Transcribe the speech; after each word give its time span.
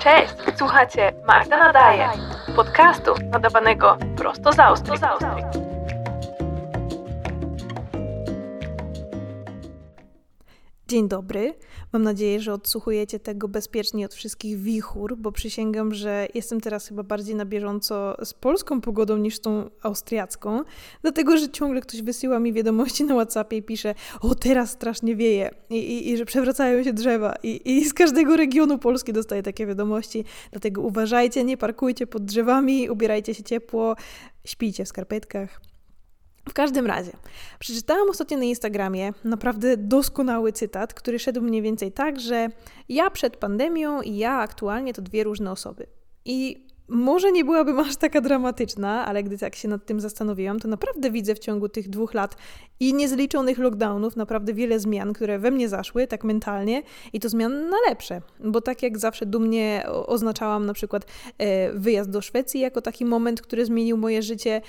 Cześć, 0.00 0.34
słuchacie 0.56 1.12
Magda 1.26 1.58
Nadaje, 1.58 2.08
podcastu 2.56 3.14
nadawanego 3.30 3.98
prosto 4.16 4.52
z 4.52 4.58
Austrii. 4.58 4.98
Dzień 10.88 11.08
dobry. 11.08 11.54
Mam 11.92 12.02
nadzieję, 12.02 12.40
że 12.40 12.52
odsłuchujecie 12.52 13.20
tego 13.20 13.48
bezpiecznie 13.48 14.06
od 14.06 14.14
wszystkich 14.14 14.58
wichur, 14.58 15.16
bo 15.16 15.32
przysięgam, 15.32 15.94
że 15.94 16.26
jestem 16.34 16.60
teraz 16.60 16.88
chyba 16.88 17.02
bardziej 17.02 17.34
na 17.34 17.44
bieżąco 17.44 18.16
z 18.24 18.34
polską 18.34 18.80
pogodą 18.80 19.16
niż 19.16 19.40
tą 19.40 19.70
austriacką, 19.82 20.62
dlatego 21.02 21.36
że 21.36 21.48
ciągle 21.48 21.80
ktoś 21.80 22.02
wysyła 22.02 22.38
mi 22.38 22.52
wiadomości 22.52 23.04
na 23.04 23.14
WhatsAppie 23.14 23.56
i 23.56 23.62
pisze: 23.62 23.94
O, 24.20 24.34
teraz 24.34 24.70
strasznie 24.70 25.16
wieje, 25.16 25.50
i, 25.70 25.76
i, 25.76 26.10
i 26.10 26.16
że 26.16 26.24
przewracają 26.24 26.84
się 26.84 26.92
drzewa. 26.92 27.34
I, 27.42 27.78
I 27.78 27.84
z 27.84 27.94
każdego 27.94 28.36
regionu 28.36 28.78
Polski 28.78 29.12
dostaję 29.12 29.42
takie 29.42 29.66
wiadomości. 29.66 30.24
Dlatego 30.50 30.82
uważajcie, 30.82 31.44
nie 31.44 31.56
parkujcie 31.56 32.06
pod 32.06 32.24
drzewami, 32.24 32.90
ubierajcie 32.90 33.34
się 33.34 33.42
ciepło, 33.42 33.96
śpijcie 34.44 34.84
w 34.84 34.88
skarpetkach. 34.88 35.60
W 36.48 36.52
każdym 36.52 36.86
razie, 36.86 37.12
przeczytałam 37.58 38.10
ostatnio 38.10 38.38
na 38.38 38.44
Instagramie 38.44 39.12
naprawdę 39.24 39.76
doskonały 39.76 40.52
cytat, 40.52 40.94
który 40.94 41.18
szedł 41.18 41.40
mniej 41.42 41.62
więcej 41.62 41.92
tak, 41.92 42.20
że 42.20 42.48
ja 42.88 43.10
przed 43.10 43.36
pandemią 43.36 44.02
i 44.02 44.16
ja 44.16 44.38
aktualnie 44.38 44.94
to 44.94 45.02
dwie 45.02 45.24
różne 45.24 45.50
osoby. 45.50 45.86
I 46.24 46.67
może 46.88 47.32
nie 47.32 47.44
byłabym 47.44 47.78
aż 47.78 47.96
taka 47.96 48.20
dramatyczna, 48.20 49.06
ale 49.06 49.22
gdy 49.22 49.38
tak 49.38 49.56
się 49.56 49.68
nad 49.68 49.84
tym 49.84 50.00
zastanowiłam, 50.00 50.60
to 50.60 50.68
naprawdę 50.68 51.10
widzę 51.10 51.34
w 51.34 51.38
ciągu 51.38 51.68
tych 51.68 51.88
dwóch 51.88 52.14
lat 52.14 52.36
i 52.80 52.94
niezliczonych 52.94 53.58
lockdownów 53.58 54.16
naprawdę 54.16 54.54
wiele 54.54 54.80
zmian, 54.80 55.12
które 55.12 55.38
we 55.38 55.50
mnie 55.50 55.68
zaszły, 55.68 56.06
tak 56.06 56.24
mentalnie, 56.24 56.82
i 57.12 57.20
to 57.20 57.28
zmian 57.28 57.68
na 57.68 57.76
lepsze. 57.88 58.22
Bo 58.44 58.60
tak 58.60 58.82
jak 58.82 58.98
zawsze 58.98 59.26
dumnie 59.26 59.84
oznaczałam 60.06 60.66
na 60.66 60.72
przykład 60.72 61.06
e, 61.38 61.72
wyjazd 61.72 62.10
do 62.10 62.20
Szwecji 62.20 62.60
jako 62.60 62.82
taki 62.82 63.04
moment, 63.04 63.42
który 63.42 63.66
zmienił 63.66 63.96
moje 63.96 64.22
życie, 64.22 64.60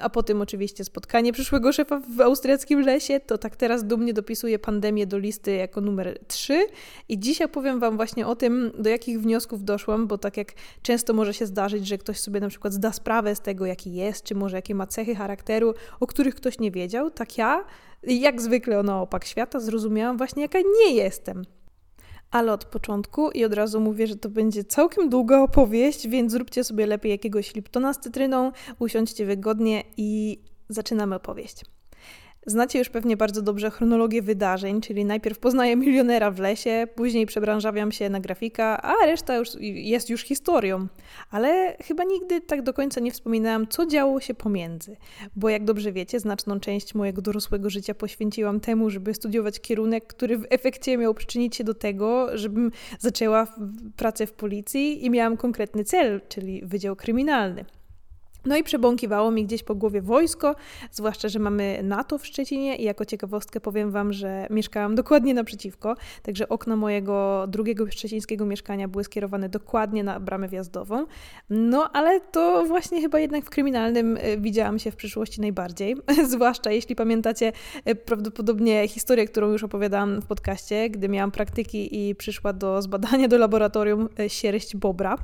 a 0.00 0.10
potem 0.10 0.40
oczywiście 0.40 0.84
spotkanie 0.84 1.32
przyszłego 1.32 1.72
szefa 1.72 2.00
w 2.16 2.20
austriackim 2.20 2.80
lesie, 2.80 3.20
to 3.20 3.38
tak 3.38 3.56
teraz 3.56 3.84
dumnie 3.84 4.12
dopisuję 4.12 4.58
pandemię 4.58 5.06
do 5.06 5.18
listy 5.18 5.52
jako 5.52 5.80
numer 5.80 6.18
3. 6.28 6.66
I 7.08 7.18
dzisiaj 7.18 7.48
powiem 7.48 7.80
Wam 7.80 7.96
właśnie 7.96 8.26
o 8.26 8.36
tym, 8.36 8.70
do 8.78 8.90
jakich 8.90 9.20
wniosków 9.20 9.64
doszłam, 9.64 10.06
bo 10.06 10.18
tak 10.18 10.36
jak 10.36 10.52
często 10.82 11.14
może 11.14 11.34
się 11.34 11.46
zdarzyć, 11.50 11.86
że 11.86 11.98
ktoś 11.98 12.20
sobie 12.20 12.40
na 12.40 12.48
przykład 12.48 12.72
zda 12.72 12.92
sprawę 12.92 13.34
z 13.34 13.40
tego, 13.40 13.66
jaki 13.66 13.94
jest, 13.94 14.24
czy 14.24 14.34
może 14.34 14.56
jakie 14.56 14.74
ma 14.74 14.86
cechy 14.86 15.14
charakteru, 15.14 15.74
o 16.00 16.06
których 16.06 16.34
ktoś 16.34 16.58
nie 16.58 16.70
wiedział, 16.70 17.10
tak 17.10 17.38
ja, 17.38 17.64
jak 18.02 18.42
zwykle 18.42 18.82
na 18.82 19.00
opak 19.00 19.24
świata, 19.24 19.60
zrozumiałam 19.60 20.16
właśnie, 20.16 20.42
jaka 20.42 20.58
nie 20.58 20.94
jestem. 20.94 21.44
Ale 22.30 22.52
od 22.52 22.64
początku 22.64 23.30
i 23.30 23.44
od 23.44 23.54
razu 23.54 23.80
mówię, 23.80 24.06
że 24.06 24.16
to 24.16 24.28
będzie 24.28 24.64
całkiem 24.64 25.08
długa 25.08 25.40
opowieść, 25.40 26.08
więc 26.08 26.32
zróbcie 26.32 26.64
sobie 26.64 26.86
lepiej 26.86 27.10
jakiegoś 27.10 27.54
liptona 27.54 27.94
z 27.94 28.00
cytryną, 28.00 28.52
usiądźcie 28.78 29.26
wygodnie 29.26 29.82
i 29.96 30.40
zaczynamy 30.68 31.14
opowieść. 31.14 31.64
Znacie 32.46 32.78
już 32.78 32.88
pewnie 32.88 33.16
bardzo 33.16 33.42
dobrze 33.42 33.70
chronologię 33.70 34.22
wydarzeń, 34.22 34.80
czyli 34.80 35.04
najpierw 35.04 35.38
poznaję 35.38 35.76
milionera 35.76 36.30
w 36.30 36.38
lesie, 36.38 36.86
później 36.94 37.26
przebranżawiam 37.26 37.92
się 37.92 38.10
na 38.10 38.20
grafika, 38.20 38.82
a 38.82 39.06
reszta 39.06 39.36
już 39.36 39.48
jest 39.60 40.10
już 40.10 40.22
historią. 40.22 40.86
Ale 41.30 41.76
chyba 41.84 42.04
nigdy 42.04 42.40
tak 42.40 42.62
do 42.62 42.72
końca 42.72 43.00
nie 43.00 43.12
wspominałam, 43.12 43.68
co 43.68 43.86
działo 43.86 44.20
się 44.20 44.34
pomiędzy. 44.34 44.96
Bo 45.36 45.48
jak 45.48 45.64
dobrze 45.64 45.92
wiecie, 45.92 46.20
znaczną 46.20 46.60
część 46.60 46.94
mojego 46.94 47.22
dorosłego 47.22 47.70
życia 47.70 47.94
poświęciłam 47.94 48.60
temu, 48.60 48.90
żeby 48.90 49.14
studiować 49.14 49.60
kierunek, 49.60 50.06
który 50.06 50.38
w 50.38 50.46
efekcie 50.50 50.98
miał 50.98 51.14
przyczynić 51.14 51.56
się 51.56 51.64
do 51.64 51.74
tego, 51.74 52.38
żebym 52.38 52.70
zaczęła 52.98 53.46
pracę 53.96 54.26
w 54.26 54.32
policji 54.32 55.06
i 55.06 55.10
miałam 55.10 55.36
konkretny 55.36 55.84
cel, 55.84 56.20
czyli 56.28 56.62
Wydział 56.64 56.96
Kryminalny. 56.96 57.64
No 58.46 58.56
i 58.56 58.62
przebąkiwało 58.62 59.30
mi 59.30 59.44
gdzieś 59.44 59.62
po 59.62 59.74
głowie 59.74 60.02
wojsko, 60.02 60.54
zwłaszcza, 60.90 61.28
że 61.28 61.38
mamy 61.38 61.80
NATO 61.82 62.18
w 62.18 62.26
Szczecinie 62.26 62.76
i 62.76 62.84
jako 62.84 63.04
ciekawostkę 63.04 63.60
powiem 63.60 63.90
Wam, 63.90 64.12
że 64.12 64.46
mieszkałam 64.50 64.94
dokładnie 64.94 65.34
naprzeciwko, 65.34 65.94
także 66.22 66.48
okna 66.48 66.76
mojego 66.76 67.46
drugiego 67.48 67.90
szczecińskiego 67.90 68.46
mieszkania 68.46 68.88
były 68.88 69.04
skierowane 69.04 69.48
dokładnie 69.48 70.04
na 70.04 70.20
bramę 70.20 70.48
wjazdową. 70.48 71.06
No 71.50 71.90
ale 71.92 72.20
to 72.20 72.64
właśnie 72.66 73.00
chyba 73.00 73.18
jednak 73.18 73.44
w 73.44 73.50
kryminalnym 73.50 74.18
e, 74.20 74.38
widziałam 74.38 74.78
się 74.78 74.90
w 74.90 74.96
przyszłości 74.96 75.40
najbardziej, 75.40 75.96
zwłaszcza 76.32 76.70
jeśli 76.70 76.96
pamiętacie 76.96 77.52
e, 77.84 77.94
prawdopodobnie 77.94 78.88
historię, 78.88 79.26
którą 79.26 79.52
już 79.52 79.64
opowiadałam 79.64 80.22
w 80.22 80.26
podcaście, 80.26 80.90
gdy 80.90 81.08
miałam 81.08 81.30
praktyki 81.30 82.08
i 82.08 82.14
przyszła 82.14 82.52
do 82.52 82.82
zbadania 82.82 83.28
do 83.28 83.38
laboratorium 83.38 84.08
e, 84.18 84.28
sierść 84.28 84.76
bobra. 84.76 85.18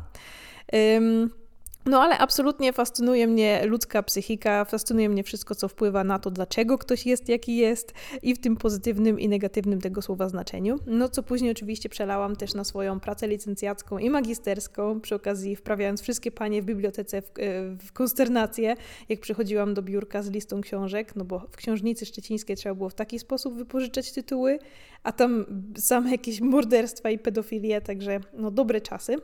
Um, 0.72 1.45
no 1.86 2.02
ale 2.02 2.18
absolutnie 2.18 2.72
fascynuje 2.72 3.26
mnie 3.26 3.66
ludzka 3.66 4.02
psychika, 4.02 4.64
fascynuje 4.64 5.08
mnie 5.08 5.22
wszystko, 5.22 5.54
co 5.54 5.68
wpływa 5.68 6.04
na 6.04 6.18
to, 6.18 6.30
dlaczego 6.30 6.78
ktoś 6.78 7.06
jest 7.06 7.28
jaki 7.28 7.56
jest 7.56 7.92
i 8.22 8.34
w 8.34 8.38
tym 8.38 8.56
pozytywnym 8.56 9.20
i 9.20 9.28
negatywnym 9.28 9.80
tego 9.80 10.02
słowa 10.02 10.28
znaczeniu. 10.28 10.78
No 10.86 11.08
co 11.08 11.22
później 11.22 11.50
oczywiście 11.50 11.88
przelałam 11.88 12.36
też 12.36 12.54
na 12.54 12.64
swoją 12.64 13.00
pracę 13.00 13.28
licencjacką 13.28 13.98
i 13.98 14.10
magisterską, 14.10 15.00
przy 15.00 15.14
okazji 15.14 15.56
wprawiając 15.56 16.02
wszystkie 16.02 16.30
panie 16.30 16.62
w 16.62 16.64
bibliotece 16.64 17.22
w, 17.22 17.26
e, 17.26 17.30
w 17.76 17.92
konsternację, 17.92 18.74
jak 19.08 19.20
przychodziłam 19.20 19.74
do 19.74 19.82
biurka 19.82 20.22
z 20.22 20.30
listą 20.30 20.60
książek, 20.60 21.16
no 21.16 21.24
bo 21.24 21.38
w 21.38 21.56
książnicy 21.56 22.06
szczecińskiej 22.06 22.56
trzeba 22.56 22.74
było 22.74 22.90
w 22.90 22.94
taki 22.94 23.18
sposób 23.18 23.54
wypożyczać 23.54 24.12
tytuły, 24.12 24.58
a 25.02 25.12
tam 25.12 25.44
same 25.78 26.10
jakieś 26.10 26.40
morderstwa 26.40 27.10
i 27.10 27.18
pedofilie, 27.18 27.80
także 27.80 28.20
no 28.34 28.50
dobre 28.50 28.80
czasy. 28.80 29.16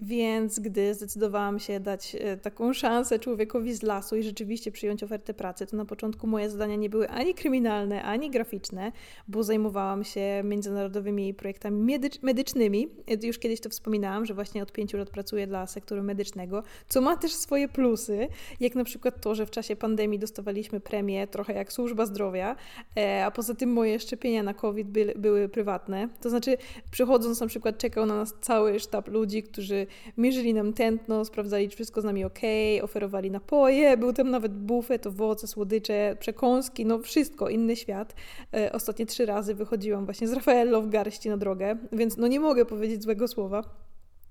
Więc 0.00 0.60
gdy 0.60 0.94
zdecydowałam 0.94 1.58
się 1.58 1.80
dać 1.80 2.16
e, 2.20 2.36
taką 2.36 2.72
szansę 2.72 3.18
człowiekowi 3.18 3.74
z 3.74 3.82
lasu 3.82 4.16
i 4.16 4.22
rzeczywiście 4.22 4.72
przyjąć 4.72 5.02
ofertę 5.02 5.34
pracy, 5.34 5.66
to 5.66 5.76
na 5.76 5.84
początku 5.84 6.26
moje 6.26 6.50
zadania 6.50 6.76
nie 6.76 6.90
były 6.90 7.08
ani 7.08 7.34
kryminalne, 7.34 8.02
ani 8.02 8.30
graficzne, 8.30 8.92
bo 9.28 9.42
zajmowałam 9.42 10.04
się 10.04 10.42
międzynarodowymi 10.44 11.34
projektami 11.34 11.98
medycznymi. 12.22 12.88
E, 13.22 13.26
już 13.26 13.38
kiedyś 13.38 13.60
to 13.60 13.70
wspominałam, 13.70 14.26
że 14.26 14.34
właśnie 14.34 14.62
od 14.62 14.72
pięciu 14.72 14.96
lat 14.96 15.10
pracuję 15.10 15.46
dla 15.46 15.66
sektoru 15.66 16.02
medycznego, 16.02 16.62
co 16.88 17.00
ma 17.00 17.16
też 17.16 17.34
swoje 17.34 17.68
plusy, 17.68 18.28
jak 18.60 18.74
na 18.74 18.84
przykład 18.84 19.20
to, 19.20 19.34
że 19.34 19.46
w 19.46 19.50
czasie 19.50 19.76
pandemii 19.76 20.18
dostawaliśmy 20.18 20.80
premię 20.80 21.26
trochę 21.26 21.52
jak 21.52 21.72
służba 21.72 22.06
zdrowia, 22.06 22.56
e, 22.96 23.24
a 23.24 23.30
poza 23.30 23.54
tym 23.54 23.72
moje 23.72 24.00
szczepienia 24.00 24.42
na 24.42 24.54
COVID 24.54 24.88
były, 24.88 25.14
były 25.16 25.48
prywatne. 25.48 26.08
To 26.20 26.30
znaczy, 26.30 26.56
przychodząc 26.90 27.40
na 27.40 27.46
przykład 27.46 27.78
czekał 27.78 28.06
na 28.06 28.16
nas 28.16 28.34
cały 28.40 28.80
sztab 28.80 29.08
ludzi, 29.08 29.42
którzy 29.42 29.87
mierzyli 30.16 30.54
nam 30.54 30.72
tętno, 30.72 31.24
sprawdzali, 31.24 31.68
czy 31.68 31.74
wszystko 31.74 32.00
z 32.00 32.04
nami 32.04 32.24
ok, 32.24 32.38
oferowali 32.82 33.30
napoje, 33.30 33.96
był 33.96 34.12
tam 34.12 34.30
nawet 34.30 34.52
bufet, 34.52 35.06
owoce, 35.06 35.46
słodycze, 35.46 36.16
przekąski, 36.20 36.86
no 36.86 36.98
wszystko, 36.98 37.48
inny 37.48 37.76
świat. 37.76 38.14
E, 38.54 38.72
ostatnie 38.72 39.06
trzy 39.06 39.26
razy 39.26 39.54
wychodziłam 39.54 40.04
właśnie 40.04 40.28
z 40.28 40.32
Rafaello 40.32 40.82
w 40.82 40.88
garści 40.88 41.28
na 41.28 41.36
drogę, 41.36 41.76
więc 41.92 42.16
no 42.16 42.26
nie 42.26 42.40
mogę 42.40 42.64
powiedzieć 42.64 43.02
złego 43.02 43.28
słowa. 43.28 43.87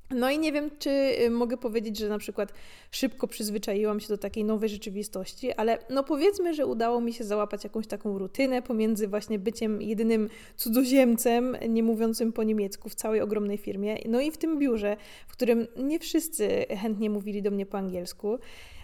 No 0.10 0.32
i 0.32 0.40
nie 0.40 0.52
wiem, 0.52 0.70
czy 0.80 0.90
y, 0.90 1.30
mogę 1.30 1.58
powiedzieć, 1.58 1.98
że 1.98 2.10
na 2.10 2.18
przykład 2.18 2.54
szybko 2.92 3.28
przyzwyczaiłam 3.28 4.00
się 4.00 4.08
do 4.08 4.18
takiej 4.18 4.44
nowej 4.44 4.70
rzeczywistości, 4.70 5.54
ale 5.54 5.78
no 5.90 6.04
powiedzmy, 6.04 6.54
że 6.54 6.66
udało 6.66 7.02
mi 7.02 7.14
się 7.14 7.24
załapać 7.24 7.64
jakąś 7.64 7.88
taką 7.88 8.18
rutynę 8.18 8.62
pomiędzy 8.62 9.08
właśnie 9.08 9.40
byciem 9.40 9.82
jedynym 9.82 10.30
cudzoziemcem, 10.56 11.58
nie 11.70 11.84
mówiącym 11.84 12.34
po 12.34 12.44
niemiecku 12.44 12.90
w 12.90 12.96
całej 12.96 13.22
ogromnej 13.22 13.58
firmie, 13.58 13.98
no 14.06 14.22
i 14.22 14.32
w 14.32 14.38
tym 14.38 14.60
biurze, 14.60 14.98
w 15.28 15.32
którym 15.32 15.68
nie 15.78 16.00
wszyscy 16.00 16.66
chętnie 16.70 17.10
mówili 17.10 17.42
do 17.42 17.52
mnie 17.52 17.66
po 17.66 17.78
angielsku. 17.78 18.40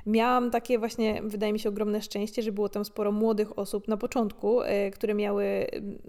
Miałam 0.06 0.52
takie 0.52 0.80
właśnie, 0.80 1.22
wydaje 1.24 1.54
mi 1.54 1.60
się, 1.60 1.70
ogromne 1.70 2.02
szczęście, 2.02 2.42
że 2.42 2.52
było 2.52 2.70
tam 2.70 2.86
sporo 2.86 3.12
młodych 3.12 3.60
osób 3.60 3.88
na 3.88 3.98
początku, 3.98 4.62
y, 4.62 4.92
które, 4.92 5.14
miały, 5.14 5.46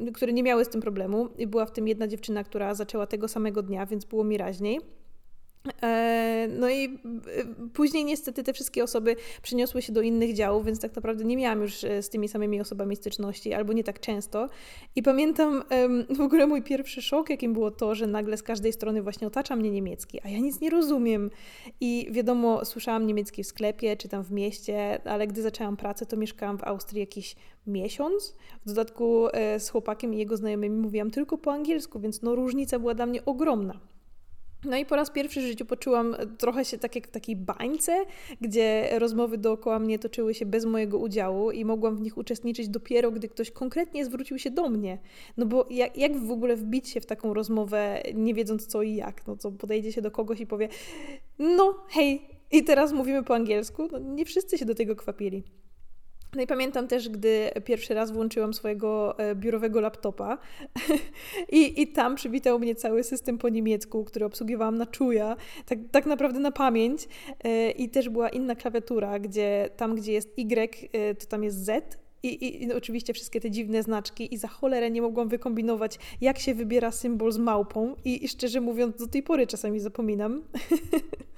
y, 0.08 0.12
które 0.12 0.32
nie 0.32 0.42
miały 0.42 0.64
z 0.64 0.68
tym 0.68 0.80
problemu. 0.80 1.28
Była 1.46 1.66
w 1.66 1.72
tym 1.72 1.88
jedna 1.88 2.08
dziewczyna, 2.08 2.44
która 2.44 2.74
zaczęła 2.74 3.06
tego 3.06 3.28
samego 3.28 3.62
dnia, 3.62 3.86
więc 3.86 4.04
było 4.04 4.24
mi 4.24 4.38
raźniej. 4.38 4.80
E, 5.82 6.48
no 6.50 6.70
i 6.70 6.84
e, 6.84 6.90
później 7.72 8.04
niestety 8.04 8.42
te 8.42 8.52
wszystkie 8.52 8.84
osoby 8.84 9.16
przeniosły 9.42 9.82
się 9.82 9.92
do 9.92 10.00
innych 10.02 10.34
działów, 10.34 10.66
więc 10.66 10.80
tak 10.80 10.96
naprawdę 10.96 11.24
nie 11.24 11.36
miałam 11.36 11.62
już 11.62 11.84
e, 11.84 12.02
z 12.02 12.08
tymi 12.08 12.28
samymi 12.28 12.60
osobami 12.60 12.96
styczności, 12.96 13.54
albo 13.54 13.72
nie 13.72 13.84
tak 13.84 14.00
często. 14.00 14.48
I 14.96 15.02
pamiętam 15.02 15.62
w 16.16 16.20
ogóle 16.20 16.46
mój 16.46 16.62
pierwszy 16.62 17.02
szok, 17.02 17.30
jakim 17.30 17.52
było 17.52 17.70
to, 17.70 17.94
że 17.94 18.06
nagle 18.06 18.36
z 18.36 18.42
każdej 18.42 18.72
strony 18.72 19.02
właśnie 19.02 19.26
otacza 19.26 19.56
mnie 19.56 19.70
niemiecki, 19.70 20.20
a 20.24 20.28
ja 20.28 20.38
nic 20.38 20.60
nie 20.60 20.70
rozumiem. 20.70 21.30
I 21.80 22.08
wiadomo, 22.10 22.64
słyszałam 22.64 23.06
niemiecki 23.06 23.44
w 23.44 23.46
sklepie 23.46 23.96
czy 23.96 24.08
tam 24.08 24.24
w 24.24 24.30
mieście, 24.30 25.00
ale 25.04 25.26
gdy 25.26 25.42
zaczęłam 25.42 25.76
pracę, 25.76 26.06
to 26.06 26.16
mieszkałam 26.16 26.58
w 26.58 26.64
Austrii 26.64 27.00
jakiś 27.00 27.36
miesiąc. 27.66 28.36
W 28.66 28.68
dodatku 28.68 29.26
z 29.58 29.68
chłopakiem 29.68 30.14
i 30.14 30.18
jego 30.18 30.36
znajomymi 30.36 30.76
mówiłam 30.76 31.10
tylko 31.10 31.38
po 31.38 31.52
angielsku, 31.52 32.00
więc 32.00 32.22
no 32.22 32.34
różnica 32.34 32.78
była 32.78 32.94
dla 32.94 33.06
mnie 33.06 33.24
ogromna. 33.24 33.93
No 34.64 34.76
i 34.76 34.86
po 34.86 34.96
raz 34.96 35.10
pierwszy 35.10 35.40
w 35.40 35.44
życiu 35.44 35.64
poczułam 35.64 36.16
trochę 36.38 36.64
się 36.64 36.78
tak 36.78 36.94
jak 36.94 37.06
w 37.06 37.10
takiej 37.10 37.36
bańce, 37.36 38.04
gdzie 38.40 38.88
rozmowy 38.98 39.38
dookoła 39.38 39.78
mnie 39.78 39.98
toczyły 39.98 40.34
się 40.34 40.46
bez 40.46 40.64
mojego 40.64 40.98
udziału 40.98 41.50
i 41.50 41.64
mogłam 41.64 41.96
w 41.96 42.00
nich 42.00 42.16
uczestniczyć 42.16 42.68
dopiero, 42.68 43.10
gdy 43.10 43.28
ktoś 43.28 43.50
konkretnie 43.50 44.04
zwrócił 44.04 44.38
się 44.38 44.50
do 44.50 44.68
mnie. 44.68 44.98
No 45.36 45.46
bo 45.46 45.66
jak, 45.70 45.96
jak 45.96 46.18
w 46.18 46.30
ogóle 46.30 46.56
wbić 46.56 46.88
się 46.88 47.00
w 47.00 47.06
taką 47.06 47.34
rozmowę, 47.34 48.02
nie 48.14 48.34
wiedząc 48.34 48.66
co 48.66 48.82
i 48.82 48.94
jak? 48.94 49.26
No 49.26 49.36
co 49.36 49.52
podejdzie 49.52 49.92
się 49.92 50.02
do 50.02 50.10
kogoś 50.10 50.40
i 50.40 50.46
powie, 50.46 50.68
no 51.38 51.74
hej, 51.88 52.22
i 52.52 52.64
teraz 52.64 52.92
mówimy 52.92 53.22
po 53.22 53.34
angielsku? 53.34 53.88
No, 53.92 53.98
nie 53.98 54.24
wszyscy 54.24 54.58
się 54.58 54.64
do 54.64 54.74
tego 54.74 54.96
kwapili. 54.96 55.44
No 56.36 56.42
i 56.42 56.46
pamiętam 56.46 56.88
też, 56.88 57.08
gdy 57.08 57.50
pierwszy 57.64 57.94
raz 57.94 58.10
włączyłam 58.10 58.54
swojego 58.54 59.18
e, 59.18 59.34
biurowego 59.34 59.80
laptopa 59.80 60.38
i, 61.52 61.82
i 61.82 61.88
tam 61.88 62.14
przywitał 62.14 62.58
mnie 62.58 62.74
cały 62.74 63.04
system 63.04 63.38
po 63.38 63.48
niemiecku, 63.48 64.04
który 64.04 64.24
obsługiwałam 64.24 64.78
na 64.78 64.86
czuja, 64.86 65.36
tak, 65.66 65.78
tak 65.90 66.06
naprawdę 66.06 66.40
na 66.40 66.52
pamięć. 66.52 67.08
E, 67.44 67.70
I 67.70 67.88
też 67.88 68.08
była 68.08 68.28
inna 68.28 68.54
klawiatura, 68.54 69.18
gdzie 69.18 69.70
tam, 69.76 69.94
gdzie 69.94 70.12
jest 70.12 70.38
Y, 70.38 70.88
e, 70.92 71.14
to 71.14 71.26
tam 71.26 71.44
jest 71.44 71.64
Z, 71.64 71.98
i, 72.22 72.28
i, 72.28 72.64
I, 72.64 72.72
oczywiście 72.72 73.12
wszystkie 73.14 73.40
te 73.40 73.50
dziwne 73.50 73.82
znaczki 73.82 74.34
i 74.34 74.38
za 74.38 74.48
cholerę 74.48 74.90
nie 74.90 75.02
mogłam 75.02 75.28
wykombinować, 75.28 75.98
jak 76.20 76.38
się 76.38 76.54
wybiera 76.54 76.90
symbol 76.90 77.32
z 77.32 77.38
małpą 77.38 77.96
i, 78.04 78.24
i 78.24 78.28
szczerze 78.28 78.60
mówiąc 78.60 78.96
do 78.96 79.06
tej 79.06 79.22
pory 79.22 79.46
czasami 79.46 79.80
zapominam. 79.80 80.42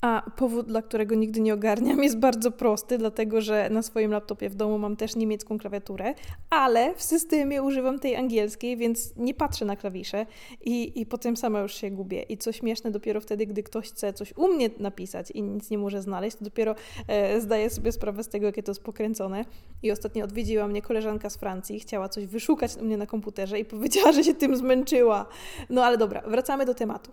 A 0.00 0.30
powód, 0.36 0.66
dla 0.66 0.82
którego 0.82 1.14
nigdy 1.14 1.40
nie 1.40 1.54
ogarniam, 1.54 2.02
jest 2.02 2.18
bardzo 2.18 2.50
prosty, 2.50 2.98
dlatego 2.98 3.40
że 3.40 3.70
na 3.70 3.82
swoim 3.82 4.10
laptopie 4.10 4.48
w 4.48 4.54
domu 4.54 4.78
mam 4.78 4.96
też 4.96 5.16
niemiecką 5.16 5.58
klawiaturę, 5.58 6.14
ale 6.50 6.94
w 6.94 7.02
systemie 7.02 7.62
używam 7.62 7.98
tej 7.98 8.16
angielskiej, 8.16 8.76
więc 8.76 9.16
nie 9.16 9.34
patrzę 9.34 9.64
na 9.64 9.76
klawisze 9.76 10.26
i, 10.60 11.00
i 11.00 11.06
potem 11.06 11.36
sama 11.36 11.60
już 11.60 11.74
się 11.74 11.90
gubię. 11.90 12.22
I 12.22 12.38
co 12.38 12.52
śmieszne, 12.52 12.90
dopiero 12.90 13.20
wtedy, 13.20 13.46
gdy 13.46 13.62
ktoś 13.62 13.88
chce 13.88 14.12
coś 14.12 14.36
u 14.36 14.48
mnie 14.48 14.70
napisać 14.78 15.30
i 15.30 15.42
nic 15.42 15.70
nie 15.70 15.78
może 15.78 16.02
znaleźć, 16.02 16.36
to 16.36 16.44
dopiero 16.44 16.74
e, 17.08 17.40
zdaję 17.40 17.70
sobie 17.70 17.92
sprawę 17.92 18.24
z 18.24 18.28
tego, 18.28 18.46
jakie 18.46 18.62
to 18.62 18.70
jest 18.70 18.82
pokręcone. 18.82 19.44
I 19.82 19.90
ostatnio 19.90 20.24
odwiedziła 20.24 20.68
mnie 20.68 20.82
koleżanka 20.82 21.30
z 21.30 21.36
Francji, 21.36 21.80
chciała 21.80 22.08
coś 22.08 22.26
wyszukać 22.26 22.76
u 22.76 22.84
mnie 22.84 22.96
na 22.96 23.06
komputerze 23.06 23.58
i 23.58 23.64
powiedziała, 23.64 24.12
że 24.12 24.24
się 24.24 24.34
tym 24.34 24.56
zmęczyła. 24.56 25.26
No 25.70 25.84
ale 25.84 25.98
dobra, 25.98 26.22
wracamy 26.26 26.66
do 26.66 26.74
tematu. 26.74 27.12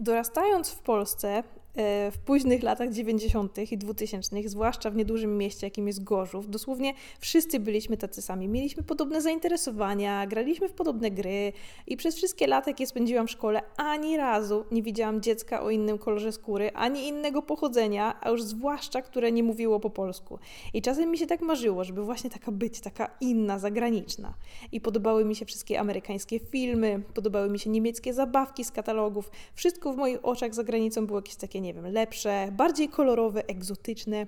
Dorastając 0.00 0.70
w 0.70 0.78
Polsce, 0.78 1.42
w 2.12 2.18
późnych 2.24 2.62
latach 2.62 2.92
90. 2.92 3.72
i 3.72 3.78
2000., 3.78 4.36
zwłaszcza 4.48 4.90
w 4.90 4.96
niedużym 4.96 5.38
mieście, 5.38 5.66
jakim 5.66 5.86
jest 5.86 6.04
Gorzów, 6.04 6.50
dosłownie 6.50 6.94
wszyscy 7.20 7.60
byliśmy 7.60 7.96
tacy 7.96 8.22
sami. 8.22 8.48
Mieliśmy 8.48 8.82
podobne 8.82 9.22
zainteresowania, 9.22 10.26
graliśmy 10.26 10.68
w 10.68 10.72
podobne 10.72 11.10
gry 11.10 11.52
i 11.86 11.96
przez 11.96 12.16
wszystkie 12.16 12.46
lata, 12.46 12.70
jakie 12.70 12.86
spędziłam 12.86 13.26
w 13.26 13.30
szkole, 13.30 13.62
ani 13.76 14.16
razu 14.16 14.64
nie 14.70 14.82
widziałam 14.82 15.20
dziecka 15.20 15.62
o 15.62 15.70
innym 15.70 15.98
kolorze 15.98 16.32
skóry, 16.32 16.70
ani 16.74 17.08
innego 17.08 17.42
pochodzenia, 17.42 18.18
a 18.20 18.30
już 18.30 18.42
zwłaszcza, 18.42 19.02
które 19.02 19.32
nie 19.32 19.42
mówiło 19.42 19.80
po 19.80 19.90
polsku. 19.90 20.38
I 20.74 20.82
czasem 20.82 21.10
mi 21.10 21.18
się 21.18 21.26
tak 21.26 21.40
marzyło, 21.40 21.84
żeby 21.84 22.04
właśnie 22.04 22.30
taka 22.30 22.52
być, 22.52 22.80
taka 22.80 23.10
inna, 23.20 23.58
zagraniczna. 23.58 24.34
I 24.72 24.80
podobały 24.80 25.24
mi 25.24 25.36
się 25.36 25.46
wszystkie 25.46 25.80
amerykańskie 25.80 26.38
filmy, 26.38 27.02
podobały 27.14 27.50
mi 27.50 27.58
się 27.58 27.70
niemieckie 27.70 28.14
zabawki 28.14 28.64
z 28.64 28.70
katalogów. 28.70 29.30
Wszystko 29.54 29.92
w 29.92 29.96
moich 29.96 30.24
oczach 30.24 30.54
za 30.54 30.64
granicą 30.64 31.06
było 31.06 31.18
jakieś 31.18 31.36
takie 31.36 31.63
nie 31.64 31.74
wiem, 31.74 31.86
lepsze, 31.86 32.48
bardziej 32.52 32.88
kolorowe, 32.88 33.46
egzotyczne. 33.46 34.26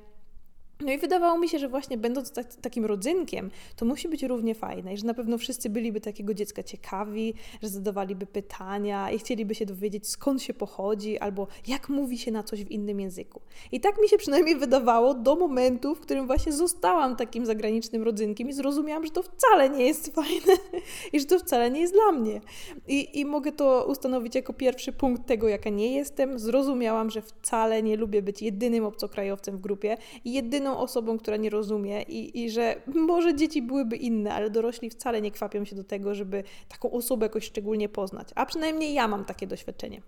No 0.80 0.92
i 0.92 0.98
wydawało 0.98 1.38
mi 1.38 1.48
się, 1.48 1.58
że 1.58 1.68
właśnie 1.68 1.98
będąc 1.98 2.32
tak, 2.32 2.54
takim 2.54 2.84
rodzynkiem, 2.84 3.50
to 3.76 3.84
musi 3.84 4.08
być 4.08 4.22
równie 4.22 4.54
fajne 4.54 4.94
i 4.94 4.96
że 4.96 5.06
na 5.06 5.14
pewno 5.14 5.38
wszyscy 5.38 5.70
byliby 5.70 6.00
takiego 6.00 6.34
dziecka 6.34 6.62
ciekawi, 6.62 7.34
że 7.62 7.68
zadawaliby 7.68 8.26
pytania 8.26 9.10
i 9.10 9.18
chcieliby 9.18 9.54
się 9.54 9.66
dowiedzieć 9.66 10.08
skąd 10.08 10.42
się 10.42 10.54
pochodzi 10.54 11.18
albo 11.18 11.46
jak 11.66 11.88
mówi 11.88 12.18
się 12.18 12.30
na 12.32 12.42
coś 12.42 12.64
w 12.64 12.70
innym 12.70 13.00
języku. 13.00 13.40
I 13.72 13.80
tak 13.80 14.02
mi 14.02 14.08
się 14.08 14.18
przynajmniej 14.18 14.56
wydawało 14.56 15.14
do 15.14 15.36
momentu, 15.36 15.94
w 15.94 16.00
którym 16.00 16.26
właśnie 16.26 16.52
zostałam 16.52 17.16
takim 17.16 17.46
zagranicznym 17.46 18.02
rodzynkiem 18.02 18.48
i 18.48 18.52
zrozumiałam, 18.52 19.04
że 19.04 19.10
to 19.10 19.22
wcale 19.22 19.70
nie 19.70 19.86
jest 19.86 20.14
fajne 20.14 20.52
i 21.12 21.20
że 21.20 21.26
to 21.26 21.38
wcale 21.38 21.70
nie 21.70 21.80
jest 21.80 21.94
dla 21.94 22.12
mnie. 22.12 22.40
I, 22.88 23.20
I 23.20 23.24
mogę 23.24 23.52
to 23.52 23.86
ustanowić 23.88 24.34
jako 24.34 24.52
pierwszy 24.52 24.92
punkt 24.92 25.26
tego, 25.26 25.48
jaka 25.48 25.70
nie 25.70 25.94
jestem. 25.94 26.38
Zrozumiałam, 26.38 27.10
że 27.10 27.22
wcale 27.22 27.82
nie 27.82 27.96
lubię 27.96 28.22
być 28.22 28.42
jedynym 28.42 28.84
obcokrajowcem 28.84 29.56
w 29.56 29.60
grupie 29.60 29.96
i 30.24 30.32
jedynym 30.32 30.65
osobą, 30.72 31.18
która 31.18 31.36
nie 31.36 31.50
rozumie 31.50 32.02
i, 32.02 32.44
i 32.44 32.50
że 32.50 32.80
może 32.86 33.34
dzieci 33.34 33.62
byłyby 33.62 33.96
inne, 33.96 34.34
ale 34.34 34.50
dorośli 34.50 34.90
wcale 34.90 35.20
nie 35.20 35.30
kwapią 35.30 35.64
się 35.64 35.76
do 35.76 35.84
tego, 35.84 36.14
żeby 36.14 36.44
taką 36.68 36.90
osobę 36.90 37.26
jakoś 37.26 37.44
szczególnie 37.44 37.88
poznać. 37.88 38.28
A 38.34 38.46
przynajmniej 38.46 38.94
ja 38.94 39.08
mam 39.08 39.24
takie 39.24 39.46
doświadczenie. 39.46 40.02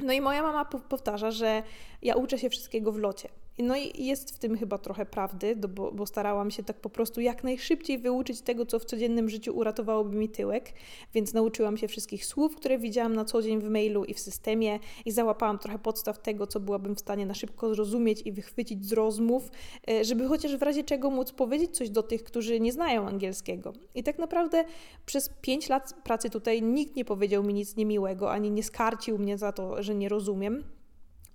No 0.00 0.12
i 0.12 0.20
moja 0.20 0.42
mama 0.42 0.64
powtarza, 0.64 1.30
że 1.30 1.62
ja 2.02 2.14
uczę 2.14 2.38
się 2.38 2.50
wszystkiego 2.50 2.92
w 2.92 2.98
locie. 2.98 3.28
No 3.58 3.76
i 3.76 4.04
jest 4.04 4.30
w 4.30 4.38
tym 4.38 4.58
chyba 4.58 4.78
trochę 4.78 5.06
prawdy, 5.06 5.56
bo, 5.56 5.92
bo, 5.92 6.06
starałam 6.06 6.50
się 6.50 6.62
tak 6.62 6.80
po 6.80 6.90
prostu 6.90 7.20
jak 7.20 7.44
najszybciej 7.44 7.98
wyuczyć 7.98 8.40
tego, 8.40 8.66
co 8.66 8.78
w 8.78 8.84
codziennym 8.84 9.28
życiu 9.28 9.56
uratowałoby 9.56 10.16
mi 10.16 10.28
tyłek, 10.28 10.72
więc 11.14 11.34
nauczyłam 11.34 11.76
się 11.76 11.88
wszystkich 11.88 12.26
słów, 12.26 12.56
które 12.56 12.78
widziałam 12.78 13.14
na 13.14 13.24
co 13.24 13.42
dzień 13.42 13.60
w 13.60 13.70
mailu 13.70 14.04
i 14.04 14.14
w 14.14 14.20
systemie 14.20 14.78
i 15.04 15.10
załapałam 15.10 15.58
trochę 15.58 15.78
podstaw 15.78 16.18
tego, 16.18 16.46
co 16.46 16.60
byłabym 16.60 16.94
w 16.94 17.00
stanie 17.00 17.26
na 17.26 17.34
szybko 17.34 17.74
zrozumieć 17.74 18.22
i 18.24 18.32
wychwycić 18.32 18.86
z 18.86 18.92
rozmów, 18.92 19.50
e, 19.90 20.04
żeby 20.04 20.28
chociaż 20.28 20.56
w 20.56 20.62
razie 20.62 20.84
czego 20.84 21.10
móc 21.10 21.32
powiedzieć 21.32 21.76
coś 21.76 21.90
do 21.90 22.02
tych, 22.02 22.24
którzy 22.24 22.60
nie 22.60 22.72
znają 22.72 23.08
angielskiego. 23.08 23.72
I 23.94 24.02
tak 24.02 24.18
naprawdę 24.18 24.64
przez 25.06 25.30
pięć 25.40 25.68
lat 25.68 25.94
pracy 26.04 26.30
tutaj 26.30 26.62
nikt 26.62 26.96
nie 26.96 27.04
powiedział 27.04 27.42
mi 27.42 27.54
nic 27.54 27.76
niemiłego, 27.76 28.32
ani 28.32 28.50
nie 28.50 28.62
skarcił 28.62 29.18
mnie 29.18 29.38
za 29.38 29.52
to, 29.52 29.82
że 29.82 29.94
nie 29.94 30.08
rozumiem. 30.08 30.64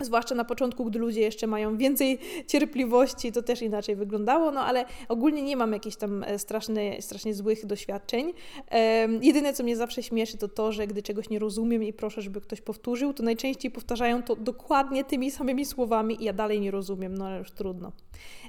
Zwłaszcza 0.01 0.35
na 0.35 0.45
początku, 0.45 0.85
gdy 0.85 0.99
ludzie 0.99 1.21
jeszcze 1.21 1.47
mają 1.47 1.77
więcej 1.77 2.19
cierpliwości, 2.47 3.31
to 3.31 3.43
też 3.43 3.61
inaczej 3.61 3.95
wyglądało, 3.95 4.51
no 4.51 4.61
ale 4.61 4.85
ogólnie 5.09 5.41
nie 5.41 5.57
mam 5.57 5.73
jakichś 5.73 5.95
tam 5.95 6.23
e, 6.23 6.39
straszny, 6.39 6.97
strasznie 6.99 7.33
złych 7.33 7.65
doświadczeń. 7.65 8.33
Um, 8.71 9.23
jedyne, 9.23 9.53
co 9.53 9.63
mnie 9.63 9.75
zawsze 9.75 10.03
śmieszy, 10.03 10.37
to 10.37 10.47
to, 10.47 10.71
że 10.71 10.87
gdy 10.87 11.03
czegoś 11.03 11.29
nie 11.29 11.39
rozumiem 11.39 11.83
i 11.83 11.93
proszę, 11.93 12.21
żeby 12.21 12.41
ktoś 12.41 12.61
powtórzył, 12.61 13.13
to 13.13 13.23
najczęściej 13.23 13.71
powtarzają 13.71 14.23
to 14.23 14.35
dokładnie 14.35 15.03
tymi 15.03 15.31
samymi 15.31 15.65
słowami 15.65 16.21
i 16.21 16.25
ja 16.25 16.33
dalej 16.33 16.59
nie 16.59 16.71
rozumiem, 16.71 17.17
no 17.17 17.27
ale 17.27 17.39
już 17.39 17.51
trudno. 17.51 17.91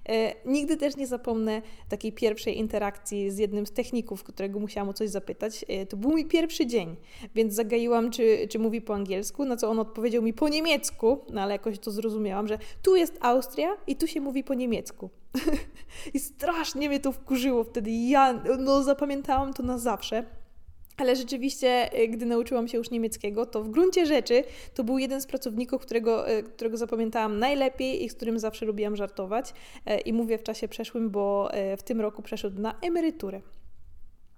E, 0.08 0.34
nigdy 0.46 0.76
też 0.76 0.96
nie 0.96 1.06
zapomnę 1.06 1.62
takiej 1.88 2.12
pierwszej 2.12 2.58
interakcji 2.58 3.30
z 3.30 3.38
jednym 3.38 3.66
z 3.66 3.72
techników, 3.72 4.24
którego 4.24 4.58
musiałam 4.58 4.88
o 4.88 4.92
coś 4.92 5.10
zapytać. 5.10 5.64
E, 5.68 5.86
to 5.86 5.96
był 5.96 6.10
mój 6.10 6.24
pierwszy 6.24 6.66
dzień, 6.66 6.96
więc 7.34 7.54
zagaiłam, 7.54 8.10
czy, 8.10 8.48
czy 8.50 8.58
mówi 8.58 8.80
po 8.80 8.94
angielsku, 8.94 9.44
na 9.44 9.56
co 9.56 9.70
on 9.70 9.78
odpowiedział 9.78 10.22
mi 10.22 10.32
po 10.32 10.48
niemiecku, 10.48 11.18
no 11.38 11.42
ale 11.42 11.52
jakoś 11.52 11.78
to 11.78 11.90
zrozumiałam, 11.90 12.48
że 12.48 12.58
tu 12.82 12.96
jest 12.96 13.18
Austria 13.20 13.76
i 13.86 13.96
tu 13.96 14.06
się 14.06 14.20
mówi 14.20 14.44
po 14.44 14.54
niemiecku. 14.54 15.10
I 16.14 16.18
strasznie 16.18 16.88
mnie 16.88 17.00
to 17.00 17.12
wkurzyło 17.12 17.64
wtedy. 17.64 17.90
Ja 17.90 18.42
no, 18.58 18.82
zapamiętałam 18.82 19.54
to 19.54 19.62
na 19.62 19.78
zawsze. 19.78 20.24
Ale 20.96 21.16
rzeczywiście, 21.16 22.00
y, 22.00 22.08
gdy 22.08 22.26
nauczyłam 22.26 22.68
się 22.68 22.78
już 22.78 22.90
niemieckiego, 22.90 23.46
to 23.46 23.62
w 23.62 23.68
gruncie 23.68 24.06
rzeczy 24.06 24.44
to 24.74 24.84
był 24.84 24.98
jeden 24.98 25.20
z 25.20 25.26
pracowników, 25.26 25.82
którego, 25.82 26.30
y, 26.30 26.42
którego 26.42 26.76
zapamiętałam 26.76 27.38
najlepiej 27.38 28.04
i 28.04 28.08
z 28.08 28.14
którym 28.14 28.38
zawsze 28.38 28.66
lubiłam 28.66 28.96
żartować. 28.96 29.54
Y, 29.90 29.98
I 29.98 30.12
mówię 30.12 30.38
w 30.38 30.42
czasie 30.42 30.68
przeszłym, 30.68 31.10
bo 31.10 31.50
w 31.78 31.82
tym 31.82 32.00
roku 32.00 32.22
przeszedł 32.22 32.60
na 32.60 32.74
emeryturę. 32.82 33.40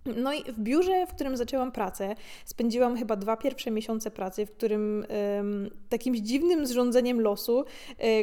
No 0.06 0.32
i 0.32 0.42
w 0.42 0.58
biurze, 0.58 1.06
w 1.06 1.14
którym 1.14 1.36
zaczęłam 1.36 1.72
pracę, 1.72 2.14
spędziłam 2.44 2.96
chyba 2.96 3.16
dwa 3.16 3.36
pierwsze 3.36 3.70
miesiące 3.70 4.10
pracy, 4.10 4.46
w 4.46 4.50
którym 4.50 5.06
um, 5.36 5.70
takim 5.88 6.14
dziwnym 6.14 6.66
zrządzeniem 6.66 7.20
losu 7.20 7.56
um, 7.56 7.66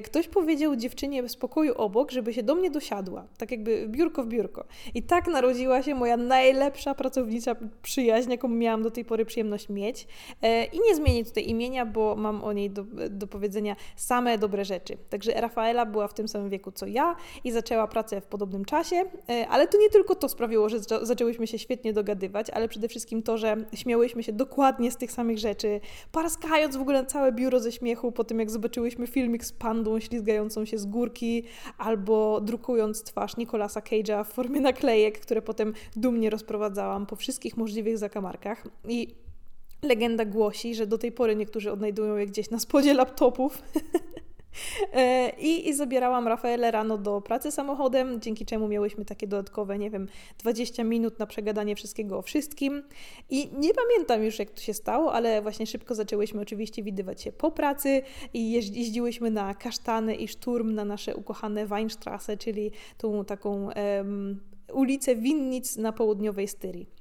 ktoś 0.04 0.28
powiedział 0.28 0.76
dziewczynie 0.76 1.30
z 1.30 1.36
pokoju 1.36 1.74
obok, 1.78 2.12
żeby 2.12 2.34
się 2.34 2.44
do 2.44 2.56
mnie 2.56 2.72
dosiadła, 2.72 3.28
tak 3.38 3.52
jakby 3.52 3.88
biurko 3.88 4.24
w 4.24 4.28
biurko. 4.28 4.66
I 4.96 5.04
tak 5.04 5.28
narodziła 5.28 5.84
się 5.84 5.96
moja 5.96 6.18
najlepsza 6.18 6.96
pracownicza 6.96 7.56
przyjaźń, 7.82 8.32
jaką 8.32 8.48
miałam 8.48 8.84
do 8.84 8.92
tej 8.92 9.06
pory 9.06 9.26
przyjemność 9.26 9.70
mieć. 9.70 10.08
E, 10.42 10.66
I 10.66 10.80
nie 10.80 10.96
zmienię 10.96 11.26
tutaj 11.26 11.50
imienia, 11.50 11.86
bo 11.86 12.16
mam 12.16 12.44
o 12.44 12.54
niej 12.54 12.70
do, 12.70 12.84
do 13.10 13.28
powiedzenia 13.28 13.76
same 13.96 14.38
dobre 14.38 14.66
rzeczy. 14.66 14.98
Także 15.10 15.32
Rafaela 15.32 15.86
była 15.86 16.08
w 16.08 16.14
tym 16.14 16.28
samym 16.28 16.50
wieku 16.50 16.72
co 16.72 16.86
ja 16.86 17.16
i 17.44 17.52
zaczęła 17.52 17.88
pracę 17.88 18.22
w 18.22 18.26
podobnym 18.26 18.66
czasie, 18.66 19.04
e, 19.30 19.48
ale 19.48 19.68
to 19.68 19.78
nie 19.78 19.90
tylko 19.90 20.16
to 20.16 20.30
sprawiło, 20.30 20.70
że 20.70 20.80
zaczęłyśmy 21.02 21.48
się 21.48 21.58
świetnie 21.68 21.94
dogadywać, 21.94 22.50
ale 22.50 22.68
przede 22.68 22.88
wszystkim 22.88 23.24
to, 23.24 23.38
że 23.38 23.58
śmiałyśmy 23.74 24.24
się 24.24 24.34
dokładnie 24.34 24.92
z 24.92 24.98
tych 24.98 25.12
samych 25.12 25.38
rzeczy, 25.38 25.80
paraskając 26.12 26.78
w 26.78 26.82
ogóle 26.82 27.06
całe 27.06 27.32
biuro 27.32 27.60
ze 27.60 27.72
śmiechu 27.72 28.12
po 28.12 28.24
tym, 28.24 28.40
jak 28.40 28.52
zobaczyłyśmy 28.52 29.08
filmik 29.08 29.46
z 29.46 29.52
pandą 29.52 30.00
ślizgającą 30.00 30.66
się 30.66 30.78
z 30.78 30.86
górki, 30.86 31.44
albo 31.78 32.42
drukując 32.42 33.04
twarz 33.04 33.38
Nicolasa 33.38 33.80
Cage'a 33.80 34.24
w 34.26 34.28
formie 34.28 34.62
naklejek, 34.62 35.20
które 35.20 35.42
potem 35.42 35.74
dumnie 35.96 36.30
rozprowadzałam 36.30 37.06
po 37.06 37.16
wszystkich 37.16 37.58
możliwych 37.58 37.98
zakamarkach. 37.98 38.68
I 38.88 39.16
Legenda 39.82 40.26
głosi, 40.26 40.76
że 40.76 40.88
do 40.88 40.98
tej 40.98 41.12
pory 41.12 41.36
niektórzy 41.36 41.72
odnajdują 41.72 42.16
je 42.16 42.26
gdzieś 42.26 42.50
na 42.50 42.60
spodzie 42.60 42.94
laptopów. 42.94 43.58
E, 44.94 45.32
I, 45.40 45.70
I 45.70 45.74
zabierałam 45.74 46.28
Rafaelę 46.28 46.72
rano 46.72 46.98
do 46.98 47.22
pracy 47.22 47.52
samochodem, 47.52 48.22
dzięki 48.22 48.46
czemu 48.46 48.68
miałyśmy 48.68 49.06
takie 49.06 49.28
dodatkowe, 49.28 49.78
nie 49.78 49.90
wiem, 49.90 50.08
20 50.40 50.84
minut 50.84 51.20
na 51.20 51.28
przegadanie 51.28 51.76
wszystkiego 51.76 52.18
o 52.18 52.22
wszystkim. 52.22 52.84
I 53.30 53.50
nie 53.58 53.74
pamiętam 53.74 54.24
już, 54.24 54.40
jak 54.40 54.52
to 54.52 54.62
się 54.62 54.74
stało, 54.74 55.14
ale 55.14 55.42
właśnie 55.42 55.68
szybko 55.68 55.96
zaczęłyśmy 55.96 56.42
oczywiście 56.42 56.84
widywać 56.84 57.22
się 57.22 57.32
po 57.32 57.52
pracy 57.52 58.02
i 58.34 58.52
jeździłyśmy 58.52 59.32
na 59.32 59.54
kasztany 59.54 60.16
i 60.16 60.28
szturm 60.28 60.74
na 60.74 60.86
nasze 60.86 61.16
ukochane 61.16 61.66
Weinstrasse, 61.66 62.38
czyli 62.38 62.72
tą 62.98 63.26
taką 63.26 63.70
um, 63.98 64.40
ulicę 64.74 65.16
winnic 65.16 65.78
na 65.78 65.92
południowej 65.92 66.48
Styrii. 66.48 66.97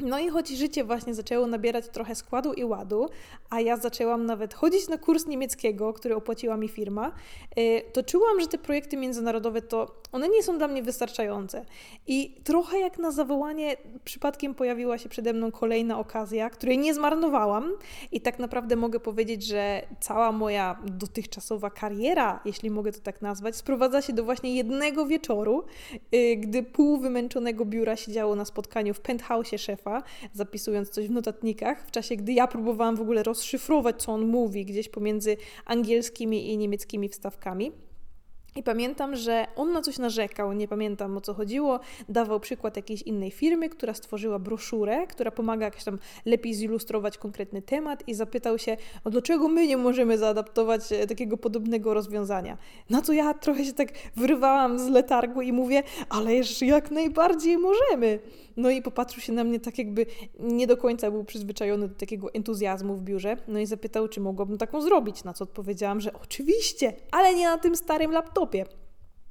No 0.00 0.18
i 0.18 0.28
choć 0.28 0.48
życie 0.48 0.84
właśnie 0.84 1.14
zaczęło 1.14 1.46
nabierać 1.46 1.88
trochę 1.88 2.14
składu 2.14 2.52
i 2.52 2.64
ładu, 2.64 3.08
a 3.50 3.60
ja 3.60 3.76
zaczęłam 3.76 4.26
nawet 4.26 4.54
chodzić 4.54 4.88
na 4.88 4.98
kurs 4.98 5.26
niemieckiego, 5.26 5.92
który 5.92 6.14
opłaciła 6.16 6.56
mi 6.56 6.68
firma, 6.68 7.12
y, 7.58 7.82
to 7.92 8.02
czułam, 8.02 8.40
że 8.40 8.46
te 8.46 8.58
projekty 8.58 8.96
międzynarodowe 8.96 9.62
to 9.62 10.00
one 10.12 10.28
nie 10.28 10.42
są 10.42 10.58
dla 10.58 10.68
mnie 10.68 10.82
wystarczające. 10.82 11.64
I 12.06 12.34
trochę 12.44 12.78
jak 12.78 12.98
na 12.98 13.10
zawołanie 13.10 13.76
przypadkiem 14.04 14.54
pojawiła 14.54 14.98
się 14.98 15.08
przede 15.08 15.32
mną 15.32 15.52
kolejna 15.52 15.98
okazja, 15.98 16.50
której 16.50 16.78
nie 16.78 16.94
zmarnowałam 16.94 17.72
i 18.12 18.20
tak 18.20 18.38
naprawdę 18.38 18.76
mogę 18.76 19.00
powiedzieć, 19.00 19.46
że 19.46 19.82
cała 20.00 20.32
moja 20.32 20.82
dotychczasowa 20.84 21.70
kariera, 21.70 22.40
jeśli 22.44 22.70
mogę 22.70 22.92
to 22.92 23.00
tak 23.00 23.22
nazwać, 23.22 23.56
sprowadza 23.56 24.02
się 24.02 24.12
do 24.12 24.24
właśnie 24.24 24.54
jednego 24.54 25.06
wieczoru, 25.06 25.64
y, 26.14 26.36
gdy 26.36 26.62
pół 26.62 26.98
wymęczonego 26.98 27.64
biura 27.64 27.96
siedziało 27.96 28.36
na 28.36 28.44
spotkaniu 28.44 28.94
w 28.94 29.00
penthouse 29.00 29.50
szefa 29.58 30.02
zapisując 30.32 30.90
coś 30.90 31.08
w 31.08 31.10
notatnikach, 31.10 31.86
w 31.86 31.90
czasie 31.90 32.16
gdy 32.16 32.32
ja 32.32 32.46
próbowałam 32.46 32.96
w 32.96 33.00
ogóle 33.00 33.22
rozszyfrować, 33.22 34.02
co 34.02 34.12
on 34.12 34.26
mówi, 34.26 34.64
gdzieś 34.64 34.88
pomiędzy 34.88 35.36
angielskimi 35.66 36.52
i 36.52 36.58
niemieckimi 36.58 37.08
wstawkami. 37.08 37.89
I 38.56 38.62
pamiętam, 38.62 39.16
że 39.16 39.46
on 39.56 39.72
na 39.72 39.82
coś 39.82 39.98
narzekał, 39.98 40.52
nie 40.52 40.68
pamiętam 40.68 41.16
o 41.16 41.20
co 41.20 41.34
chodziło, 41.34 41.80
dawał 42.08 42.40
przykład 42.40 42.76
jakiejś 42.76 43.02
innej 43.02 43.30
firmy, 43.30 43.68
która 43.68 43.94
stworzyła 43.94 44.38
broszurę, 44.38 45.06
która 45.06 45.30
pomaga 45.30 45.64
jakoś 45.64 45.84
tam 45.84 45.98
lepiej 46.24 46.54
zilustrować 46.54 47.18
konkretny 47.18 47.62
temat 47.62 48.08
i 48.08 48.14
zapytał 48.14 48.58
się, 48.58 48.76
o 49.04 49.10
dlaczego 49.10 49.48
my 49.48 49.66
nie 49.66 49.76
możemy 49.76 50.18
zaadaptować 50.18 50.92
e, 50.92 51.06
takiego 51.06 51.36
podobnego 51.36 51.94
rozwiązania. 51.94 52.58
Na 52.90 53.02
co 53.02 53.12
ja 53.12 53.34
trochę 53.34 53.64
się 53.64 53.72
tak 53.72 53.88
wyrywałam 54.16 54.78
z 54.78 54.88
letargu 54.88 55.42
i 55.42 55.52
mówię, 55.52 55.82
ależ 56.08 56.62
jak 56.62 56.90
najbardziej 56.90 57.58
możemy. 57.58 58.18
No 58.56 58.70
i 58.70 58.82
popatrzył 58.82 59.22
się 59.22 59.32
na 59.32 59.44
mnie 59.44 59.60
tak, 59.60 59.78
jakby 59.78 60.06
nie 60.38 60.66
do 60.66 60.76
końca 60.76 61.10
był 61.10 61.24
przyzwyczajony 61.24 61.88
do 61.88 61.94
takiego 61.94 62.34
entuzjazmu 62.34 62.96
w 62.96 63.02
biurze. 63.02 63.36
No 63.48 63.58
i 63.58 63.66
zapytał, 63.66 64.08
czy 64.08 64.20
mogłabym 64.20 64.58
taką 64.58 64.82
zrobić. 64.82 65.24
Na 65.24 65.32
co 65.32 65.44
odpowiedziałam, 65.44 66.00
że 66.00 66.12
oczywiście, 66.12 66.92
ale 67.10 67.34
nie 67.34 67.44
na 67.44 67.58
tym 67.58 67.76
starym 67.76 68.12
laptopie. 68.12 68.66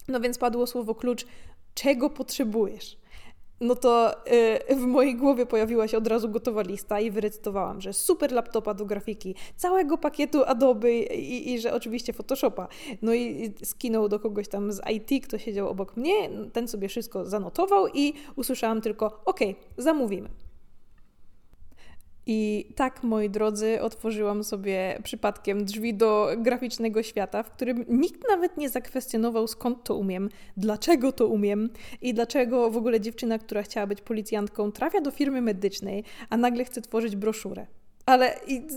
No 0.07 0.19
więc 0.19 0.37
padło 0.37 0.67
słowo 0.67 0.95
klucz, 0.95 1.25
czego 1.73 2.09
potrzebujesz 2.09 2.98
no 3.61 3.75
to 3.75 4.13
y, 4.69 4.75
w 4.75 4.85
mojej 4.85 5.15
głowie 5.15 5.45
pojawiła 5.45 5.87
się 5.87 5.97
od 5.97 6.07
razu 6.07 6.29
gotowa 6.29 6.61
lista 6.61 6.99
i 6.99 7.11
wyrecytowałam, 7.11 7.81
że 7.81 7.93
super 7.93 8.31
laptopa 8.31 8.73
do 8.73 8.85
grafiki, 8.85 9.35
całego 9.55 9.97
pakietu 9.97 10.43
Adobe 10.43 10.93
i, 10.93 11.53
i 11.53 11.59
że 11.59 11.73
oczywiście 11.73 12.13
Photoshopa. 12.13 12.67
No 13.01 13.13
i 13.13 13.53
skinął 13.63 14.09
do 14.09 14.19
kogoś 14.19 14.47
tam 14.47 14.71
z 14.71 14.81
IT, 14.89 15.23
kto 15.27 15.37
siedział 15.37 15.69
obok 15.69 15.97
mnie, 15.97 16.29
ten 16.53 16.67
sobie 16.67 16.87
wszystko 16.87 17.25
zanotował 17.25 17.87
i 17.93 18.13
usłyszałam 18.35 18.81
tylko, 18.81 19.21
ok, 19.25 19.39
zamówimy. 19.77 20.29
I 22.31 22.65
tak, 22.75 23.03
moi 23.03 23.29
drodzy, 23.29 23.81
otworzyłam 23.81 24.43
sobie 24.43 24.99
przypadkiem 25.03 25.65
drzwi 25.65 25.93
do 25.93 26.29
graficznego 26.37 27.03
świata, 27.03 27.43
w 27.43 27.51
którym 27.51 27.85
nikt 27.87 28.21
nawet 28.29 28.57
nie 28.57 28.69
zakwestionował, 28.69 29.47
skąd 29.47 29.83
to 29.83 29.95
umiem, 29.95 30.29
dlaczego 30.57 31.11
to 31.11 31.27
umiem 31.27 31.69
i 32.01 32.13
dlaczego 32.13 32.71
w 32.71 32.77
ogóle 32.77 33.01
dziewczyna, 33.01 33.39
która 33.39 33.63
chciała 33.63 33.87
być 33.87 34.01
policjantką, 34.01 34.71
trafia 34.71 35.01
do 35.01 35.11
firmy 35.11 35.41
medycznej, 35.41 36.03
a 36.29 36.37
nagle 36.37 36.65
chce 36.65 36.81
tworzyć 36.81 37.15
broszurę. 37.15 37.67
Ale 38.05 38.25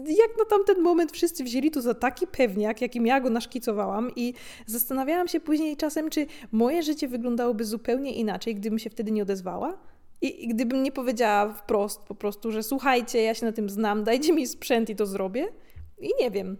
jak 0.06 0.38
na 0.38 0.44
tamten 0.50 0.82
moment 0.82 1.12
wszyscy 1.12 1.44
wzięli 1.44 1.70
to 1.70 1.82
za 1.82 1.94
taki 1.94 2.26
pewniak, 2.26 2.80
jakim 2.80 3.06
ja 3.06 3.20
go 3.20 3.30
naszkicowałam 3.30 4.10
i 4.16 4.34
zastanawiałam 4.66 5.28
się 5.28 5.40
później 5.40 5.76
czasem, 5.76 6.10
czy 6.10 6.26
moje 6.52 6.82
życie 6.82 7.08
wyglądałoby 7.08 7.64
zupełnie 7.64 8.14
inaczej, 8.14 8.54
gdybym 8.54 8.78
się 8.78 8.90
wtedy 8.90 9.10
nie 9.10 9.22
odezwała. 9.22 9.91
I, 10.22 10.48
gdybym 10.48 10.82
nie 10.82 10.92
powiedziała 10.92 11.52
wprost 11.52 12.00
po 12.00 12.14
prostu, 12.14 12.52
że 12.52 12.62
słuchajcie, 12.62 13.22
ja 13.22 13.34
się 13.34 13.46
na 13.46 13.52
tym 13.52 13.70
znam, 13.70 14.04
dajcie 14.04 14.32
mi 14.32 14.46
sprzęt 14.46 14.90
i 14.90 14.96
to 14.96 15.06
zrobię. 15.06 15.48
I 16.00 16.10
nie 16.20 16.30
wiem. 16.30 16.56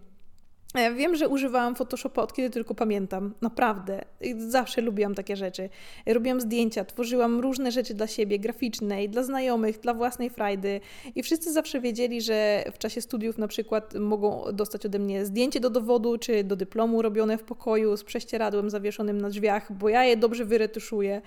Ja 0.74 0.92
wiem, 0.92 1.16
że 1.16 1.28
używałam 1.28 1.74
Photoshopa 1.74 2.22
od 2.22 2.32
kiedy 2.32 2.50
tylko 2.50 2.74
pamiętam. 2.74 3.34
Naprawdę. 3.40 4.04
Zawsze 4.38 4.80
lubiłam 4.80 5.14
takie 5.14 5.36
rzeczy. 5.36 5.68
Robiłam 6.06 6.40
zdjęcia, 6.40 6.84
tworzyłam 6.84 7.40
różne 7.40 7.72
rzeczy 7.72 7.94
dla 7.94 8.06
siebie, 8.06 8.38
graficzne 8.38 9.04
i 9.04 9.08
dla 9.08 9.22
znajomych, 9.22 9.80
dla 9.80 9.94
własnej 9.94 10.30
frajdy. 10.30 10.80
I 11.14 11.22
wszyscy 11.22 11.52
zawsze 11.52 11.80
wiedzieli, 11.80 12.22
że 12.22 12.64
w 12.72 12.78
czasie 12.78 13.00
studiów 13.00 13.38
na 13.38 13.48
przykład 13.48 13.94
mogą 13.94 14.44
dostać 14.52 14.86
ode 14.86 14.98
mnie 14.98 15.26
zdjęcie 15.26 15.60
do 15.60 15.70
dowodu 15.70 16.18
czy 16.18 16.44
do 16.44 16.56
dyplomu 16.56 17.02
robione 17.02 17.38
w 17.38 17.42
pokoju 17.42 17.96
z 17.96 18.04
prześcieradłem 18.04 18.70
zawieszonym 18.70 19.20
na 19.20 19.30
drzwiach, 19.30 19.72
bo 19.72 19.88
ja 19.88 20.04
je 20.04 20.16
dobrze 20.16 20.44
wyretuszuję. 20.44 21.22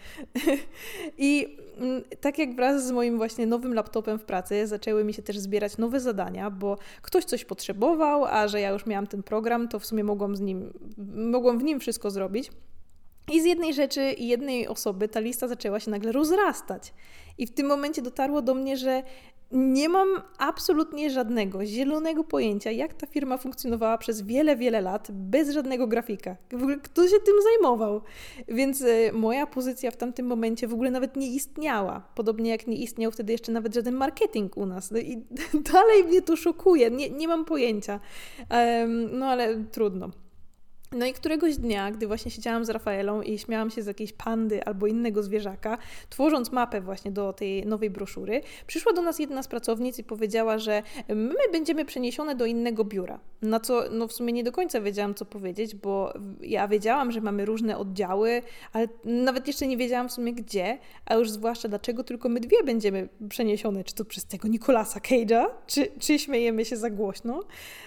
I 1.17 1.57
tak 2.21 2.39
jak 2.39 2.55
wraz 2.55 2.87
z 2.87 2.91
moim 2.91 3.17
właśnie 3.17 3.45
nowym 3.45 3.73
laptopem 3.73 4.19
w 4.19 4.23
pracy 4.23 4.67
zaczęły 4.67 5.03
mi 5.03 5.13
się 5.13 5.21
też 5.21 5.37
zbierać 5.37 5.77
nowe 5.77 5.99
zadania, 5.99 6.51
bo 6.51 6.77
ktoś 7.01 7.25
coś 7.25 7.45
potrzebował, 7.45 8.25
a 8.25 8.47
że 8.47 8.61
ja 8.61 8.69
już 8.69 8.85
miałam 8.85 9.07
ten 9.07 9.23
program, 9.23 9.67
to 9.67 9.79
w 9.79 9.85
sumie 9.85 10.03
mogłam 10.03 10.35
z 10.35 10.41
nim, 10.41 10.73
mogłam 11.31 11.59
w 11.59 11.63
nim 11.63 11.79
wszystko 11.79 12.11
zrobić. 12.11 12.51
I 13.31 13.41
z 13.41 13.45
jednej 13.45 13.73
rzeczy 13.73 14.11
i 14.11 14.27
jednej 14.27 14.67
osoby 14.67 15.07
ta 15.07 15.19
lista 15.19 15.47
zaczęła 15.47 15.79
się 15.79 15.91
nagle 15.91 16.11
rozrastać. 16.11 16.93
I 17.37 17.47
w 17.47 17.51
tym 17.51 17.67
momencie 17.67 18.01
dotarło 18.01 18.41
do 18.41 18.53
mnie, 18.53 18.77
że 18.77 19.03
nie 19.51 19.89
mam 19.89 20.07
absolutnie 20.37 21.09
żadnego 21.09 21.65
zielonego 21.65 22.23
pojęcia, 22.23 22.71
jak 22.71 22.93
ta 22.93 23.07
firma 23.07 23.37
funkcjonowała 23.37 23.97
przez 23.97 24.21
wiele, 24.21 24.55
wiele 24.55 24.81
lat 24.81 25.07
bez 25.11 25.49
żadnego 25.49 25.87
grafika. 25.87 26.35
W 26.51 26.55
ogóle 26.55 26.77
kto 26.77 27.07
się 27.07 27.19
tym 27.25 27.35
zajmował? 27.43 28.01
Więc 28.47 28.81
y, 28.81 29.11
moja 29.13 29.47
pozycja 29.47 29.91
w 29.91 29.97
tamtym 29.97 30.25
momencie 30.25 30.67
w 30.67 30.73
ogóle 30.73 30.91
nawet 30.91 31.15
nie 31.15 31.27
istniała. 31.27 32.07
Podobnie 32.15 32.49
jak 32.49 32.67
nie 32.67 32.77
istniał 32.77 33.11
wtedy 33.11 33.31
jeszcze 33.31 33.51
nawet 33.51 33.73
żaden 33.73 33.95
marketing 33.95 34.57
u 34.57 34.65
nas. 34.65 34.91
No 34.91 34.99
I 34.99 35.17
dalej 35.73 36.03
mnie 36.03 36.21
to 36.21 36.35
szokuje. 36.35 36.91
Nie, 36.91 37.09
nie 37.09 37.27
mam 37.27 37.45
pojęcia. 37.45 37.99
No 39.11 39.25
ale 39.25 39.63
trudno. 39.63 40.09
No 40.95 41.05
i 41.05 41.13
któregoś 41.13 41.57
dnia, 41.57 41.91
gdy 41.91 42.07
właśnie 42.07 42.31
siedziałam 42.31 42.65
z 42.65 42.69
Rafaelą 42.69 43.21
i 43.21 43.37
śmiałam 43.37 43.69
się 43.69 43.81
z 43.81 43.85
jakiejś 43.85 44.13
pandy 44.13 44.63
albo 44.63 44.87
innego 44.87 45.23
zwierzaka, 45.23 45.77
tworząc 46.09 46.51
mapę 46.51 46.81
właśnie 46.81 47.11
do 47.11 47.33
tej 47.33 47.65
nowej 47.65 47.89
broszury, 47.89 48.41
przyszła 48.67 48.93
do 48.93 49.01
nas 49.01 49.19
jedna 49.19 49.43
z 49.43 49.47
pracownic 49.47 49.99
i 49.99 50.03
powiedziała, 50.03 50.57
że 50.57 50.83
my 51.09 51.35
będziemy 51.51 51.85
przeniesione 51.85 52.35
do 52.35 52.45
innego 52.45 52.85
biura. 52.85 53.19
Na 53.41 53.59
co 53.59 53.83
no 53.91 54.07
w 54.07 54.13
sumie 54.13 54.33
nie 54.33 54.43
do 54.43 54.51
końca 54.51 54.81
wiedziałam, 54.81 55.15
co 55.15 55.25
powiedzieć, 55.25 55.75
bo 55.75 56.13
ja 56.41 56.67
wiedziałam, 56.67 57.11
że 57.11 57.21
mamy 57.21 57.45
różne 57.45 57.77
oddziały, 57.77 58.41
ale 58.73 58.87
nawet 59.05 59.47
jeszcze 59.47 59.67
nie 59.67 59.77
wiedziałam 59.77 60.09
w 60.09 60.11
sumie 60.11 60.33
gdzie, 60.33 60.77
a 61.05 61.15
już 61.15 61.31
zwłaszcza 61.31 61.67
dlaczego 61.67 62.03
tylko 62.03 62.29
my 62.29 62.39
dwie 62.39 62.63
będziemy 62.63 63.09
przeniesione, 63.29 63.83
czy 63.83 63.95
to 63.95 64.05
przez 64.05 64.25
tego 64.25 64.47
Nikolasa 64.47 64.99
Cage'a, 64.99 65.45
czy, 65.67 65.87
czy 65.99 66.19
śmiejemy 66.19 66.65
się 66.65 66.77
za 66.77 66.89
głośno. 66.89 67.43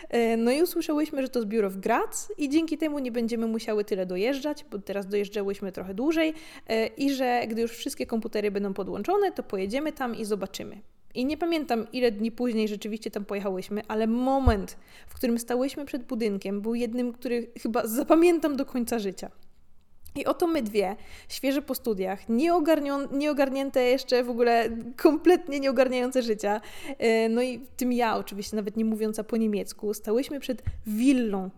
E, 0.09 0.37
no 0.37 0.51
i 0.51 0.63
usłyszałyśmy, 0.63 1.23
że 1.23 1.29
to 1.29 1.39
jest 1.39 1.49
biuro 1.49 1.71
w 1.71 1.77
Graz 1.77 2.33
i 2.39 2.49
dzięki 2.49 2.79
temu 2.79 2.98
nie 2.99 3.13
będziemy 3.13 3.47
musiały 3.47 3.85
tyle 3.85 4.07
dojeżdżać, 4.07 4.65
bo 4.71 4.79
teraz 4.79 5.07
dojeżdżałyśmy 5.07 5.73
trochę 5.73 5.95
dłużej 5.95 6.35
e, 6.67 6.87
i 6.87 7.15
że 7.15 7.43
gdy 7.49 7.63
już 7.63 7.73
wszystkie 7.73 8.07
komputery 8.07 8.51
będą 8.51 8.75
podłączone, 8.75 9.33
to 9.33 9.43
pojedziemy 9.43 9.93
tam 9.93 10.17
i 10.17 10.25
zobaczymy. 10.25 10.81
I 11.15 11.25
nie 11.25 11.37
pamiętam, 11.37 11.87
ile 11.93 12.13
dni 12.13 12.33
później 12.33 12.69
rzeczywiście 12.69 13.11
tam 13.11 13.25
pojechałyśmy, 13.25 13.83
ale 13.89 14.07
moment, 14.07 14.77
w 15.09 15.15
którym 15.15 15.39
stałyśmy 15.39 15.85
przed 15.85 16.05
budynkiem, 16.05 16.61
był 16.61 16.75
jednym, 16.75 17.13
który 17.13 17.51
chyba 17.63 17.87
zapamiętam 17.87 18.57
do 18.57 18.67
końca 18.67 18.99
życia. 18.99 19.31
I 20.19 20.25
oto 20.25 20.47
my 20.47 20.63
dwie, 20.63 20.97
świeże 21.29 21.63
po 21.63 21.75
studiach, 21.75 22.21
nieogarnięte 23.13 23.83
jeszcze 23.83 24.25
w 24.25 24.31
ogóle, 24.31 24.69
kompletnie 24.97 25.61
nieogarniające 25.61 26.23
życia, 26.23 26.61
e, 26.99 27.29
no 27.29 27.43
i 27.43 27.61
tym 27.77 27.93
ja 27.93 28.17
oczywiście, 28.17 28.57
nawet 28.57 28.77
nie 28.77 28.85
mówiąca 28.85 29.25
po 29.25 29.37
niemiecku, 29.37 29.95
stałyśmy 29.95 30.41
przed 30.41 30.63
willą, 30.87 31.51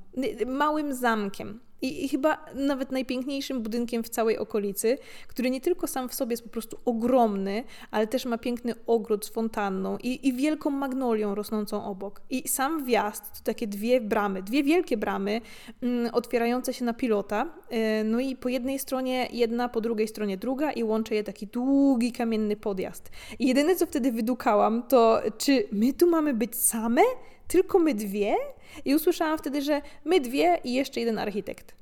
małym 0.46 0.94
zamkiem, 0.94 1.60
i, 1.82 2.04
I, 2.04 2.08
chyba 2.08 2.44
nawet 2.54 2.92
najpiękniejszym 2.92 3.62
budynkiem 3.62 4.02
w 4.02 4.08
całej 4.08 4.38
okolicy, 4.38 4.98
który 5.28 5.50
nie 5.50 5.60
tylko 5.60 5.86
sam 5.86 6.08
w 6.08 6.14
sobie 6.14 6.32
jest 6.32 6.42
po 6.42 6.48
prostu 6.48 6.78
ogromny, 6.84 7.64
ale 7.90 8.06
też 8.06 8.24
ma 8.24 8.38
piękny 8.38 8.74
ogród 8.86 9.26
z 9.26 9.28
fontanną 9.28 9.98
i, 9.98 10.28
i 10.28 10.32
wielką 10.32 10.70
magnolią 10.70 11.34
rosnącą 11.34 11.84
obok. 11.84 12.20
I 12.30 12.48
sam 12.48 12.84
wjazd 12.84 13.38
to 13.38 13.44
takie 13.44 13.66
dwie 13.66 14.00
bramy, 14.00 14.42
dwie 14.42 14.62
wielkie 14.62 14.96
bramy 14.96 15.40
mm, 15.82 16.14
otwierające 16.14 16.74
się 16.74 16.84
na 16.84 16.94
pilota. 16.94 17.46
Yy, 17.70 17.78
no 18.04 18.20
i 18.20 18.36
po 18.36 18.48
jednej 18.48 18.78
stronie 18.78 19.28
jedna, 19.32 19.68
po 19.68 19.80
drugiej 19.80 20.08
stronie 20.08 20.36
druga 20.36 20.72
i 20.72 20.84
łączy 20.84 21.14
je 21.14 21.24
taki 21.24 21.46
długi 21.46 22.12
kamienny 22.12 22.56
podjazd. 22.56 23.10
I 23.38 23.46
jedyne 23.46 23.76
co 23.76 23.86
wtedy 23.86 24.12
wydukałam 24.12 24.82
to, 24.82 25.22
czy 25.38 25.68
my 25.72 25.92
tu 25.92 26.10
mamy 26.10 26.34
być 26.34 26.56
same? 26.56 27.02
Tylko 27.50 27.78
my 27.78 27.94
dwie? 27.94 28.36
I 28.84 28.94
usłyszałam 28.94 29.38
wtedy, 29.38 29.62
że 29.62 29.82
my 30.04 30.20
dwie 30.20 30.58
i 30.64 30.74
jeszcze 30.74 31.00
jeden 31.00 31.18
architekt. 31.18 31.79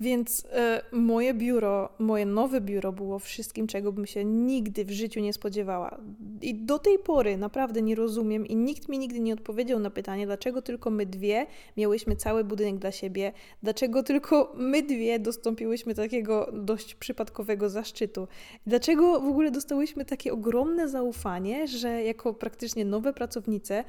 Więc 0.00 0.46
e, 0.52 0.82
moje 0.92 1.34
biuro, 1.34 1.88
moje 1.98 2.26
nowe 2.26 2.60
biuro 2.60 2.92
było 2.92 3.18
wszystkim, 3.18 3.66
czego 3.66 3.92
bym 3.92 4.06
się 4.06 4.24
nigdy 4.24 4.84
w 4.84 4.90
życiu 4.90 5.20
nie 5.20 5.32
spodziewała. 5.32 6.00
I 6.42 6.54
do 6.54 6.78
tej 6.78 6.98
pory 6.98 7.36
naprawdę 7.36 7.82
nie 7.82 7.94
rozumiem 7.94 8.46
i 8.46 8.56
nikt 8.56 8.88
mi 8.88 8.98
nigdy 8.98 9.20
nie 9.20 9.34
odpowiedział 9.34 9.78
na 9.78 9.90
pytanie, 9.90 10.26
dlaczego 10.26 10.62
tylko 10.62 10.90
my 10.90 11.06
dwie 11.06 11.46
miałyśmy 11.76 12.16
cały 12.16 12.44
budynek 12.44 12.78
dla 12.78 12.92
siebie, 12.92 13.32
dlaczego 13.62 14.02
tylko 14.02 14.52
my 14.56 14.82
dwie 14.82 15.18
dostąpiłyśmy 15.18 15.94
takiego 15.94 16.50
dość 16.52 16.94
przypadkowego 16.94 17.70
zaszczytu. 17.70 18.28
Dlaczego 18.66 19.20
w 19.20 19.26
ogóle 19.26 19.50
dostałyśmy 19.50 20.04
takie 20.04 20.32
ogromne 20.32 20.88
zaufanie, 20.88 21.68
że 21.68 22.02
jako 22.02 22.34
praktycznie 22.34 22.84
nowe 22.84 23.12
pracownice 23.12 23.84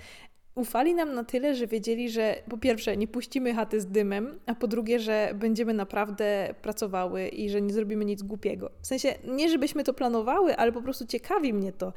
ufali 0.55 0.93
nam 0.93 1.13
na 1.13 1.23
tyle, 1.23 1.55
że 1.55 1.67
wiedzieli, 1.67 2.09
że 2.09 2.35
po 2.49 2.57
pierwsze 2.57 2.97
nie 2.97 3.07
puścimy 3.07 3.53
chaty 3.53 3.81
z 3.81 3.85
dymem, 3.85 4.39
a 4.45 4.55
po 4.55 4.67
drugie, 4.67 4.99
że 4.99 5.31
będziemy 5.35 5.73
naprawdę 5.73 6.55
pracowały 6.61 7.27
i 7.27 7.49
że 7.49 7.61
nie 7.61 7.73
zrobimy 7.73 8.05
nic 8.05 8.23
głupiego. 8.23 8.71
W 8.81 8.87
sensie 8.87 9.15
nie, 9.23 9.49
żebyśmy 9.49 9.83
to 9.83 9.93
planowały, 9.93 10.57
ale 10.57 10.71
po 10.71 10.81
prostu 10.81 11.05
ciekawi 11.05 11.53
mnie 11.53 11.71
to. 11.73 11.93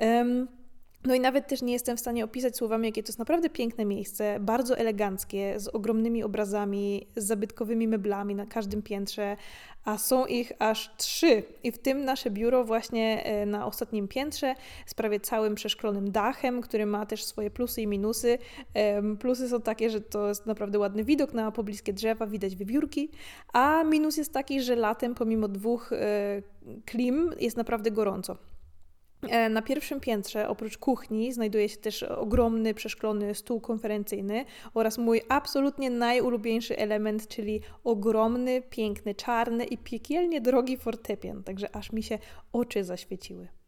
Um, 0.00 0.48
no 1.04 1.14
i 1.14 1.20
nawet 1.20 1.48
też 1.48 1.62
nie 1.62 1.72
jestem 1.72 1.96
w 1.96 2.00
stanie 2.00 2.24
opisać 2.24 2.56
słowami, 2.56 2.86
jakie 2.86 3.02
to 3.02 3.08
jest 3.08 3.18
naprawdę 3.18 3.50
piękne 3.50 3.84
miejsce, 3.84 4.40
bardzo 4.40 4.78
eleganckie, 4.78 5.60
z 5.60 5.68
ogromnymi 5.68 6.22
obrazami, 6.22 7.06
z 7.16 7.24
zabytkowymi 7.24 7.88
meblami 7.88 8.34
na 8.34 8.46
każdym 8.46 8.82
piętrze, 8.82 9.36
a 9.84 9.98
są 9.98 10.26
ich 10.26 10.52
aż 10.58 10.90
trzy. 10.96 11.42
I 11.62 11.72
w 11.72 11.78
tym 11.78 12.04
nasze 12.04 12.30
biuro 12.30 12.64
właśnie 12.64 13.24
e, 13.24 13.46
na 13.46 13.66
ostatnim 13.66 14.08
piętrze 14.08 14.54
z 14.86 14.94
prawie 14.94 15.20
całym 15.20 15.54
przeszklonym 15.54 16.10
dachem, 16.10 16.60
który 16.60 16.86
ma 16.86 17.06
też 17.06 17.24
swoje 17.24 17.50
plusy 17.50 17.82
i 17.82 17.86
minusy. 17.86 18.38
Plusy 19.20 19.48
są 19.48 19.60
takie, 19.60 19.90
że 19.90 20.00
to 20.00 20.28
jest 20.28 20.46
naprawdę 20.46 20.78
ładny 20.78 21.04
widok 21.04 21.34
na 21.34 21.52
pobliskie 21.52 21.92
drzewa, 21.92 22.26
widać 22.26 22.56
wywiórki, 22.56 23.10
a 23.52 23.84
minus 23.84 24.16
jest 24.16 24.32
taki, 24.32 24.62
że 24.62 24.76
latem 24.76 25.14
pomimo 25.14 25.48
dwóch 25.48 25.92
e, 25.92 26.42
klim 26.86 27.30
jest 27.40 27.56
naprawdę 27.56 27.90
gorąco. 27.90 28.49
E, 29.28 29.48
na 29.48 29.62
pierwszym 29.62 30.00
piętrze, 30.00 30.48
oprócz 30.48 30.78
kuchni, 30.78 31.32
znajduje 31.32 31.68
się 31.68 31.76
też 31.76 32.02
ogromny, 32.02 32.74
przeszklony 32.74 33.34
stół 33.34 33.60
konferencyjny 33.60 34.44
oraz 34.74 34.98
mój 34.98 35.20
absolutnie 35.28 35.90
najulubieńszy 35.90 36.78
element, 36.78 37.28
czyli 37.28 37.60
ogromny, 37.84 38.62
piękny, 38.70 39.14
czarny 39.14 39.64
i 39.64 39.78
piekielnie 39.78 40.40
drogi 40.40 40.76
fortepian. 40.76 41.42
Także 41.44 41.76
aż 41.76 41.92
mi 41.92 42.02
się 42.02 42.18
oczy 42.52 42.84
zaświeciły. 42.84 43.59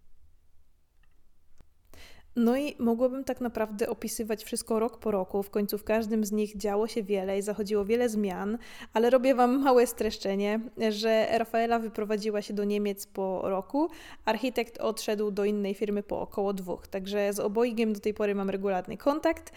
No 2.37 2.57
i 2.57 2.77
mogłabym 2.79 3.25
tak 3.25 3.41
naprawdę 3.41 3.89
opisywać 3.89 4.45
wszystko 4.45 4.79
rok 4.79 4.99
po 4.99 5.11
roku. 5.11 5.43
W 5.43 5.51
końcu 5.51 5.79
w 5.79 5.85
każdym 5.85 6.25
z 6.25 6.33
nich 6.33 6.57
działo 6.57 6.87
się 6.87 7.03
wiele 7.03 7.39
i 7.39 7.43
zachodziło 7.43 7.85
wiele 7.85 8.09
zmian, 8.09 8.59
ale 8.93 9.11
robię 9.11 9.35
Wam 9.35 9.63
małe 9.63 9.87
streszczenie, 9.87 10.61
że 10.89 11.27
Rafaela 11.39 11.79
wyprowadziła 11.79 12.43
się 12.43 12.55
do 12.55 12.65
Niemiec 12.65 13.07
po 13.07 13.43
roku, 13.45 13.89
architekt 14.25 14.79
odszedł 14.79 15.31
do 15.31 15.45
innej 15.45 15.75
firmy 15.75 16.03
po 16.03 16.21
około 16.21 16.53
dwóch. 16.53 16.87
Także 16.87 17.33
z 17.33 17.41
obojgiem 17.41 17.93
do 17.93 18.01
tej 18.01 18.15
pory 18.15 18.35
mam 18.35 18.51
regularny 18.51 18.97
kontakt. 18.97 19.53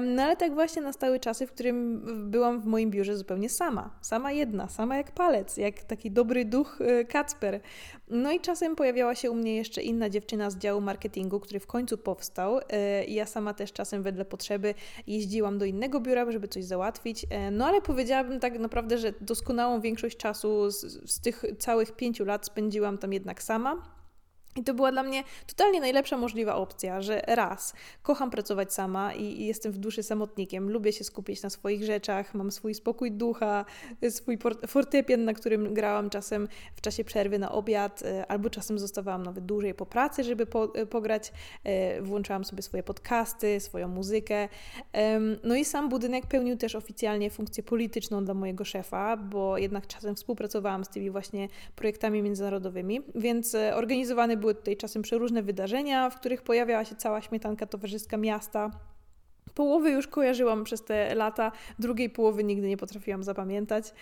No 0.00 0.22
ale 0.22 0.36
tak 0.36 0.54
właśnie 0.54 0.82
nastały 0.82 1.20
czasy, 1.20 1.46
w 1.46 1.52
którym 1.52 2.02
byłam 2.30 2.60
w 2.60 2.66
moim 2.66 2.90
biurze 2.90 3.16
zupełnie 3.16 3.48
sama. 3.48 3.90
Sama 4.00 4.32
jedna, 4.32 4.68
sama 4.68 4.96
jak 4.96 5.12
palec, 5.12 5.56
jak 5.56 5.82
taki 5.82 6.10
dobry 6.10 6.44
duch 6.44 6.80
y, 6.80 7.04
Kacper. 7.04 7.60
No 8.10 8.32
i 8.32 8.40
czasem 8.40 8.76
pojawiała 8.76 9.14
się 9.14 9.30
u 9.30 9.34
mnie 9.34 9.56
jeszcze 9.56 9.82
inna 9.82 10.10
dziewczyna 10.10 10.50
z 10.50 10.56
działu 10.56 10.80
marketingu, 10.80 11.40
który 11.40 11.60
w 11.60 11.66
końcu 11.66 11.98
powstał. 11.98 12.60
E, 12.68 13.04
ja 13.04 13.26
sama 13.26 13.54
też 13.54 13.72
czasem 13.72 14.02
wedle 14.02 14.24
potrzeby 14.24 14.74
jeździłam 15.06 15.58
do 15.58 15.64
innego 15.64 16.00
biura, 16.00 16.32
żeby 16.32 16.48
coś 16.48 16.64
załatwić. 16.64 17.26
E, 17.30 17.50
no 17.50 17.66
ale 17.66 17.80
powiedziałabym 17.80 18.40
tak 18.40 18.58
naprawdę, 18.58 18.98
że 18.98 19.12
doskonałą 19.20 19.80
większość 19.80 20.16
czasu 20.16 20.70
z, 20.70 21.10
z 21.10 21.20
tych 21.20 21.44
całych 21.58 21.92
pięciu 21.92 22.24
lat 22.24 22.46
spędziłam 22.46 22.98
tam 22.98 23.12
jednak 23.12 23.42
sama. 23.42 23.99
I 24.56 24.64
to 24.64 24.74
była 24.74 24.92
dla 24.92 25.02
mnie 25.02 25.24
totalnie 25.46 25.80
najlepsza 25.80 26.16
możliwa 26.16 26.54
opcja, 26.54 27.02
że 27.02 27.22
raz, 27.26 27.74
kocham 28.02 28.30
pracować 28.30 28.74
sama 28.74 29.14
i, 29.14 29.46
jestem 29.46 29.72
w 29.72 29.78
duszy 29.78 30.02
samotnikiem, 30.02 30.70
lubię 30.70 30.92
się 30.92 31.04
skupić 31.04 31.42
na 31.42 31.50
swoich 31.50 31.84
rzeczach, 31.84 32.34
mam 32.34 32.50
swój 32.50 32.74
spokój 32.74 33.12
ducha, 33.12 33.64
swój 34.08 34.38
fortepian, 34.66 35.24
na 35.24 35.34
którym 35.34 35.74
grałam 35.74 36.10
czasem 36.10 36.48
w 36.74 36.80
czasie 36.80 37.04
przerwy 37.04 37.38
na 37.38 37.52
obiad, 37.52 38.02
e, 38.02 38.26
albo 38.26 38.50
czasem 38.50 38.78
zostawałam 38.78 39.22
nawet 39.22 39.46
dłużej 39.46 39.74
po 39.74 39.86
pracy, 39.86 40.24
żeby 40.24 40.46
po, 40.46 40.74
e, 40.74 40.86
pograć, 40.86 41.32
e, 41.64 42.02
włączałam 42.02 42.44
sobie 42.44 42.62
swoje 42.62 42.82
podcasty, 42.82 43.60
swoją 43.60 43.88
muzykę. 43.88 44.48
No 45.44 45.54
i 45.54 45.64
sam 45.64 45.88
budynek 45.88 46.26
pełnił 46.26 46.56
też 46.56 46.74
oficjalnie 46.74 47.30
funkcję 47.30 47.62
polityczną 47.62 48.24
dla 48.24 48.34
mojego 48.34 48.64
szefa, 48.64 49.16
bo 49.16 49.58
jednak 49.58 49.86
czasem 49.86 50.16
współpracowałam 50.16 50.84
z 50.84 50.88
tymi 50.88 51.10
właśnie 51.10 51.48
projektami 51.76 52.22
międzynarodowymi, 52.22 53.00
więc 53.14 53.56
organizowany 53.74 54.36
były 54.40 54.54
tutaj 54.54 54.76
czasem 54.76 55.02
przeróżne 55.02 55.42
wydarzenia, 55.42 56.10
w 56.10 56.20
których 56.20 56.42
pojawiała 56.42 56.84
się 56.84 56.96
cała 56.96 57.20
śmietanka 57.20 57.66
towarzyska 57.66 58.16
miasta. 58.16 58.70
Połowy 59.54 59.90
już 59.90 60.06
kojarzyłam 60.06 60.64
przez 60.64 60.84
te 60.84 61.14
lata, 61.14 61.52
drugiej 61.78 62.10
połowy 62.10 62.44
nigdy 62.44 62.68
nie 62.68 62.76
potrafiłam 62.76 63.24
zapamiętać. 63.24 63.92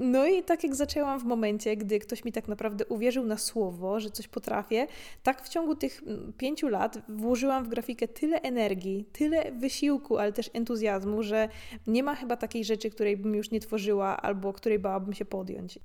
No 0.00 0.26
i 0.26 0.42
tak 0.42 0.64
jak 0.64 0.74
zaczęłam 0.74 1.20
w 1.20 1.24
momencie, 1.24 1.76
gdy 1.76 1.98
ktoś 1.98 2.24
mi 2.24 2.32
tak 2.32 2.48
naprawdę 2.48 2.86
uwierzył 2.86 3.26
na 3.26 3.38
słowo, 3.38 4.00
że 4.00 4.10
coś 4.10 4.28
potrafię, 4.28 4.86
tak 5.22 5.42
w 5.42 5.48
ciągu 5.48 5.74
tych 5.74 6.02
pięciu 6.36 6.68
lat 6.68 6.98
włożyłam 7.08 7.64
w 7.64 7.68
grafikę 7.68 8.08
tyle 8.08 8.42
energii, 8.42 9.04
tyle 9.12 9.52
wysiłku, 9.52 10.18
ale 10.18 10.32
też 10.32 10.50
entuzjazmu, 10.52 11.22
że 11.22 11.48
nie 11.86 12.02
ma 12.02 12.14
chyba 12.14 12.36
takiej 12.36 12.64
rzeczy, 12.64 12.90
której 12.90 13.16
bym 13.16 13.34
już 13.34 13.50
nie 13.50 13.60
tworzyła 13.60 14.16
albo 14.16 14.52
której 14.52 14.78
bałabym 14.78 15.14
się 15.14 15.24
podjąć. 15.24 15.78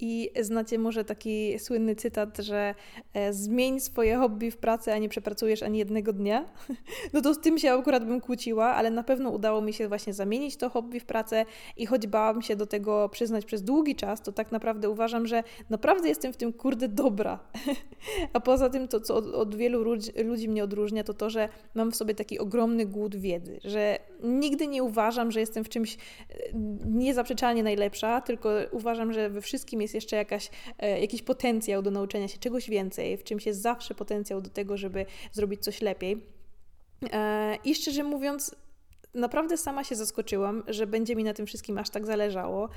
I 0.00 0.30
znacie 0.40 0.78
może 0.78 1.04
taki 1.04 1.58
słynny 1.58 1.96
cytat, 1.96 2.38
że 2.38 2.74
e, 3.14 3.32
zmień 3.32 3.80
swoje 3.80 4.16
hobby 4.16 4.50
w 4.50 4.56
pracę, 4.56 4.94
a 4.94 4.98
nie 4.98 5.08
przepracujesz 5.08 5.62
ani 5.62 5.78
jednego 5.78 6.12
dnia. 6.12 6.44
No 7.12 7.20
to 7.20 7.34
z 7.34 7.40
tym 7.40 7.58
się 7.58 7.72
akurat 7.72 8.04
bym 8.04 8.20
kłóciła, 8.20 8.66
ale 8.66 8.90
na 8.90 9.02
pewno 9.02 9.30
udało 9.30 9.60
mi 9.60 9.72
się 9.72 9.88
właśnie 9.88 10.14
zamienić 10.14 10.56
to 10.56 10.70
hobby 10.70 11.00
w 11.00 11.04
pracę 11.04 11.44
i 11.76 11.86
choć 11.86 12.06
bałam 12.06 12.42
się 12.42 12.56
do 12.56 12.66
tego 12.66 13.08
przyznać 13.08 13.44
przez 13.44 13.62
długi 13.62 13.94
czas, 13.94 14.22
to 14.22 14.32
tak 14.32 14.52
naprawdę 14.52 14.90
uważam, 14.90 15.26
że 15.26 15.42
naprawdę 15.70 16.08
jestem 16.08 16.32
w 16.32 16.36
tym 16.36 16.52
kurde 16.52 16.88
dobra. 16.88 17.38
A 18.32 18.40
poza 18.40 18.70
tym 18.70 18.88
to, 18.88 19.00
co 19.00 19.16
od, 19.16 19.34
od 19.34 19.54
wielu 19.54 19.82
ludzi, 19.82 20.10
ludzi 20.24 20.48
mnie 20.48 20.64
odróżnia, 20.64 21.04
to 21.04 21.14
to, 21.14 21.30
że 21.30 21.48
mam 21.74 21.92
w 21.92 21.96
sobie 21.96 22.14
taki 22.14 22.38
ogromny 22.38 22.86
głód 22.86 23.16
wiedzy, 23.16 23.60
że 23.64 23.98
nigdy 24.22 24.66
nie 24.66 24.82
uważam, 24.82 25.32
że 25.32 25.40
jestem 25.40 25.64
w 25.64 25.68
czymś 25.68 25.94
e, 25.94 25.98
niezaprzeczalnie 26.86 27.62
najlepsza, 27.62 28.20
tylko 28.20 28.50
uważam, 28.70 29.12
że 29.12 29.30
we 29.30 29.40
wszystkim 29.40 29.80
jest 29.86 29.94
jeszcze 29.94 30.16
jakaś, 30.16 30.50
e, 30.78 31.00
jakiś 31.00 31.22
potencjał 31.22 31.82
do 31.82 31.90
nauczenia 31.90 32.28
się 32.28 32.38
czegoś 32.38 32.70
więcej, 32.70 33.16
w 33.16 33.24
czymś 33.24 33.46
jest 33.46 33.60
zawsze 33.60 33.94
potencjał 33.94 34.40
do 34.40 34.50
tego, 34.50 34.76
żeby 34.76 35.06
zrobić 35.32 35.62
coś 35.62 35.80
lepiej. 35.80 36.22
E, 37.12 37.58
I 37.64 37.74
szczerze 37.74 38.02
mówiąc, 38.02 38.56
naprawdę 39.16 39.56
sama 39.56 39.84
się 39.84 39.94
zaskoczyłam, 39.94 40.62
że 40.68 40.86
będzie 40.86 41.16
mi 41.16 41.24
na 41.24 41.34
tym 41.34 41.46
wszystkim 41.46 41.78
aż 41.78 41.90
tak 41.90 42.06
zależało. 42.06 42.68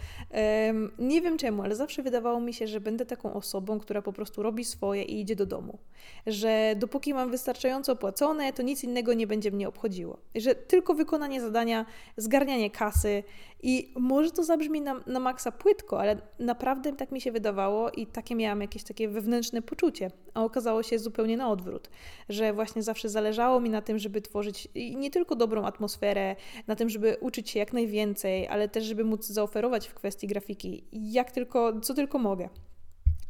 Nie 1.00 1.22
wiem 1.22 1.38
czemu, 1.38 1.64
ale 1.64 1.76
zawsze 1.76 2.04
wydawało 2.04 2.40
mi 2.40 2.54
się, 2.54 2.68
że 2.68 2.80
będę 2.80 3.06
taką 3.06 3.34
osobą, 3.34 3.80
która 3.80 4.02
po 4.02 4.14
prostu 4.14 4.44
robi 4.44 4.66
swoje 4.66 5.04
i 5.04 5.22
idzie 5.22 5.36
do 5.36 5.46
domu. 5.46 5.80
Że 6.28 6.76
dopóki 6.78 7.14
mam 7.14 7.32
wystarczająco 7.32 7.92
opłacone, 7.92 8.54
to 8.54 8.64
nic 8.64 8.84
innego 8.84 9.14
nie 9.14 9.28
będzie 9.28 9.52
mnie 9.52 9.68
obchodziło. 9.68 10.18
Że 10.36 10.56
tylko 10.56 10.94
wykonanie 10.94 11.42
zadania, 11.42 11.86
zgarnianie 12.18 12.72
kasy 12.72 13.24
i 13.64 13.94
może 13.98 14.32
to 14.32 14.44
zabrzmi 14.44 14.82
na, 14.82 15.02
na 15.08 15.20
maksa 15.20 15.52
płytko, 15.52 16.00
ale 16.00 16.18
naprawdę 16.40 16.94
tak 16.94 17.12
mi 17.12 17.22
się 17.22 17.32
wydawało 17.32 17.90
i 17.90 18.08
takie 18.08 18.36
miałam 18.36 18.62
jakieś 18.62 18.84
takie 18.84 19.10
wewnętrzne 19.10 19.62
poczucie. 19.62 20.12
A 20.34 20.44
okazało 20.44 20.84
się 20.84 21.00
zupełnie 21.00 21.38
na 21.38 21.50
odwrót, 21.50 21.90
że 22.30 22.54
właśnie 22.54 22.84
zawsze 22.84 23.10
zależało 23.10 23.60
mi 23.60 23.70
na 23.70 23.82
tym, 23.82 24.00
żeby 24.00 24.22
tworzyć 24.22 24.68
nie 24.96 25.12
tylko 25.12 25.36
dobrą 25.36 25.66
atmosferę, 25.66 26.36
na 26.68 26.76
tym, 26.76 26.90
żeby 26.90 27.18
uczyć 27.22 27.50
się 27.50 27.60
jak 27.60 27.74
najwięcej, 27.74 28.48
ale 28.48 28.70
też, 28.70 28.84
żeby 28.84 29.04
móc 29.04 29.26
zaoferować 29.26 29.88
w 29.88 29.94
kwestii 29.94 30.28
grafiki 30.28 30.84
jak 30.92 31.32
tylko, 31.32 31.80
co 31.80 31.94
tylko 31.94 32.20
mogę. 32.20 32.50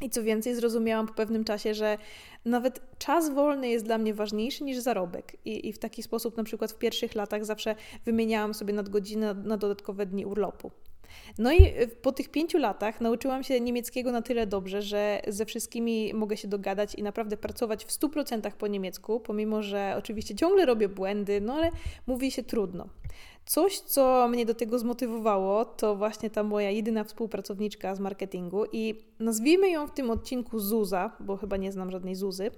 I 0.00 0.10
co 0.10 0.22
więcej, 0.22 0.54
zrozumiałam 0.54 1.06
po 1.06 1.14
pewnym 1.14 1.44
czasie, 1.44 1.74
że 1.74 1.98
nawet 2.44 2.98
czas 2.98 3.30
wolny 3.30 3.68
jest 3.68 3.84
dla 3.84 3.98
mnie 3.98 4.14
ważniejszy 4.14 4.64
niż 4.64 4.78
zarobek. 4.78 5.36
I, 5.44 5.68
i 5.68 5.72
w 5.72 5.78
taki 5.78 6.02
sposób, 6.02 6.36
na 6.36 6.44
przykład 6.44 6.72
w 6.72 6.78
pierwszych 6.78 7.14
latach, 7.14 7.44
zawsze 7.44 7.74
wymieniałam 8.04 8.54
sobie 8.54 8.74
nadgodziny 8.74 9.26
na, 9.26 9.34
na 9.34 9.56
dodatkowe 9.56 10.06
dni 10.06 10.26
urlopu. 10.26 10.70
No 11.38 11.52
i 11.52 11.62
y, 11.82 11.88
po 12.02 12.12
tych 12.12 12.28
pięciu 12.28 12.58
latach 12.58 13.00
nauczyłam 13.00 13.42
się 13.42 13.60
niemieckiego 13.60 14.12
na 14.12 14.22
tyle 14.22 14.46
dobrze, 14.46 14.82
że 14.82 15.22
ze 15.28 15.46
wszystkimi 15.46 16.14
mogę 16.14 16.36
się 16.36 16.48
dogadać 16.48 16.94
i 16.94 17.02
naprawdę 17.02 17.36
pracować 17.36 17.84
w 17.84 17.88
100% 17.88 18.50
po 18.52 18.66
niemiecku, 18.66 19.20
pomimo 19.20 19.62
że 19.62 19.94
oczywiście 19.98 20.34
ciągle 20.34 20.66
robię 20.66 20.88
błędy, 20.88 21.40
no 21.40 21.54
ale 21.54 21.70
mówi 22.06 22.30
się 22.30 22.42
trudno. 22.42 22.88
Coś, 23.46 23.78
co 23.78 24.28
mnie 24.28 24.46
do 24.46 24.54
tego 24.54 24.78
zmotywowało, 24.78 25.64
to 25.64 25.96
właśnie 25.96 26.30
ta 26.30 26.42
moja 26.42 26.70
jedyna 26.70 27.04
współpracowniczka 27.04 27.94
z 27.94 28.00
marketingu 28.00 28.64
i 28.72 28.94
nazwijmy 29.18 29.70
ją 29.70 29.86
w 29.86 29.92
tym 29.92 30.10
odcinku 30.10 30.58
Zuza, 30.58 31.16
bo 31.20 31.36
chyba 31.36 31.56
nie 31.56 31.72
znam 31.72 31.90
żadnej 31.90 32.14
Zuzy. 32.14 32.50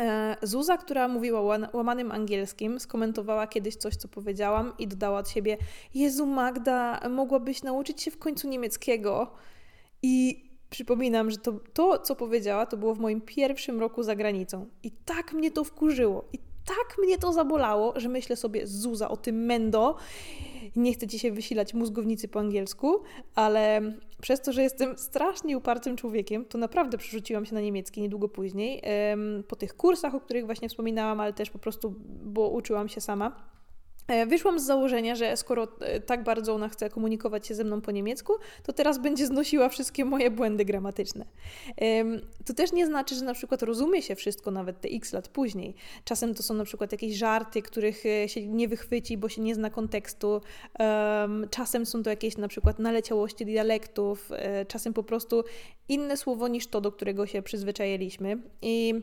E, 0.00 0.36
Zuza, 0.42 0.76
która 0.76 1.08
mówiła 1.08 1.68
łamanym 1.72 2.12
angielskim, 2.12 2.80
skomentowała 2.80 3.46
kiedyś 3.46 3.76
coś, 3.76 3.96
co 3.96 4.08
powiedziałam 4.08 4.72
i 4.78 4.88
dodała 4.88 5.18
od 5.18 5.28
siebie: 5.28 5.56
Jezu, 5.94 6.26
Magda, 6.26 7.00
mogłabyś 7.10 7.62
nauczyć 7.62 8.02
się 8.02 8.10
w 8.10 8.18
końcu 8.18 8.48
niemieckiego. 8.48 9.32
I 10.02 10.44
przypominam, 10.70 11.30
że 11.30 11.36
to, 11.36 11.52
to, 11.72 11.98
co 11.98 12.16
powiedziała, 12.16 12.66
to 12.66 12.76
było 12.76 12.94
w 12.94 12.98
moim 12.98 13.20
pierwszym 13.20 13.80
roku 13.80 14.02
za 14.02 14.16
granicą. 14.16 14.66
I 14.82 14.90
tak 14.90 15.32
mnie 15.32 15.50
to 15.50 15.64
wkurzyło. 15.64 16.24
I 16.32 16.38
tak 16.64 16.98
mnie 16.98 17.18
to 17.18 17.32
zabolało, 17.32 18.00
że 18.00 18.08
myślę 18.08 18.36
sobie, 18.36 18.66
Zuza, 18.66 19.08
o 19.08 19.16
tym 19.16 19.44
mendo. 19.44 19.96
Nie 20.76 20.92
chcę 20.92 21.06
ci 21.06 21.18
się 21.18 21.32
wysilać 21.32 21.74
mózgownicy 21.74 22.28
po 22.28 22.40
angielsku, 22.40 23.02
ale 23.34 23.92
przez 24.20 24.40
to, 24.40 24.52
że 24.52 24.62
jestem 24.62 24.98
strasznie 24.98 25.58
upartym 25.58 25.96
człowiekiem, 25.96 26.44
to 26.44 26.58
naprawdę 26.58 26.98
przerzuciłam 26.98 27.46
się 27.46 27.54
na 27.54 27.60
niemiecki 27.60 28.00
niedługo 28.00 28.28
później. 28.28 28.82
Po 29.48 29.56
tych 29.56 29.76
kursach, 29.76 30.14
o 30.14 30.20
których 30.20 30.46
właśnie 30.46 30.68
wspominałam, 30.68 31.20
ale 31.20 31.32
też 31.32 31.50
po 31.50 31.58
prostu, 31.58 31.94
bo 32.22 32.48
uczyłam 32.48 32.88
się 32.88 33.00
sama. 33.00 33.50
E, 34.10 34.26
wyszłam 34.26 34.60
z 34.60 34.62
założenia, 34.62 35.14
że 35.14 35.36
skoro 35.36 35.68
e, 35.80 36.00
tak 36.00 36.24
bardzo 36.24 36.54
ona 36.54 36.68
chce 36.68 36.90
komunikować 36.90 37.46
się 37.46 37.54
ze 37.54 37.64
mną 37.64 37.80
po 37.80 37.90
niemiecku, 37.90 38.32
to 38.62 38.72
teraz 38.72 38.98
będzie 38.98 39.26
znosiła 39.26 39.68
wszystkie 39.68 40.04
moje 40.04 40.30
błędy 40.30 40.64
gramatyczne. 40.64 41.24
To 42.44 42.54
też 42.54 42.72
nie 42.72 42.86
znaczy, 42.86 43.14
że 43.14 43.24
na 43.24 43.34
przykład 43.34 43.62
rozumie 43.62 44.02
się 44.02 44.14
wszystko 44.14 44.50
nawet 44.50 44.80
te 44.80 44.88
x 44.88 45.12
lat 45.12 45.28
później. 45.28 45.74
Czasem 46.04 46.34
to 46.34 46.42
są 46.42 46.54
na 46.54 46.64
przykład 46.64 46.92
jakieś 46.92 47.16
żarty, 47.16 47.62
których 47.62 48.06
e, 48.06 48.28
się 48.28 48.46
nie 48.46 48.68
wychwyci, 48.68 49.16
bo 49.16 49.28
się 49.28 49.42
nie 49.42 49.54
zna 49.54 49.70
kontekstu. 49.70 50.40
Czasem 51.50 51.86
są 51.86 52.02
to 52.02 52.10
jakieś 52.10 52.36
na 52.36 52.48
przykład 52.48 52.78
naleciałości 52.78 53.44
dialektów, 53.46 54.30
czasem 54.68 54.92
po 54.92 55.02
prostu 55.02 55.44
inne 55.88 56.16
słowo 56.16 56.48
niż 56.48 56.66
to, 56.66 56.80
do 56.80 56.92
którego 56.92 57.26
się 57.26 57.42
przyzwyczailiśmy. 57.42 58.38
I 58.62 58.94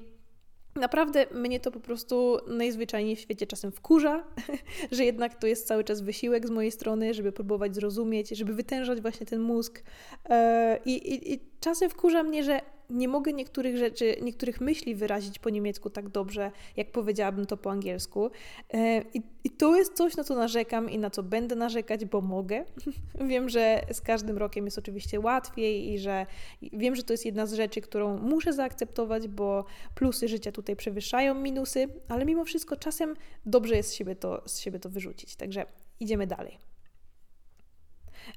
Naprawdę 0.76 1.26
mnie 1.32 1.60
to 1.60 1.72
po 1.72 1.80
prostu 1.80 2.38
najzwyczajniej 2.48 3.16
w 3.16 3.20
świecie 3.20 3.48
czasem 3.48 3.72
wkurza, 3.72 4.24
że 4.92 5.06
jednak 5.06 5.36
to 5.36 5.48
jest 5.48 5.68
cały 5.68 5.84
czas 5.84 6.02
wysiłek 6.02 6.48
z 6.48 6.52
mojej 6.52 6.72
strony, 6.72 7.14
żeby 7.14 7.32
próbować 7.32 7.76
zrozumieć, 7.76 8.30
żeby 8.30 8.54
wytężać 8.54 9.02
właśnie 9.02 9.26
ten 9.26 9.42
mózg. 9.42 9.84
E, 10.30 10.80
I, 10.86 10.92
i, 10.92 11.34
i 11.34 11.40
czasem 11.60 11.90
wkurza 11.90 12.24
mnie, 12.24 12.44
że 12.44 12.62
nie 12.90 13.08
mogę 13.08 13.34
niektórych 13.34 13.78
rzeczy, 13.78 14.16
niektórych 14.22 14.62
myśli 14.62 14.96
wyrazić 14.96 15.40
po 15.40 15.50
niemiecku 15.50 15.90
tak 15.90 16.10
dobrze, 16.10 16.52
jak 16.78 16.92
powiedziałabym 16.92 17.46
to 17.46 17.58
po 17.58 17.72
angielsku. 17.72 18.30
E, 18.74 19.02
I, 19.14 19.22
I, 19.44 19.50
to 19.50 19.76
jest 19.76 19.94
coś, 19.94 20.18
na 20.18 20.24
co 20.24 20.36
narzekam 20.36 20.90
i 20.90 20.98
na 20.98 21.10
co 21.10 21.24
będę 21.24 21.56
narzekać, 21.56 22.06
bo 22.06 22.22
mogę. 22.22 22.66
wiem, 23.30 23.50
że 23.50 23.82
z 23.92 24.02
każdym 24.02 24.38
rokiem 24.38 24.66
jest 24.66 24.78
oczywiście 24.78 25.20
łatwiej 25.20 25.94
i 25.94 26.00
że 26.00 26.26
wiem, 26.62 26.96
że 26.96 27.04
to 27.04 27.14
jest 27.14 27.26
jedna 27.26 27.46
z 27.46 27.54
rzeczy, 27.54 27.82
którą 27.82 28.18
muszę 28.18 28.54
zaakceptować, 28.54 29.28
bo 29.28 29.66
plusy 29.96 30.28
życia 30.28 30.52
tutaj 30.52 30.76
przewyższają 30.76 31.34
minusy, 31.34 31.88
ale 32.08 32.26
mimo 32.26 32.46
wszystko 32.46 32.76
czasem 32.76 33.16
dobrze 33.46 33.76
jest 33.76 33.90
z 33.90 33.94
siebie 33.94 34.16
to, 34.16 34.42
z 34.46 34.60
siebie 34.60 34.80
to 34.80 34.90
wyrzucić. 34.90 35.36
Także 35.36 35.66
idziemy 36.00 36.28
dalej. 36.28 36.58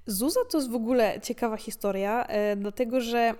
Zuza 0.06 0.40
to 0.50 0.58
jest 0.58 0.70
w 0.70 0.74
ogóle 0.74 1.20
ciekawa 1.20 1.56
historia, 1.56 2.26
e, 2.26 2.56
dlatego 2.56 3.00
że 3.00 3.34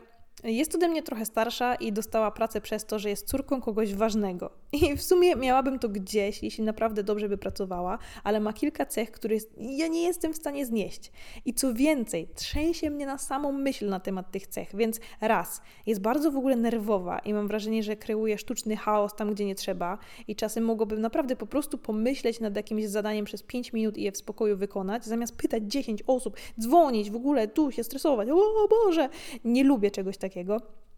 jest 0.44 0.74
ode 0.74 0.88
mnie 0.88 1.03
trochę 1.03 1.26
starsza 1.26 1.74
i 1.74 1.92
dostała 1.92 2.31
pracę 2.31 2.61
przez 2.61 2.87
to, 2.87 2.98
że 2.98 3.09
jest 3.09 3.29
córką 3.29 3.61
kogoś 3.61 3.94
ważnego. 3.94 4.50
I 4.72 4.96
w 4.96 5.02
sumie 5.02 5.37
miałabym 5.37 5.78
to 5.78 5.88
gdzieś, 5.88 6.42
jeśli 6.42 6.64
naprawdę 6.64 7.02
dobrze 7.02 7.28
by 7.28 7.38
pracowała, 7.38 7.98
ale 8.24 8.40
ma 8.40 8.52
kilka 8.52 8.87
cech, 8.87 9.11
których 9.11 9.42
ja 9.59 9.88
nie 9.88 10.02
jestem 10.02 10.33
w 10.33 10.37
stanie 10.37 10.66
znieść. 10.66 11.12
I 11.44 11.54
co 11.54 11.74
więcej, 11.74 12.28
trzęsie 12.35 12.90
mnie 12.90 13.06
na 13.06 13.18
samą 13.18 13.52
myśl 13.52 13.88
na 13.88 14.00
temat 14.00 14.30
tych 14.30 14.46
cech, 14.46 14.76
więc 14.76 15.00
raz, 15.20 15.62
jest 15.87 16.00
bardzo 16.00 16.30
w 16.30 16.37
ogóle 16.37 16.56
nerwowa 16.56 17.18
i 17.18 17.35
mam 17.35 17.48
wrażenie, 17.48 17.83
że 17.83 17.96
kreuje 17.96 18.38
sztuczny 18.38 18.76
chaos 18.76 19.14
tam, 19.14 19.35
gdzie 19.35 19.44
nie 19.44 19.54
trzeba 19.54 19.98
i 20.28 20.37
czasem 20.37 20.64
mogłabym 20.64 21.00
naprawdę 21.00 21.37
po 21.37 21.46
prostu 21.46 21.78
pomyśleć 21.78 22.40
nad 22.40 22.56
jakimś 22.56 22.87
zadaniem 22.87 23.24
przez 23.24 23.42
5 23.42 23.72
minut 23.72 23.98
i 23.98 24.02
je 24.02 24.12
w 24.12 24.16
spokoju 24.16 24.56
wykonać, 24.56 25.04
zamiast 25.04 25.37
pytać 25.37 25.62
10 25.66 26.02
osób, 26.06 26.37
dzwonić, 26.61 27.11
w 27.11 27.16
ogóle 27.16 27.48
tu 27.48 27.72
się 27.72 27.85
stresować, 27.85 28.28
o 28.30 28.68
Boże, 28.70 29.09
nie 29.44 29.64
lubię 29.64 29.90
czegoś 29.90 30.16
takiego 30.16 30.30
takiego. 30.30 30.89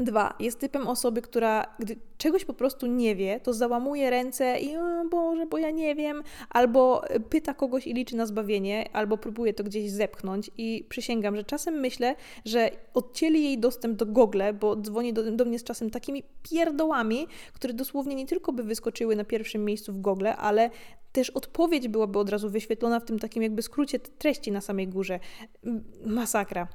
Dwa, 0.00 0.34
jest 0.40 0.58
typem 0.58 0.86
osoby, 0.86 1.22
która 1.22 1.66
gdy 1.78 1.96
czegoś 2.18 2.44
po 2.44 2.54
prostu 2.54 2.86
nie 2.86 3.16
wie, 3.16 3.40
to 3.40 3.52
załamuje 3.52 4.10
ręce 4.10 4.58
i 4.60 4.76
o 4.76 5.04
Boże, 5.10 5.46
bo 5.46 5.58
ja 5.58 5.70
nie 5.70 5.94
wiem, 5.94 6.22
albo 6.50 7.02
pyta 7.30 7.54
kogoś 7.54 7.86
i 7.86 7.94
liczy 7.94 8.16
na 8.16 8.26
zbawienie, 8.26 8.88
albo 8.92 9.18
próbuje 9.18 9.54
to 9.54 9.64
gdzieś 9.64 9.90
zepchnąć 9.90 10.50
i 10.58 10.86
przysięgam, 10.88 11.36
że 11.36 11.44
czasem 11.44 11.74
myślę, 11.74 12.14
że 12.44 12.70
odcięli 12.94 13.44
jej 13.44 13.58
dostęp 13.58 13.96
do 13.96 14.06
Google, 14.06 14.42
bo 14.60 14.76
dzwoni 14.76 15.12
do, 15.12 15.32
do 15.32 15.44
mnie 15.44 15.58
z 15.58 15.64
czasem 15.64 15.90
takimi 15.90 16.22
pierdołami, 16.42 17.26
które 17.52 17.74
dosłownie 17.74 18.14
nie 18.14 18.26
tylko 18.26 18.52
by 18.52 18.62
wyskoczyły 18.62 19.16
na 19.16 19.24
pierwszym 19.24 19.64
miejscu 19.64 19.92
w 19.92 20.00
Google, 20.00 20.26
ale 20.36 20.70
też 21.12 21.30
odpowiedź 21.30 21.88
byłaby 21.88 22.18
od 22.18 22.30
razu 22.30 22.50
wyświetlona 22.50 23.00
w 23.00 23.04
tym 23.04 23.18
takim 23.18 23.42
jakby 23.42 23.62
skrócie 23.62 23.98
treści 23.98 24.52
na 24.52 24.60
samej 24.60 24.88
górze. 24.88 25.20
Masakra. 26.06 26.68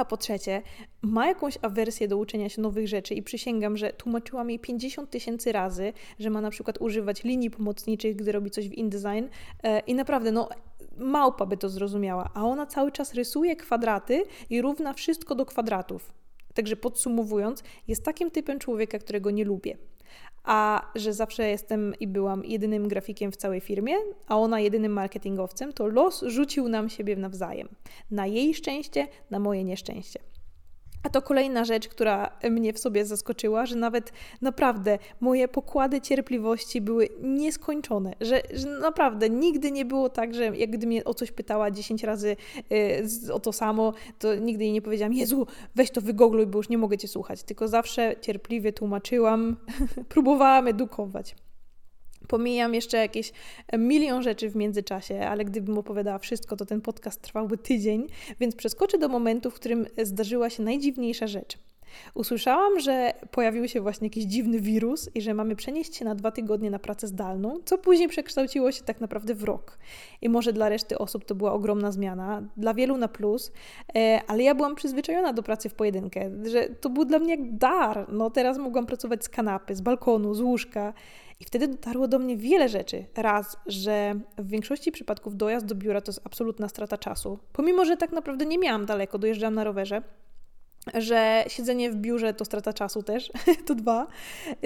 A 0.00 0.04
po 0.04 0.16
trzecie, 0.16 0.62
ma 1.02 1.26
jakąś 1.26 1.58
awersję 1.62 2.08
do 2.08 2.18
uczenia 2.18 2.48
się 2.48 2.62
nowych 2.62 2.88
rzeczy 2.88 3.14
i 3.14 3.22
przysięgam, 3.22 3.76
że 3.76 3.92
tłumaczyłam 3.92 4.50
jej 4.50 4.58
50 4.58 5.10
tysięcy 5.10 5.52
razy, 5.52 5.92
że 6.18 6.30
ma 6.30 6.40
na 6.40 6.50
przykład 6.50 6.80
używać 6.80 7.24
linii 7.24 7.50
pomocniczych, 7.50 8.16
gdy 8.16 8.32
robi 8.32 8.50
coś 8.50 8.68
w 8.68 8.72
InDesign 8.72 9.24
e, 9.62 9.80
i 9.80 9.94
naprawdę, 9.94 10.32
no, 10.32 10.48
małpa 10.96 11.46
by 11.46 11.56
to 11.56 11.68
zrozumiała, 11.68 12.30
a 12.34 12.44
ona 12.44 12.66
cały 12.66 12.92
czas 12.92 13.14
rysuje 13.14 13.56
kwadraty 13.56 14.24
i 14.50 14.62
równa 14.62 14.92
wszystko 14.92 15.34
do 15.34 15.46
kwadratów. 15.46 16.12
Także 16.54 16.76
podsumowując, 16.76 17.62
jest 17.88 18.04
takim 18.04 18.30
typem 18.30 18.58
człowieka, 18.58 18.98
którego 18.98 19.30
nie 19.30 19.44
lubię 19.44 19.76
a 20.44 20.90
że 20.94 21.12
zawsze 21.12 21.48
jestem 21.48 21.94
i 22.00 22.06
byłam 22.06 22.44
jedynym 22.44 22.88
grafikiem 22.88 23.32
w 23.32 23.36
całej 23.36 23.60
firmie, 23.60 23.94
a 24.26 24.38
ona 24.38 24.60
jedynym 24.60 24.92
marketingowcem, 24.92 25.72
to 25.72 25.86
los 25.86 26.22
rzucił 26.22 26.68
nam 26.68 26.88
siebie 26.88 27.16
nawzajem. 27.16 27.68
Na 28.10 28.26
jej 28.26 28.54
szczęście, 28.54 29.08
na 29.30 29.38
moje 29.38 29.64
nieszczęście. 29.64 30.20
A 31.02 31.08
to 31.08 31.22
kolejna 31.22 31.64
rzecz, 31.64 31.88
która 31.88 32.30
mnie 32.50 32.72
w 32.72 32.78
sobie 32.78 33.04
zaskoczyła, 33.04 33.66
że 33.66 33.76
nawet 33.76 34.12
naprawdę 34.40 34.98
moje 35.20 35.48
pokłady 35.48 36.00
cierpliwości 36.00 36.80
były 36.80 37.08
nieskończone, 37.22 38.14
że, 38.20 38.42
że 38.54 38.68
naprawdę 38.68 39.30
nigdy 39.30 39.72
nie 39.72 39.84
było 39.84 40.08
tak, 40.08 40.34
że 40.34 40.44
jak 40.44 40.70
gdy 40.70 40.86
mnie 40.86 41.04
o 41.04 41.14
coś 41.14 41.32
pytała 41.32 41.70
10 41.70 42.04
razy 42.04 42.36
yy, 42.70 43.32
o 43.32 43.40
to 43.40 43.52
samo, 43.52 43.92
to 44.18 44.34
nigdy 44.34 44.64
jej 44.64 44.72
nie 44.72 44.82
powiedziałam, 44.82 45.12
Jezu, 45.12 45.46
weź 45.74 45.90
to 45.90 46.00
wygogluj, 46.00 46.46
bo 46.46 46.58
już 46.58 46.68
nie 46.68 46.78
mogę 46.78 46.98
Cię 46.98 47.08
słuchać, 47.08 47.42
tylko 47.42 47.68
zawsze 47.68 48.14
cierpliwie 48.20 48.72
tłumaczyłam, 48.72 49.56
próbowałam 50.08 50.68
edukować. 50.68 51.34
Pomijam 52.30 52.74
jeszcze 52.74 52.96
jakieś 52.96 53.32
milion 53.78 54.22
rzeczy 54.22 54.50
w 54.50 54.56
międzyczasie, 54.56 55.20
ale 55.20 55.44
gdybym 55.44 55.78
opowiadała 55.78 56.18
wszystko, 56.18 56.56
to 56.56 56.66
ten 56.66 56.80
podcast 56.80 57.22
trwałby 57.22 57.58
tydzień, 57.58 58.06
więc 58.40 58.56
przeskoczę 58.56 58.98
do 58.98 59.08
momentu, 59.08 59.50
w 59.50 59.54
którym 59.54 59.86
zdarzyła 60.02 60.50
się 60.50 60.62
najdziwniejsza 60.62 61.26
rzecz. 61.26 61.58
Usłyszałam, 62.14 62.80
że 62.80 63.12
pojawił 63.30 63.68
się 63.68 63.80
właśnie 63.80 64.06
jakiś 64.06 64.24
dziwny 64.24 64.60
wirus 64.60 65.10
i 65.14 65.20
że 65.20 65.34
mamy 65.34 65.56
przenieść 65.56 65.96
się 65.96 66.04
na 66.04 66.14
dwa 66.14 66.30
tygodnie 66.30 66.70
na 66.70 66.78
pracę 66.78 67.06
zdalną, 67.06 67.58
co 67.64 67.78
później 67.78 68.08
przekształciło 68.08 68.72
się 68.72 68.82
tak 68.82 69.00
naprawdę 69.00 69.34
w 69.34 69.44
rok. 69.44 69.78
I 70.22 70.28
może 70.28 70.52
dla 70.52 70.68
reszty 70.68 70.98
osób 70.98 71.24
to 71.24 71.34
była 71.34 71.52
ogromna 71.52 71.92
zmiana, 71.92 72.42
dla 72.56 72.74
wielu 72.74 72.96
na 72.96 73.08
plus, 73.08 73.52
e, 73.94 74.20
ale 74.26 74.42
ja 74.42 74.54
byłam 74.54 74.74
przyzwyczajona 74.74 75.32
do 75.32 75.42
pracy 75.42 75.68
w 75.68 75.74
pojedynkę, 75.74 76.30
że 76.50 76.68
to 76.68 76.90
był 76.90 77.04
dla 77.04 77.18
mnie 77.18 77.30
jak 77.30 77.56
dar. 77.56 78.06
No 78.12 78.30
teraz 78.30 78.58
mogłam 78.58 78.86
pracować 78.86 79.24
z 79.24 79.28
kanapy, 79.28 79.74
z 79.74 79.80
balkonu, 79.80 80.34
z 80.34 80.40
łóżka. 80.40 80.92
I 81.40 81.44
wtedy 81.44 81.68
dotarło 81.68 82.08
do 82.08 82.18
mnie 82.18 82.36
wiele 82.36 82.68
rzeczy. 82.68 83.04
Raz, 83.16 83.56
że 83.66 84.14
w 84.38 84.48
większości 84.48 84.92
przypadków 84.92 85.36
dojazd 85.36 85.66
do 85.66 85.74
biura 85.74 86.00
to 86.00 86.12
jest 86.12 86.20
absolutna 86.24 86.68
strata 86.68 86.98
czasu. 86.98 87.38
Pomimo, 87.52 87.84
że 87.84 87.96
tak 87.96 88.12
naprawdę 88.12 88.46
nie 88.46 88.58
miałam 88.58 88.86
daleko, 88.86 89.18
dojeżdżałam 89.18 89.54
na 89.54 89.64
rowerze, 89.64 90.02
że 90.94 91.44
siedzenie 91.48 91.90
w 91.90 91.96
biurze 91.96 92.34
to 92.34 92.44
strata 92.44 92.72
czasu 92.72 93.02
też, 93.02 93.32
to 93.66 93.74
dwa. 93.74 94.06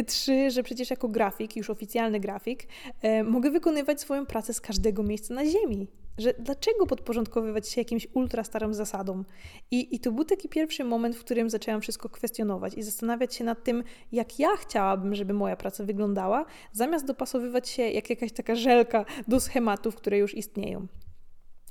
Trzy, 0.07 0.51
że 0.51 0.63
przecież 0.63 0.91
jako 0.91 1.09
grafik, 1.09 1.57
już 1.57 1.71
oficjalny 1.71 2.21
grafik, 2.21 2.69
e, 3.03 3.25
mogę 3.25 3.51
wykonywać 3.51 4.01
swoją 4.01 4.27
pracę 4.27 4.55
z 4.55 4.61
każdego 4.61 5.03
miejsca 5.03 5.35
na 5.35 5.47
ziemi. 5.47 5.89
Że 6.19 6.35
dlaczego 6.39 6.87
podporządkowywać 6.87 7.69
się 7.69 7.81
jakimś 7.81 8.07
ultra 8.15 8.45
starym 8.45 8.75
zasadom? 8.75 9.25
I, 9.71 9.95
I 9.95 10.01
to 10.01 10.13
był 10.13 10.25
taki 10.25 10.49
pierwszy 10.49 10.85
moment, 10.85 11.17
w 11.17 11.21
którym 11.21 11.51
zaczęłam 11.51 11.81
wszystko 11.81 12.09
kwestionować 12.09 12.75
i 12.75 12.83
zastanawiać 12.83 13.35
się 13.35 13.45
nad 13.45 13.65
tym, 13.65 13.85
jak 14.13 14.39
ja 14.39 14.49
chciałabym, 14.57 15.15
żeby 15.15 15.33
moja 15.33 15.57
praca 15.57 15.85
wyglądała, 15.85 16.45
zamiast 16.73 17.07
dopasowywać 17.07 17.69
się 17.69 17.83
jak 17.83 18.11
jakaś 18.11 18.33
taka 18.33 18.55
żelka 18.55 19.05
do 19.29 19.41
schematów, 19.41 19.97
które 19.97 20.19
już 20.19 20.35
istnieją. 20.35 20.87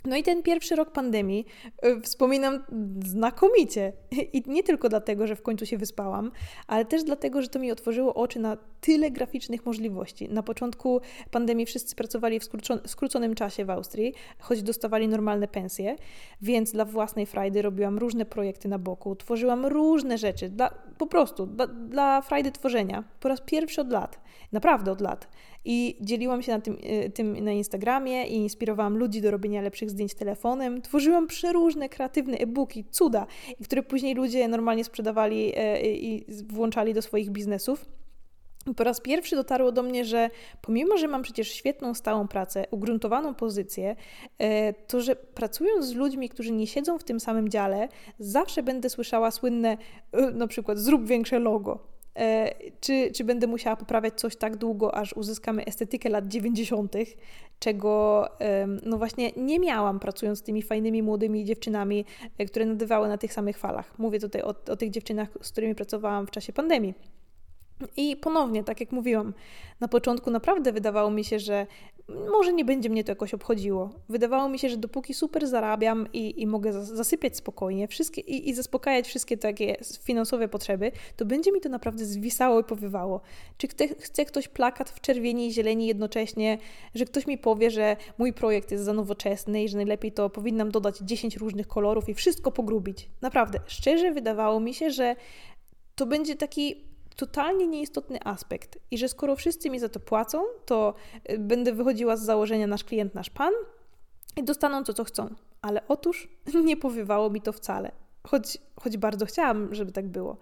No 0.05 0.15
i 0.15 0.23
ten 0.23 0.43
pierwszy 0.43 0.75
rok 0.75 0.91
pandemii 0.91 1.45
y, 1.85 2.01
wspominam 2.01 2.63
znakomicie. 3.05 3.93
I 4.33 4.43
nie 4.47 4.63
tylko 4.63 4.89
dlatego, 4.89 5.27
że 5.27 5.35
w 5.35 5.41
końcu 5.41 5.65
się 5.65 5.77
wyspałam, 5.77 6.31
ale 6.67 6.85
też 6.85 7.03
dlatego, 7.03 7.41
że 7.41 7.47
to 7.47 7.59
mi 7.59 7.71
otworzyło 7.71 8.13
oczy 8.13 8.39
na 8.39 8.57
tyle 8.81 9.11
graficznych 9.11 9.65
możliwości. 9.65 10.29
Na 10.29 10.43
początku 10.43 11.01
pandemii 11.31 11.65
wszyscy 11.65 11.95
pracowali 11.95 12.39
w 12.39 12.43
skróconym 12.85 13.35
czasie 13.35 13.65
w 13.65 13.69
Austrii, 13.69 14.13
choć 14.39 14.63
dostawali 14.63 15.07
normalne 15.07 15.47
pensje, 15.47 15.95
więc 16.41 16.71
dla 16.71 16.85
własnej 16.85 17.25
frajdy 17.25 17.61
robiłam 17.61 17.97
różne 17.97 18.25
projekty 18.25 18.67
na 18.67 18.79
boku, 18.79 19.15
tworzyłam 19.15 19.65
różne 19.65 20.17
rzeczy, 20.17 20.49
dla, 20.49 20.69
po 20.97 21.07
prostu 21.07 21.45
dla, 21.45 21.67
dla 21.67 22.21
frajdy 22.21 22.51
tworzenia. 22.51 23.03
Po 23.19 23.29
raz 23.29 23.41
pierwszy 23.41 23.81
od 23.81 23.91
lat, 23.91 24.19
naprawdę 24.51 24.91
od 24.91 25.01
lat. 25.01 25.27
I 25.65 25.97
dzieliłam 26.01 26.41
się 26.41 26.51
na 26.51 26.61
tym, 26.61 26.77
y, 27.05 27.09
tym 27.09 27.43
na 27.43 27.51
Instagramie 27.51 28.27
i 28.27 28.35
inspirowałam 28.35 28.97
ludzi 28.97 29.21
do 29.21 29.31
robienia 29.31 29.61
lepszych 29.61 29.89
zdjęć 29.89 30.13
telefonem. 30.13 30.81
Tworzyłam 30.81 31.27
przeróżne 31.27 31.89
kreatywne 31.89 32.37
e-booki, 32.37 32.85
cuda, 32.91 33.27
które 33.63 33.83
później 33.83 34.15
ludzie 34.15 34.47
normalnie 34.47 34.83
sprzedawali 34.83 35.53
e, 35.55 35.81
i 35.93 36.25
włączali 36.47 36.93
do 36.93 37.01
swoich 37.01 37.29
biznesów. 37.29 37.85
Po 38.75 38.83
raz 38.83 39.01
pierwszy 39.01 39.35
dotarło 39.35 39.71
do 39.71 39.83
mnie, 39.83 40.05
że 40.05 40.29
pomimo, 40.61 40.97
że 40.97 41.07
mam 41.07 41.21
przecież 41.21 41.51
świetną, 41.51 41.93
stałą 41.93 42.27
pracę, 42.27 42.65
ugruntowaną 42.71 43.33
pozycję, 43.33 43.95
e, 44.37 44.73
to 44.73 45.01
że 45.01 45.15
pracując 45.15 45.85
z 45.85 45.93
ludźmi, 45.93 46.29
którzy 46.29 46.51
nie 46.51 46.67
siedzą 46.67 46.99
w 46.99 47.03
tym 47.03 47.19
samym 47.19 47.49
dziale, 47.49 47.89
zawsze 48.19 48.63
będę 48.63 48.89
słyszała 48.89 49.31
słynne, 49.31 49.77
e, 50.11 50.31
na 50.31 50.47
przykład, 50.47 50.77
zrób 50.77 51.05
większe 51.05 51.39
logo. 51.39 51.92
E, 52.15 52.53
czy, 52.81 53.11
czy 53.11 53.23
będę 53.23 53.47
musiała 53.47 53.75
poprawiać 53.75 54.13
coś 54.13 54.35
tak 54.35 54.57
długo, 54.57 54.95
aż 54.95 55.13
uzyskamy 55.13 55.65
estetykę 55.65 56.09
lat 56.09 56.27
90., 56.27 56.95
czego 57.59 58.27
no 58.85 58.97
właśnie 58.97 59.31
nie 59.37 59.59
miałam 59.59 59.99
pracując 59.99 60.39
z 60.39 60.43
tymi 60.43 60.61
fajnymi 60.61 61.03
młodymi 61.03 61.45
dziewczynami, 61.45 62.05
które 62.47 62.65
nadawały 62.65 63.07
na 63.07 63.17
tych 63.17 63.33
samych 63.33 63.57
falach. 63.57 63.99
Mówię 63.99 64.19
tutaj 64.19 64.41
o, 64.41 64.55
o 64.71 64.75
tych 64.75 64.89
dziewczynach, 64.89 65.29
z 65.41 65.51
którymi 65.51 65.75
pracowałam 65.75 66.27
w 66.27 66.31
czasie 66.31 66.53
pandemii. 66.53 66.93
I 67.97 68.17
ponownie, 68.17 68.63
tak 68.63 68.79
jak 68.79 68.91
mówiłam, 68.91 69.33
na 69.79 69.87
początku 69.87 70.31
naprawdę 70.31 70.71
wydawało 70.71 71.11
mi 71.11 71.23
się, 71.23 71.39
że 71.39 71.67
może 72.07 72.53
nie 72.53 72.65
będzie 72.65 72.89
mnie 72.89 73.03
to 73.03 73.11
jakoś 73.11 73.33
obchodziło. 73.33 73.89
Wydawało 74.09 74.49
mi 74.49 74.59
się, 74.59 74.69
że 74.69 74.77
dopóki 74.77 75.13
super 75.13 75.47
zarabiam 75.47 76.07
i, 76.13 76.41
i 76.41 76.47
mogę 76.47 76.73
zasypiać 76.85 77.37
spokojnie 77.37 77.87
wszystkie, 77.87 78.21
i, 78.21 78.49
i 78.49 78.53
zaspokajać 78.53 79.07
wszystkie 79.07 79.37
takie 79.37 79.77
finansowe 80.03 80.47
potrzeby, 80.47 80.91
to 81.15 81.25
będzie 81.25 81.51
mi 81.51 81.61
to 81.61 81.69
naprawdę 81.69 82.05
zwisało 82.05 82.59
i 82.59 82.63
powiewało. 82.63 83.21
Czy 83.57 83.67
chce, 83.99 84.25
ktoś 84.25 84.47
plakat 84.47 84.89
w 84.89 85.01
czerwieni 85.01 85.47
i 85.47 85.53
zieleni 85.53 85.87
jednocześnie, 85.87 86.57
że 86.95 87.05
ktoś 87.05 87.27
mi 87.27 87.37
powie, 87.37 87.71
że 87.71 87.97
mój 88.17 88.33
projekt 88.33 88.71
jest 88.71 88.83
za 88.83 88.93
nowoczesny 88.93 89.63
i 89.63 89.69
że 89.69 89.77
najlepiej 89.77 90.11
to 90.11 90.29
powinnam 90.29 90.71
dodać 90.71 90.97
10 90.97 91.37
różnych 91.37 91.67
kolorów 91.67 92.09
i 92.09 92.13
wszystko 92.13 92.51
pogrubić. 92.51 93.09
Naprawdę, 93.21 93.59
szczerze 93.67 94.11
wydawało 94.11 94.59
mi 94.59 94.73
się, 94.73 94.91
że 94.91 95.15
to 95.95 96.05
będzie 96.05 96.35
taki 96.35 96.92
totalnie 97.13 97.67
nieistotny 97.67 98.23
aspekt 98.23 98.79
i 98.91 98.97
że 98.97 99.09
skoro 99.09 99.35
wszyscy 99.35 99.69
mi 99.69 99.79
za 99.79 99.89
to 99.89 99.99
płacą, 99.99 100.43
to 100.65 100.93
y, 101.31 101.39
będę 101.39 101.73
wychodziła 101.73 102.17
z 102.17 102.21
założenia 102.21 102.67
nasz 102.67 102.83
klient, 102.83 103.15
nasz 103.15 103.29
pan 103.29 103.53
i 104.35 104.43
dostaną 104.43 104.83
to, 104.83 104.93
co 104.93 105.03
chcą. 105.03 105.35
Ale 105.61 105.87
otóż 105.87 106.27
nie 106.65 106.77
powiewało 106.77 107.29
mi 107.29 107.41
to 107.41 107.53
wcale 107.53 108.02
choć, 108.27 108.57
choć 108.75 108.97
bardzo 108.97 109.25
chciałam, 109.25 109.75
żeby 109.75 109.91
tak 109.91 110.07
było. 110.07 110.37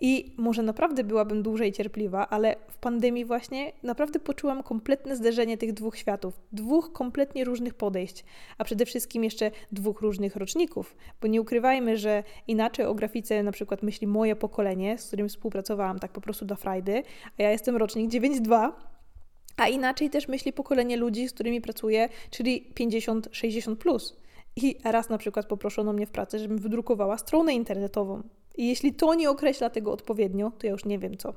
I 0.00 0.34
może 0.36 0.62
naprawdę 0.62 1.04
byłabym 1.04 1.42
dłużej 1.42 1.72
cierpliwa, 1.72 2.28
ale 2.28 2.56
w 2.68 2.78
pandemii 2.78 3.24
właśnie 3.24 3.72
naprawdę 3.82 4.18
poczułam 4.18 4.62
kompletne 4.62 5.16
zderzenie 5.16 5.58
tych 5.58 5.72
dwóch 5.72 5.96
światów, 5.96 6.40
dwóch 6.52 6.92
kompletnie 6.92 7.44
różnych 7.44 7.74
podejść, 7.74 8.24
a 8.58 8.64
przede 8.64 8.86
wszystkim 8.86 9.24
jeszcze 9.24 9.50
dwóch 9.72 10.00
różnych 10.00 10.36
roczników, 10.36 10.96
bo 11.20 11.28
nie 11.28 11.40
ukrywajmy, 11.40 11.96
że 11.96 12.24
inaczej 12.48 12.86
o 12.86 12.94
grafice 12.94 13.42
na 13.42 13.52
przykład 13.52 13.82
myśli 13.82 14.06
moje 14.06 14.36
pokolenie, 14.36 14.98
z 14.98 15.06
którym 15.06 15.28
współpracowałam 15.28 15.98
tak 15.98 16.12
po 16.12 16.20
prostu 16.20 16.44
dla 16.44 16.56
frajdy, 16.56 17.02
a 17.38 17.42
ja 17.42 17.50
jestem 17.50 17.76
rocznik 17.76 18.10
9.2, 18.10 18.72
a 19.56 19.68
inaczej 19.68 20.10
też 20.10 20.28
myśli 20.28 20.52
pokolenie 20.52 20.96
ludzi, 20.96 21.28
z 21.28 21.32
którymi 21.32 21.60
pracuję, 21.60 22.08
czyli 22.30 22.72
50-60+. 22.74 23.76
Plus. 23.76 24.21
I 24.56 24.76
raz 24.84 25.08
na 25.08 25.18
przykład 25.18 25.46
poproszono 25.46 25.92
mnie 25.92 26.06
w 26.06 26.10
pracy, 26.10 26.38
żebym 26.38 26.58
wydrukowała 26.58 27.18
stronę 27.18 27.54
internetową. 27.54 28.22
I 28.56 28.68
jeśli 28.68 28.94
to 28.94 29.14
nie 29.14 29.30
określa 29.30 29.70
tego 29.70 29.92
odpowiednio, 29.92 30.52
to 30.58 30.66
ja 30.66 30.72
już 30.72 30.84
nie 30.84 30.98
wiem 30.98 31.16
co. 31.16 31.34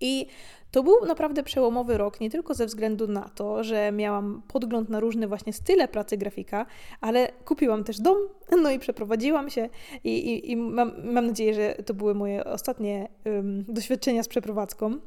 I 0.00 0.26
to 0.70 0.82
był 0.82 1.06
naprawdę 1.06 1.42
przełomowy 1.42 1.98
rok, 1.98 2.20
nie 2.20 2.30
tylko 2.30 2.54
ze 2.54 2.66
względu 2.66 3.06
na 3.06 3.28
to, 3.28 3.64
że 3.64 3.92
miałam 3.92 4.42
podgląd 4.48 4.88
na 4.88 5.00
różne 5.00 5.28
właśnie 5.28 5.52
style 5.52 5.88
pracy 5.88 6.16
grafika, 6.16 6.66
ale 7.00 7.32
kupiłam 7.44 7.84
też 7.84 8.00
dom, 8.00 8.16
no 8.62 8.70
i 8.70 8.78
przeprowadziłam 8.78 9.50
się 9.50 9.68
i, 10.04 10.10
i, 10.10 10.50
i 10.50 10.56
mam, 10.56 10.92
mam, 11.12 11.26
nadzieję, 11.26 11.54
że 11.54 11.74
to 11.86 11.94
były 11.94 12.14
moje 12.14 12.44
ostatnie 12.44 13.08
um, 13.24 13.64
doświadczenia 13.68 14.22
z 14.22 14.28
przeprowadzką. 14.28 14.98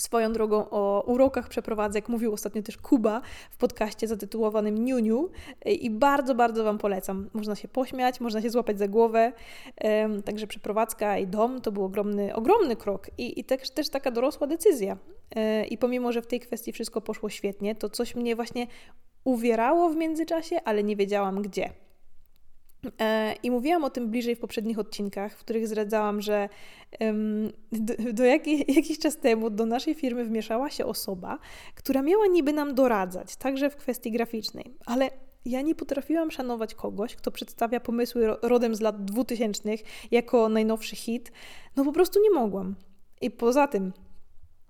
Swoją 0.00 0.32
drogą 0.32 0.70
o 0.70 1.04
urokach 1.06 1.48
przeprowadzek 1.48 2.08
mówił 2.08 2.32
ostatnio 2.32 2.62
też 2.62 2.76
Kuba 2.76 3.20
w 3.50 3.56
podcaście 3.56 4.08
zatytułowanym 4.08 4.84
Niuniu 4.84 5.28
i 5.66 5.90
bardzo, 5.90 6.34
bardzo 6.34 6.64
Wam 6.64 6.78
polecam. 6.78 7.30
Można 7.32 7.54
się 7.56 7.68
pośmiać, 7.68 8.20
można 8.20 8.42
się 8.42 8.50
złapać 8.50 8.78
za 8.78 8.88
głowę. 8.88 9.32
Także 10.24 10.46
przeprowadzka 10.46 11.18
i 11.18 11.26
dom 11.26 11.60
to 11.60 11.72
był 11.72 11.84
ogromny, 11.84 12.34
ogromny 12.34 12.76
krok 12.76 13.10
i, 13.18 13.40
i 13.40 13.44
też, 13.44 13.70
też 13.70 13.88
taka 13.88 14.10
dorosła 14.10 14.46
decyzja. 14.46 14.96
E, 15.36 15.64
I 15.64 15.78
pomimo, 15.78 16.12
że 16.12 16.22
w 16.22 16.26
tej 16.26 16.40
kwestii 16.40 16.72
wszystko 16.72 17.00
poszło 17.00 17.28
świetnie, 17.28 17.74
to 17.74 17.88
coś 17.88 18.14
mnie 18.14 18.36
właśnie 18.36 18.66
uwierało 19.24 19.90
w 19.90 19.96
międzyczasie, 19.96 20.56
ale 20.64 20.82
nie 20.82 20.96
wiedziałam 20.96 21.42
gdzie. 21.42 21.72
E, 23.00 23.34
I 23.42 23.50
mówiłam 23.50 23.84
o 23.84 23.90
tym 23.90 24.10
bliżej 24.10 24.36
w 24.36 24.38
poprzednich 24.38 24.78
odcinkach, 24.78 25.32
w 25.36 25.40
których 25.40 25.66
zdradzałam, 25.66 26.20
że 26.20 26.48
do, 27.72 27.94
do 28.12 28.24
jak, 28.24 28.46
jakiś 28.78 28.98
czas 28.98 29.16
temu 29.16 29.50
do 29.50 29.66
naszej 29.66 29.94
firmy 29.94 30.24
wmieszała 30.24 30.70
się 30.70 30.86
osoba, 30.86 31.38
która 31.74 32.02
miała 32.02 32.26
niby 32.26 32.52
nam 32.52 32.74
doradzać, 32.74 33.36
także 33.36 33.70
w 33.70 33.76
kwestii 33.76 34.12
graficznej, 34.12 34.74
ale 34.86 35.10
ja 35.44 35.60
nie 35.60 35.74
potrafiłam 35.74 36.30
szanować 36.30 36.74
kogoś, 36.74 37.16
kto 37.16 37.30
przedstawia 37.30 37.80
pomysły 37.80 38.36
rodem 38.42 38.74
z 38.74 38.80
lat 38.80 39.04
2000 39.04 39.68
jako 40.10 40.48
najnowszy 40.48 40.96
hit. 40.96 41.32
No 41.76 41.84
po 41.84 41.92
prostu 41.92 42.20
nie 42.22 42.30
mogłam. 42.30 42.74
I 43.20 43.30
poza 43.30 43.66
tym, 43.66 43.92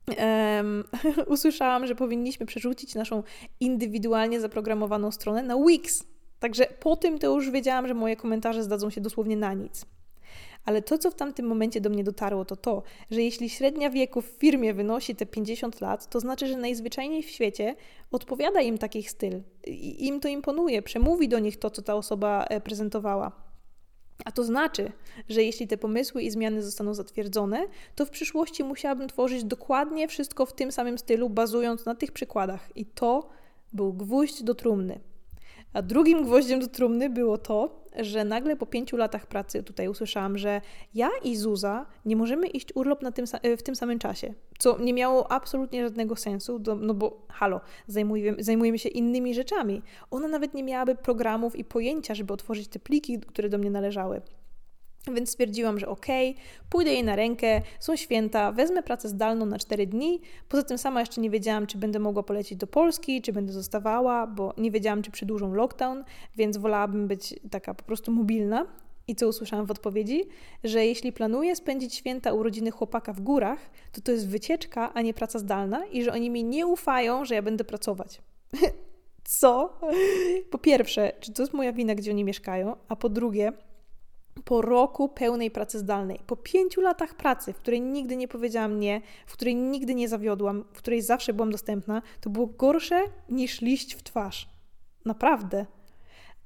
Um, 0.09 0.85
usłyszałam, 1.27 1.87
że 1.87 1.94
powinniśmy 1.94 2.46
przerzucić 2.46 2.94
naszą 2.94 3.22
indywidualnie 3.61 4.40
zaprogramowaną 4.40 5.11
stronę 5.11 5.42
na 5.42 5.57
Wix. 5.57 6.05
Także 6.42 6.66
po 6.81 6.96
tym 6.96 7.18
to 7.18 7.26
już 7.26 7.50
wiedziałam, 7.50 7.88
że 7.88 7.94
moje 7.94 8.16
komentarze 8.16 8.62
zdadzą 8.62 8.90
się 8.90 9.00
dosłownie 9.00 9.37
na 9.37 9.55
nic. 9.55 9.87
Ale 10.64 10.83
to, 10.83 10.98
co 10.98 11.11
w 11.11 11.14
tamtym 11.14 11.46
momencie 11.46 11.81
do 11.81 11.90
mnie 11.90 12.05
dotarło, 12.05 12.44
to 12.44 12.57
to, 12.57 12.83
że 13.11 13.22
jeśli 13.22 13.50
średnia 13.50 13.90
wieku 13.90 14.22
w 14.22 14.26
firmie 14.26 14.74
wynosi 14.74 15.16
te 15.16 15.26
50 15.26 15.81
lat, 15.81 16.11
to 16.11 16.20
znaczy, 16.20 16.46
że 16.46 16.57
najzwyczajniej 16.57 17.22
w 17.22 17.31
świecie 17.31 17.74
odpowiada 18.11 18.61
im 18.61 18.78
taki 18.78 19.02
styl. 19.02 19.42
I 19.66 20.07
im 20.07 20.20
to 20.20 20.28
imponuje, 20.28 20.83
przemówi 20.83 21.28
do 21.28 21.38
nich 21.38 21.57
to, 21.57 21.70
co 21.70 21.83
ta 21.83 21.94
osoba 21.94 22.44
e, 22.44 22.61
prezentowała. 22.61 23.33
A 24.24 24.33
to 24.33 24.44
znaczy, 24.44 24.92
że 25.28 25.42
jeśli 25.42 25.68
te 25.68 25.76
pomysły 25.76 26.22
i 26.22 26.31
zmiany 26.31 26.62
zostaną 26.62 26.94
zatwierdzone, 26.94 27.66
to 27.94 28.07
w 28.07 28.11
przyszłości 28.11 28.64
musiałabym 28.64 29.09
tworzyć 29.09 29.44
dokładnie 29.44 30.09
wszystko 30.09 30.46
w 30.46 30.52
tym 30.52 30.72
samym 30.72 30.98
stylu, 30.98 31.31
bazując 31.31 31.87
na 31.87 31.94
tych 31.94 32.12
przykładach. 32.12 32.76
I 32.76 32.87
to 32.87 33.28
był 33.72 33.92
gwóźdź 33.92 34.42
do 34.42 34.55
trumny. 34.55 35.12
A 35.72 35.82
drugim 35.82 36.22
gwoździem 36.22 36.61
do 36.61 36.66
trumny 36.66 37.11
było 37.11 37.38
to, 37.38 37.82
że 37.96 38.24
nagle 38.24 38.56
po 38.56 38.66
pięciu 38.66 38.96
latach 38.96 39.26
pracy 39.26 39.62
tutaj 39.62 39.88
usłyszałam, 39.88 40.38
że 40.38 40.61
ja 40.94 41.11
i 41.24 41.37
Zuza 41.37 41.87
nie 42.04 42.16
możemy 42.16 42.46
iść 42.46 42.76
urlop 42.76 43.02
na 43.02 43.12
tym, 43.12 43.24
w 43.58 43.62
tym 43.62 43.76
samym 43.76 43.98
czasie, 43.98 44.35
co 44.58 44.78
nie 44.78 44.92
miało 44.92 45.32
absolutnie 45.32 45.82
żadnego 45.82 46.16
sensu, 46.16 46.61
no 46.80 46.94
bo 46.94 47.26
halo, 47.28 47.61
zajmujemy, 47.87 48.44
zajmujemy 48.44 48.78
się 48.78 48.88
innymi 48.88 49.35
rzeczami. 49.35 49.82
Ona 50.11 50.28
nawet 50.28 50.54
nie 50.54 50.62
miałaby 50.62 50.94
programów 50.94 51.56
i 51.56 51.64
pojęcia, 51.64 52.14
żeby 52.14 52.32
otworzyć 52.32 52.68
te 52.68 52.78
pliki, 52.78 53.20
które 53.20 53.48
do 53.48 53.58
mnie 53.58 53.70
należały. 53.70 54.22
Więc 55.14 55.30
stwierdziłam, 55.30 55.78
że 55.78 55.88
okej, 55.88 56.30
okay, 56.30 56.44
pójdę 56.70 56.92
jej 56.92 57.04
na 57.04 57.16
rękę, 57.16 57.62
są 57.80 57.96
święta, 57.96 58.52
wezmę 58.52 58.82
pracę 58.82 59.08
zdalną 59.08 59.46
na 59.46 59.58
4 59.58 59.86
dni. 59.86 60.20
Poza 60.48 60.62
tym 60.62 60.78
sama 60.78 61.00
jeszcze 61.00 61.20
nie 61.20 61.30
wiedziałam, 61.30 61.66
czy 61.66 61.78
będę 61.78 61.98
mogła 61.98 62.22
polecieć 62.22 62.58
do 62.58 62.66
Polski, 62.66 63.22
czy 63.22 63.32
będę 63.32 63.52
zostawała, 63.52 64.26
bo 64.26 64.54
nie 64.56 64.70
wiedziałam, 64.70 65.02
czy 65.02 65.10
przedłużą 65.10 65.54
lockdown, 65.54 66.04
więc 66.36 66.56
wolałabym 66.56 67.08
być 67.08 67.34
taka 67.50 67.74
po 67.74 67.84
prostu 67.84 68.12
mobilna. 68.12 68.66
I 69.08 69.16
co 69.16 69.28
usłyszałam 69.28 69.66
w 69.66 69.70
odpowiedzi? 69.70 70.24
Że 70.64 70.86
jeśli 70.86 71.12
planuję 71.12 71.56
spędzić 71.56 71.94
święta 71.94 72.32
urodziny 72.32 72.70
chłopaka 72.70 73.12
w 73.12 73.20
górach, 73.20 73.58
to 73.92 74.00
to 74.00 74.12
jest 74.12 74.28
wycieczka, 74.28 74.92
a 74.94 75.02
nie 75.02 75.14
praca 75.14 75.38
zdalna 75.38 75.86
i 75.86 76.04
że 76.04 76.12
oni 76.12 76.30
mi 76.30 76.44
nie 76.44 76.66
ufają, 76.66 77.24
że 77.24 77.34
ja 77.34 77.42
będę 77.42 77.64
pracować. 77.64 78.22
co? 79.24 79.78
Po 80.50 80.58
pierwsze, 80.58 81.12
czy 81.20 81.32
to 81.32 81.42
jest 81.42 81.54
moja 81.54 81.72
wina, 81.72 81.94
gdzie 81.94 82.10
oni 82.10 82.24
mieszkają? 82.24 82.76
A 82.88 82.96
po 82.96 83.08
drugie, 83.08 83.52
po 84.45 84.62
roku 84.62 85.09
pełnej 85.09 85.51
pracy 85.51 85.79
zdalnej, 85.79 86.21
po 86.27 86.37
pięciu 86.37 86.81
latach 86.81 87.14
pracy, 87.14 87.53
w 87.53 87.57
której 87.57 87.81
nigdy 87.81 88.16
nie 88.16 88.29
powiedziałam 88.29 88.81
nie, 88.81 89.01
w 89.27 89.33
której 89.33 89.55
nigdy 89.57 89.95
nie 89.95 90.09
zawiodłam, 90.09 90.64
w 90.73 90.79
której 90.79 91.03
zawsze 91.03 91.33
byłam 91.33 91.51
dostępna, 91.51 92.03
to 92.21 92.31
było 92.31 92.47
gorsze 92.47 93.03
niż 93.29 93.61
liść 93.61 93.95
w 93.95 94.03
twarz. 94.03 94.49
Naprawdę. 95.05 95.66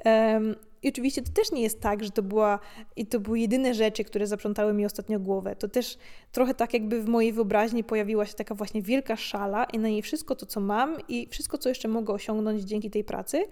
Um, 0.05 0.55
I 0.83 0.89
oczywiście 0.89 1.23
to 1.23 1.33
też 1.33 1.53
nie 1.53 1.63
jest 1.63 1.81
tak, 1.81 2.05
że 2.05 2.11
to, 2.11 2.23
była, 2.23 2.59
i 2.97 3.07
to 3.07 3.21
były 3.21 3.39
jedyne 3.39 3.75
rzeczy, 3.75 4.05
które 4.05 4.27
zaprzątały 4.27 4.73
mi 4.73 4.87
ostatnio 4.87 5.21
głowę. 5.21 5.57
To 5.57 5.69
też 5.69 5.99
trochę 6.33 6.55
tak, 6.55 6.75
jakby 6.75 7.03
w 7.03 7.09
mojej 7.09 7.33
wyobraźni 7.33 7.85
pojawiła 7.85 8.27
się 8.27 8.35
taka 8.35 8.55
właśnie 8.55 8.83
wielka 8.83 9.17
szala 9.17 9.65
i 9.65 9.79
na 9.79 9.89
niej 9.89 10.03
wszystko 10.03 10.37
to, 10.37 10.47
co 10.47 10.61
mam 10.61 10.97
i 11.09 11.29
wszystko, 11.31 11.59
co 11.59 11.69
jeszcze 11.69 11.89
mogę 11.89 12.15
osiągnąć 12.15 12.63
dzięki 12.63 12.91
tej 12.91 13.05
pracy. 13.05 13.45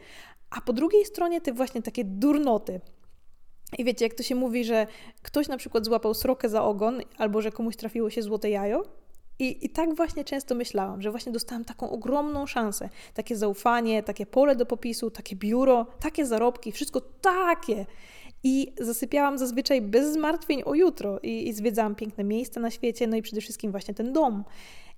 A 0.50 0.60
po 0.60 0.72
drugiej 0.72 1.04
stronie 1.04 1.40
te 1.40 1.52
właśnie 1.52 1.82
takie 1.82 2.04
durnoty. 2.04 2.80
I 3.78 3.84
wiecie, 3.84 4.04
jak 4.04 4.14
to 4.14 4.22
się 4.22 4.34
mówi, 4.34 4.64
że 4.64 4.86
ktoś 5.22 5.48
na 5.48 5.56
przykład 5.56 5.84
złapał 5.84 6.14
srokę 6.14 6.48
za 6.48 6.64
ogon, 6.64 7.00
albo 7.18 7.42
że 7.42 7.52
komuś 7.52 7.76
trafiło 7.76 8.10
się 8.10 8.22
złote 8.22 8.50
jajo, 8.50 8.84
i, 9.38 9.66
I 9.66 9.70
tak 9.70 9.94
właśnie 9.94 10.24
często 10.24 10.54
myślałam, 10.54 11.02
że 11.02 11.10
właśnie 11.10 11.32
dostałam 11.32 11.64
taką 11.64 11.90
ogromną 11.90 12.46
szansę, 12.46 12.88
takie 13.14 13.36
zaufanie, 13.36 14.02
takie 14.02 14.26
pole 14.26 14.56
do 14.56 14.66
popisu, 14.66 15.10
takie 15.10 15.36
biuro, 15.36 15.86
takie 16.00 16.26
zarobki, 16.26 16.72
wszystko 16.72 17.00
takie. 17.20 17.86
I 18.44 18.72
zasypiałam 18.80 19.38
zazwyczaj 19.38 19.82
bez 19.82 20.12
zmartwień 20.12 20.62
o 20.64 20.74
jutro 20.74 21.20
i, 21.22 21.48
i 21.48 21.52
zwiedzałam 21.52 21.94
piękne 21.94 22.24
miejsca 22.24 22.60
na 22.60 22.70
świecie, 22.70 23.06
no 23.06 23.16
i 23.16 23.22
przede 23.22 23.40
wszystkim 23.40 23.70
właśnie 23.70 23.94
ten 23.94 24.12
dom. 24.12 24.44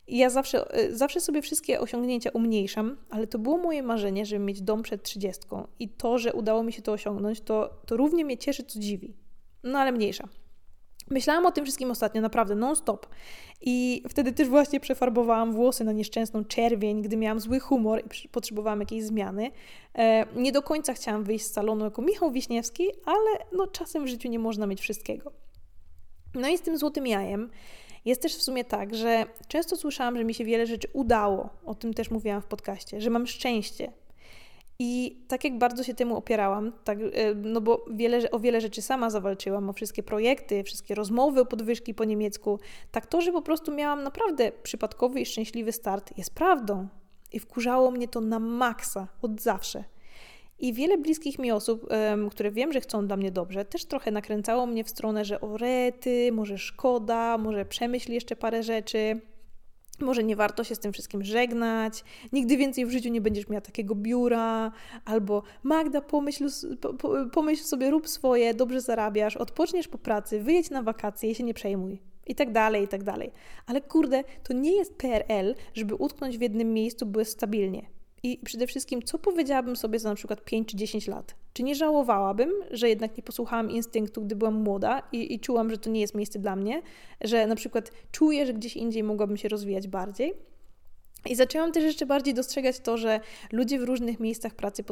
I 0.06 0.18
ja 0.18 0.30
zawsze, 0.30 0.74
e, 0.74 0.94
zawsze 0.94 1.20
sobie 1.20 1.42
wszystkie 1.42 1.80
osiągnięcia 1.80 2.30
umniejszam, 2.30 2.96
ale 3.10 3.26
to 3.26 3.38
było 3.38 3.58
moje 3.58 3.82
marzenie, 3.82 4.26
żeby 4.26 4.44
mieć 4.44 4.62
dom 4.62 4.82
przed 4.82 5.02
trzydziestką. 5.02 5.66
I 5.78 5.88
to, 5.88 6.18
że 6.18 6.32
udało 6.32 6.62
mi 6.62 6.72
się 6.72 6.82
to 6.82 6.92
osiągnąć, 6.92 7.40
to, 7.40 7.70
to 7.86 7.96
równie 7.96 8.24
mnie 8.24 8.38
cieszy, 8.38 8.64
co 8.64 8.80
dziwi. 8.80 9.16
No 9.62 9.78
ale 9.78 9.92
mniejsza. 9.92 10.28
Myślałam 11.10 11.46
o 11.46 11.52
tym 11.52 11.64
wszystkim 11.64 11.90
ostatnio, 11.90 12.20
naprawdę, 12.20 12.54
non-stop. 12.54 13.06
I 13.60 14.02
wtedy 14.08 14.32
też 14.32 14.48
właśnie 14.48 14.80
przefarbowałam 14.80 15.52
włosy 15.52 15.84
na 15.84 15.92
nieszczęsną 15.92 16.44
czerwień, 16.44 17.02
gdy 17.02 17.16
miałam 17.16 17.40
zły 17.40 17.60
humor 17.60 18.02
i 18.24 18.28
potrzebowałam 18.28 18.80
jakiejś 18.80 19.04
zmiany. 19.04 19.50
E, 19.94 20.26
nie 20.36 20.52
do 20.52 20.62
końca 20.62 20.94
chciałam 20.94 21.24
wyjść 21.24 21.44
z 21.44 21.52
salonu 21.52 21.84
jako 21.84 22.02
Michał 22.02 22.30
Wiśniewski, 22.30 22.88
ale 23.04 23.30
no, 23.52 23.66
czasem 23.66 24.04
w 24.04 24.08
życiu 24.08 24.28
nie 24.28 24.38
można 24.38 24.66
mieć 24.66 24.80
wszystkiego. 24.80 25.32
No 26.34 26.48
i 26.48 26.58
z 26.58 26.62
tym 26.62 26.78
złotym 26.78 27.06
jajem 27.06 27.50
jest 28.06 28.22
też 28.22 28.36
w 28.36 28.42
sumie 28.42 28.64
tak, 28.64 28.94
że 28.94 29.24
często 29.48 29.76
słyszałam, 29.76 30.16
że 30.16 30.24
mi 30.24 30.34
się 30.34 30.44
wiele 30.44 30.66
rzeczy 30.66 30.88
udało. 30.92 31.50
O 31.64 31.74
tym 31.74 31.94
też 31.94 32.10
mówiłam 32.10 32.42
w 32.42 32.46
podcaście, 32.46 33.00
że 33.00 33.10
mam 33.10 33.26
szczęście, 33.26 33.92
i 34.78 35.22
tak 35.28 35.44
jak 35.44 35.58
bardzo 35.58 35.82
się 35.82 35.94
temu 35.94 36.16
opierałam, 36.16 36.72
tak, 36.84 36.98
e, 37.12 37.34
no 37.34 37.60
bo 37.60 37.84
wiele, 37.90 38.30
o 38.30 38.38
wiele 38.38 38.60
rzeczy 38.60 38.82
sama 38.82 39.10
zawalczyłam, 39.10 39.70
o 39.70 39.72
wszystkie 39.72 40.02
projekty, 40.02 40.64
wszystkie 40.64 40.94
rozmowy 40.94 41.40
o 41.40 41.46
podwyżki 41.46 41.94
po 41.94 42.04
niemiecku, 42.04 42.58
tak 42.90 43.06
to, 43.06 43.20
że 43.20 43.32
po 43.32 43.42
prostu 43.42 43.74
miałam 43.74 44.02
naprawdę 44.02 44.52
przypadkowy 44.62 45.20
i 45.20 45.26
szczęśliwy 45.26 45.72
start, 45.72 46.18
jest 46.18 46.34
prawdą. 46.34 46.88
I 47.32 47.40
wkurzało 47.40 47.90
mnie 47.90 48.08
to 48.08 48.20
na 48.20 48.38
maksa, 48.38 49.08
od 49.22 49.40
zawsze. 49.40 49.84
I 50.58 50.72
wiele 50.72 50.98
bliskich 50.98 51.38
mi 51.38 51.52
osób, 51.52 51.86
które 52.30 52.50
wiem, 52.50 52.72
że 52.72 52.80
chcą 52.80 53.06
dla 53.06 53.16
mnie 53.16 53.30
dobrze, 53.30 53.64
też 53.64 53.84
trochę 53.84 54.10
nakręcało 54.10 54.66
mnie 54.66 54.84
w 54.84 54.90
stronę, 54.90 55.24
że 55.24 55.40
o 55.40 55.56
rety, 55.56 56.32
może 56.32 56.58
szkoda, 56.58 57.38
może 57.38 57.64
przemyśl 57.64 58.12
jeszcze 58.12 58.36
parę 58.36 58.62
rzeczy. 58.62 59.20
Może 60.00 60.24
nie 60.24 60.36
warto 60.36 60.64
się 60.64 60.74
z 60.74 60.78
tym 60.78 60.92
wszystkim 60.92 61.24
żegnać, 61.24 62.04
nigdy 62.32 62.56
więcej 62.56 62.86
w 62.86 62.90
życiu 62.90 63.08
nie 63.08 63.20
będziesz 63.20 63.48
miała 63.48 63.60
takiego 63.60 63.94
biura, 63.94 64.72
albo 65.04 65.42
Magda, 65.62 66.00
pomyśl, 66.00 66.48
pomyśl 67.32 67.64
sobie, 67.64 67.90
rób 67.90 68.08
swoje, 68.08 68.54
dobrze 68.54 68.80
zarabiasz, 68.80 69.36
odpoczniesz 69.36 69.88
po 69.88 69.98
pracy, 69.98 70.40
wyjedź 70.40 70.70
na 70.70 70.82
wakacje 70.82 71.34
się 71.34 71.44
nie 71.44 71.54
przejmuj. 71.54 72.02
I 72.26 72.34
tak 72.34 72.52
dalej, 72.52 72.84
i 72.84 72.88
tak 72.88 73.04
dalej. 73.04 73.32
Ale 73.66 73.80
kurde, 73.80 74.24
to 74.42 74.52
nie 74.52 74.76
jest 74.76 74.94
PRL, 74.94 75.54
żeby 75.74 75.94
utknąć 75.94 76.38
w 76.38 76.40
jednym 76.40 76.72
miejscu, 76.72 77.12
jest 77.18 77.32
stabilnie. 77.32 77.86
I 78.26 78.38
przede 78.44 78.66
wszystkim, 78.66 79.02
co 79.02 79.18
powiedziałabym 79.18 79.76
sobie 79.76 79.98
za 79.98 80.08
na 80.08 80.14
przykład 80.14 80.44
5 80.44 80.68
czy 80.68 80.76
10 80.76 81.08
lat? 81.08 81.34
Czy 81.52 81.62
nie 81.62 81.74
żałowałabym, 81.74 82.50
że 82.70 82.88
jednak 82.88 83.16
nie 83.16 83.22
posłuchałam 83.22 83.70
instynktu, 83.70 84.22
gdy 84.22 84.36
byłam 84.36 84.54
młoda 84.54 85.02
i, 85.12 85.34
i 85.34 85.40
czułam, 85.40 85.70
że 85.70 85.78
to 85.78 85.90
nie 85.90 86.00
jest 86.00 86.14
miejsce 86.14 86.38
dla 86.38 86.56
mnie, 86.56 86.82
że 87.20 87.46
na 87.46 87.54
przykład 87.54 87.90
czuję, 88.12 88.46
że 88.46 88.52
gdzieś 88.54 88.76
indziej 88.76 89.02
mogłabym 89.02 89.36
się 89.36 89.48
rozwijać 89.48 89.88
bardziej? 89.88 90.34
I 91.26 91.34
zaczęłam 91.34 91.72
też 91.72 91.84
jeszcze 91.84 92.06
bardziej 92.06 92.34
dostrzegać 92.34 92.80
to, 92.80 92.96
że 92.96 93.20
ludzie 93.52 93.78
w 93.78 93.82
różnych 93.82 94.20
miejscach 94.20 94.54
pracy 94.54 94.84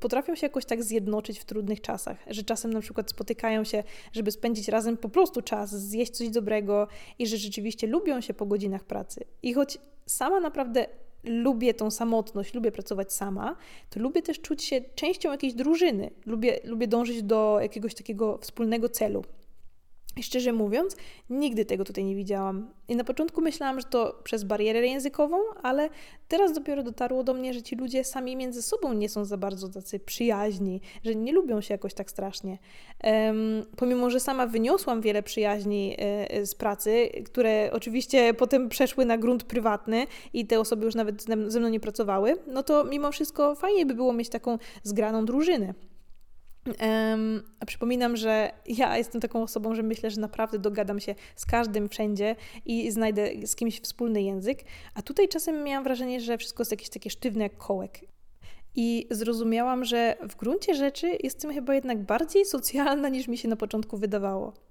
potrafią 0.00 0.34
się 0.34 0.46
jakoś 0.46 0.64
tak 0.64 0.82
zjednoczyć 0.82 1.38
w 1.38 1.44
trudnych 1.44 1.80
czasach, 1.80 2.16
że 2.26 2.42
czasem 2.42 2.72
na 2.72 2.80
przykład 2.80 3.10
spotykają 3.10 3.64
się, 3.64 3.84
żeby 4.12 4.30
spędzić 4.30 4.68
razem 4.68 4.96
po 4.96 5.08
prostu 5.08 5.42
czas, 5.42 5.70
zjeść 5.70 6.12
coś 6.12 6.28
dobrego 6.28 6.88
i 7.18 7.26
że 7.26 7.36
rzeczywiście 7.36 7.86
lubią 7.86 8.20
się 8.20 8.34
po 8.34 8.46
godzinach 8.46 8.84
pracy. 8.84 9.24
I 9.42 9.54
choć 9.54 9.78
sama 10.06 10.40
naprawdę 10.40 10.86
lubię 11.24 11.74
tą 11.74 11.90
samotność, 11.90 12.54
lubię 12.54 12.72
pracować 12.72 13.12
sama, 13.12 13.56
to 13.90 14.00
lubię 14.00 14.22
też 14.22 14.40
czuć 14.40 14.64
się 14.64 14.80
częścią 14.94 15.30
jakiejś 15.30 15.54
drużyny. 15.54 16.10
Lubię, 16.26 16.60
lubię 16.64 16.86
dążyć 16.86 17.22
do 17.22 17.58
jakiegoś 17.62 17.94
takiego 17.94 18.38
wspólnego 18.38 18.88
celu. 18.88 19.24
Szczerze 20.22 20.52
mówiąc, 20.52 20.96
nigdy 21.30 21.64
tego 21.64 21.84
tutaj 21.84 22.04
nie 22.04 22.16
widziałam. 22.16 22.70
I 22.88 22.96
na 22.96 23.04
początku 23.04 23.40
myślałam, 23.40 23.80
że 23.80 23.86
to 23.86 24.20
przez 24.24 24.44
barierę 24.44 24.86
językową, 24.86 25.36
ale 25.62 25.88
teraz 26.28 26.52
dopiero 26.52 26.82
dotarło 26.82 27.24
do 27.24 27.34
mnie, 27.34 27.54
że 27.54 27.62
ci 27.62 27.76
ludzie 27.76 28.04
sami 28.04 28.36
między 28.36 28.62
sobą 28.62 28.92
nie 28.92 29.08
są 29.08 29.24
za 29.24 29.36
bardzo 29.36 29.68
tacy 29.68 30.00
przyjaźni, 30.00 30.80
że 31.04 31.14
nie 31.14 31.32
lubią 31.32 31.60
się 31.60 31.74
jakoś 31.74 31.94
tak 31.94 32.10
strasznie. 32.10 32.58
Um, 33.04 33.64
pomimo, 33.76 34.10
że 34.10 34.20
sama 34.20 34.46
wyniosłam 34.46 35.00
wiele 35.00 35.22
przyjaźni 35.22 35.96
y, 36.40 36.46
z 36.46 36.54
pracy, 36.54 37.08
które 37.24 37.70
oczywiście 37.72 38.34
potem 38.34 38.68
przeszły 38.68 39.04
na 39.04 39.18
grunt 39.18 39.44
prywatny 39.44 40.06
i 40.32 40.46
te 40.46 40.60
osoby 40.60 40.84
już 40.84 40.94
nawet 40.94 41.24
ze 41.46 41.60
mną 41.60 41.68
nie 41.68 41.80
pracowały, 41.80 42.36
no 42.46 42.62
to 42.62 42.84
mimo 42.84 43.12
wszystko 43.12 43.54
fajnie 43.54 43.86
by 43.86 43.94
było 43.94 44.12
mieć 44.12 44.28
taką 44.28 44.58
zgraną 44.82 45.24
drużynę. 45.24 45.74
Um, 46.68 47.42
a 47.60 47.66
przypominam, 47.66 48.16
że 48.16 48.50
ja 48.66 48.96
jestem 48.98 49.20
taką 49.20 49.42
osobą, 49.42 49.74
że 49.74 49.82
myślę, 49.82 50.10
że 50.10 50.20
naprawdę 50.20 50.58
dogadam 50.58 51.00
się 51.00 51.14
z 51.36 51.46
każdym 51.46 51.88
wszędzie 51.88 52.36
i 52.66 52.90
znajdę 52.90 53.30
z 53.46 53.56
kimś 53.56 53.80
wspólny 53.80 54.22
język. 54.22 54.64
A 54.94 55.02
tutaj 55.02 55.28
czasem 55.28 55.64
miałam 55.64 55.84
wrażenie, 55.84 56.20
że 56.20 56.38
wszystko 56.38 56.60
jest 56.60 56.70
jakieś 56.70 56.88
takie 56.88 57.10
sztywne 57.10 57.42
jak 57.42 57.56
kołek. 57.56 58.00
I 58.76 59.06
zrozumiałam, 59.10 59.84
że 59.84 60.16
w 60.28 60.36
gruncie 60.36 60.74
rzeczy 60.74 61.18
jestem 61.22 61.54
chyba 61.54 61.74
jednak 61.74 62.04
bardziej 62.04 62.44
socjalna 62.44 63.08
niż 63.08 63.28
mi 63.28 63.38
się 63.38 63.48
na 63.48 63.56
początku 63.56 63.96
wydawało. 63.96 64.67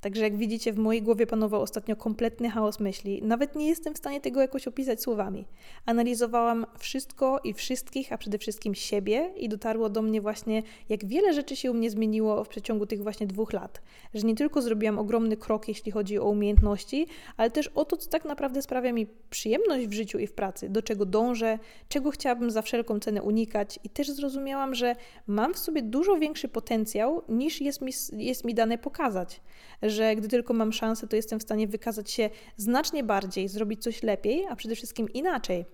Także 0.00 0.22
jak 0.22 0.36
widzicie, 0.36 0.72
w 0.72 0.78
mojej 0.78 1.02
głowie 1.02 1.26
panował 1.26 1.62
ostatnio 1.62 1.96
kompletny 1.96 2.50
chaos 2.50 2.80
myśli. 2.80 3.22
Nawet 3.22 3.56
nie 3.56 3.68
jestem 3.68 3.94
w 3.94 3.98
stanie 3.98 4.20
tego 4.20 4.40
jakoś 4.40 4.68
opisać 4.68 5.02
słowami. 5.02 5.44
Analizowałam 5.86 6.66
wszystko 6.78 7.40
i 7.44 7.54
wszystkich, 7.54 8.12
a 8.12 8.18
przede 8.18 8.38
wszystkim 8.38 8.74
siebie 8.74 9.30
i 9.36 9.48
dotarło 9.48 9.88
do 9.88 10.02
mnie 10.02 10.20
właśnie, 10.20 10.62
jak 10.88 11.04
wiele 11.04 11.34
rzeczy 11.34 11.56
się 11.56 11.70
u 11.70 11.74
mnie 11.74 11.90
zmieniło 11.90 12.44
w 12.44 12.48
przeciągu 12.48 12.86
tych 12.86 13.02
właśnie 13.02 13.26
dwóch 13.26 13.52
lat. 13.52 13.82
Że 14.14 14.26
nie 14.26 14.34
tylko 14.34 14.62
zrobiłam 14.62 14.98
ogromny 14.98 15.36
krok, 15.36 15.68
jeśli 15.68 15.92
chodzi 15.92 16.18
o 16.18 16.28
umiejętności, 16.28 17.06
ale 17.36 17.50
też 17.50 17.68
o 17.68 17.84
to, 17.84 17.96
co 17.96 18.10
tak 18.10 18.24
naprawdę 18.24 18.62
sprawia 18.62 18.92
mi 18.92 19.06
przyjemność 19.30 19.86
w 19.86 19.92
życiu 19.92 20.18
i 20.18 20.26
w 20.26 20.32
pracy, 20.32 20.68
do 20.68 20.82
czego 20.82 21.06
dążę, 21.06 21.58
czego 21.88 22.10
chciałabym 22.10 22.50
za 22.50 22.62
wszelką 22.62 23.00
cenę 23.00 23.22
unikać 23.22 23.78
i 23.84 23.90
też 23.90 24.10
zrozumiałam, 24.10 24.74
że 24.74 24.96
mam 25.26 25.54
w 25.54 25.58
sobie 25.58 25.82
dużo 25.82 26.16
większy 26.16 26.48
potencjał 26.48 27.22
niż 27.28 27.60
jest 27.60 27.80
mi, 27.80 27.92
jest 28.12 28.44
mi 28.44 28.54
dane 28.54 28.78
pokazać 28.78 29.40
że 29.90 30.16
gdy 30.16 30.28
tylko 30.28 30.54
mam 30.54 30.72
szansę, 30.72 31.06
to 31.06 31.16
jestem 31.16 31.38
w 31.38 31.42
stanie 31.42 31.68
wykazać 31.68 32.10
się 32.10 32.30
znacznie 32.56 33.04
bardziej, 33.04 33.48
zrobić 33.48 33.82
coś 33.82 34.02
lepiej, 34.02 34.46
a 34.46 34.56
przede 34.56 34.76
wszystkim 34.76 35.12
inaczej. 35.12 35.64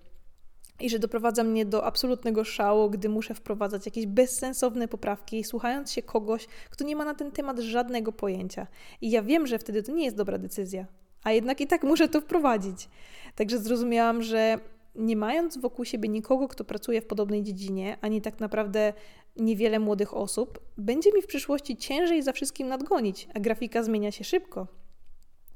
I 0.81 0.91
że 0.91 0.99
doprowadza 0.99 1.45
mnie 1.45 1.67
do 1.67 1.85
absolutnego 1.85 2.45
szału, 2.45 2.91
gdy 2.91 3.09
muszę 3.09 3.35
wprowadzać 3.35 3.87
jakieś 3.87 4.07
bezsensowne 4.07 4.89
poprawki, 4.89 5.45
słuchając 5.45 5.93
się 5.93 6.03
kogoś, 6.03 6.47
kto 6.71 6.85
nie 6.85 6.97
ma 6.97 7.05
na 7.05 7.15
ten 7.15 7.33
temat 7.33 7.59
żadnego 7.59 8.13
pojęcia. 8.13 8.67
I 9.01 9.11
ja 9.11 9.23
wiem, 9.23 9.47
że 9.47 9.59
wtedy 9.59 9.83
to 9.83 9.93
nie 9.93 10.05
jest 10.05 10.17
dobra 10.17 10.39
decyzja, 10.39 10.87
a 11.23 11.33
jednak 11.33 11.61
i 11.61 11.67
tak 11.67 11.85
muszę 11.85 12.09
to 12.09 12.21
wprowadzić. 12.21 12.89
Także 13.35 13.59
zrozumiałam, 13.59 14.23
że 14.23 14.59
nie 14.99 15.17
mając 15.17 15.59
wokół 15.59 15.85
siebie 15.85 16.09
nikogo, 16.09 16.49
kto 16.49 16.65
pracuje 16.65 17.01
w 17.01 17.07
podobnej 17.07 17.43
dziedzinie, 17.43 17.99
ani 18.01 18.21
tak 18.21 18.41
naprawdę 18.41 18.93
niewiele 19.37 19.79
młodych 19.79 20.17
osób, 20.17 20.61
będzie 20.79 21.13
mi 21.13 21.23
w 21.23 21.27
przyszłości 21.27 21.77
ciężej 21.77 22.23
za 22.23 22.33
wszystkim 22.33 22.69
nadgonić, 22.69 23.29
a 23.35 23.41
grafika 23.41 23.83
zmienia 23.83 24.13
się 24.13 24.25
szybko. 24.25 24.67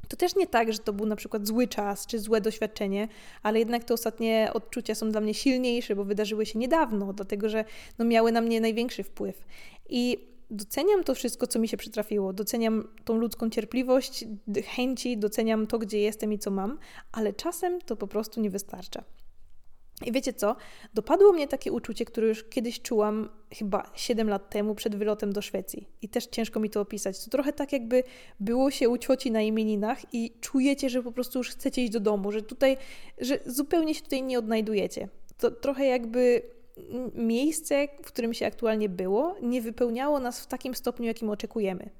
To 0.08 0.16
też 0.16 0.36
nie 0.36 0.46
tak, 0.46 0.72
że 0.72 0.78
to 0.78 0.92
był 0.92 1.06
na 1.06 1.16
przykład 1.16 1.46
zły 1.46 1.68
czas 1.68 2.06
czy 2.06 2.18
złe 2.18 2.40
doświadczenie, 2.40 3.08
ale 3.42 3.58
jednak 3.58 3.84
te 3.84 3.94
ostatnie 3.94 4.50
odczucia 4.54 4.94
są 4.94 5.10
dla 5.10 5.20
mnie 5.20 5.34
silniejsze, 5.34 5.96
bo 5.96 6.04
wydarzyły 6.04 6.46
się 6.46 6.58
niedawno, 6.58 7.12
dlatego 7.12 7.48
że 7.48 7.64
no, 7.98 8.04
miały 8.04 8.32
na 8.32 8.40
mnie 8.40 8.60
największy 8.60 9.02
wpływ. 9.02 9.44
I 9.88 10.28
doceniam 10.50 11.04
to 11.04 11.14
wszystko, 11.14 11.46
co 11.46 11.58
mi 11.58 11.68
się 11.68 11.76
przytrafiło. 11.76 12.32
Doceniam 12.32 12.88
tą 13.04 13.16
ludzką 13.16 13.50
cierpliwość, 13.50 14.24
chęci, 14.64 15.18
doceniam 15.18 15.66
to, 15.66 15.78
gdzie 15.78 15.98
jestem 15.98 16.32
i 16.32 16.38
co 16.38 16.50
mam, 16.50 16.78
ale 17.12 17.32
czasem 17.32 17.80
to 17.80 17.96
po 17.96 18.06
prostu 18.06 18.40
nie 18.40 18.50
wystarcza. 18.50 19.04
I 20.06 20.12
wiecie 20.12 20.32
co? 20.32 20.56
Dopadło 20.94 21.32
mnie 21.32 21.48
takie 21.48 21.72
uczucie, 21.72 22.04
które 22.04 22.28
już 22.28 22.44
kiedyś 22.44 22.80
czułam 22.80 23.28
chyba 23.54 23.90
7 23.94 24.28
lat 24.28 24.50
temu 24.50 24.74
przed 24.74 24.96
wylotem 24.96 25.32
do 25.32 25.42
Szwecji. 25.42 25.88
I 26.02 26.08
też 26.08 26.26
ciężko 26.26 26.60
mi 26.60 26.70
to 26.70 26.80
opisać. 26.80 27.24
To 27.24 27.30
trochę 27.30 27.52
tak, 27.52 27.72
jakby 27.72 28.02
było 28.40 28.70
się 28.70 28.88
u 28.88 28.98
cioci 28.98 29.30
na 29.30 29.42
imieninach 29.42 30.14
i 30.14 30.32
czujecie, 30.40 30.90
że 30.90 31.02
po 31.02 31.12
prostu 31.12 31.38
już 31.38 31.50
chcecie 31.50 31.82
iść 31.82 31.92
do 31.92 32.00
domu, 32.00 32.32
że 32.32 32.42
tutaj, 32.42 32.76
że 33.18 33.38
zupełnie 33.46 33.94
się 33.94 34.02
tutaj 34.02 34.22
nie 34.22 34.38
odnajdujecie. 34.38 35.08
To 35.38 35.50
trochę 35.50 35.86
jakby 35.86 36.42
miejsce, 37.14 37.88
w 38.02 38.06
którym 38.06 38.34
się 38.34 38.46
aktualnie 38.46 38.88
było, 38.88 39.36
nie 39.42 39.62
wypełniało 39.62 40.20
nas 40.20 40.40
w 40.40 40.46
takim 40.46 40.74
stopniu, 40.74 41.06
jakim 41.06 41.30
oczekujemy. 41.30 41.90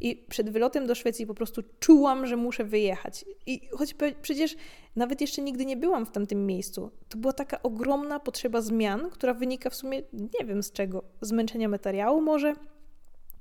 I 0.00 0.16
przed 0.16 0.50
wylotem 0.50 0.86
do 0.86 0.94
Szwecji 0.94 1.26
po 1.26 1.34
prostu 1.34 1.62
czułam, 1.80 2.26
że 2.26 2.36
muszę 2.36 2.64
wyjechać. 2.64 3.24
I 3.46 3.68
choć 3.72 3.94
przecież 4.22 4.56
nawet 4.96 5.20
jeszcze 5.20 5.42
nigdy 5.42 5.64
nie 5.64 5.76
byłam 5.76 6.06
w 6.06 6.10
tamtym 6.10 6.46
miejscu, 6.46 6.90
to 7.08 7.18
była 7.18 7.32
taka 7.32 7.62
ogromna 7.62 8.20
potrzeba 8.20 8.60
zmian, 8.60 9.10
która 9.10 9.34
wynika 9.34 9.70
w 9.70 9.74
sumie 9.74 10.02
nie 10.12 10.46
wiem 10.46 10.62
z 10.62 10.72
czego, 10.72 11.04
zmęczenia 11.20 11.68
materiału 11.68 12.20
może. 12.20 12.54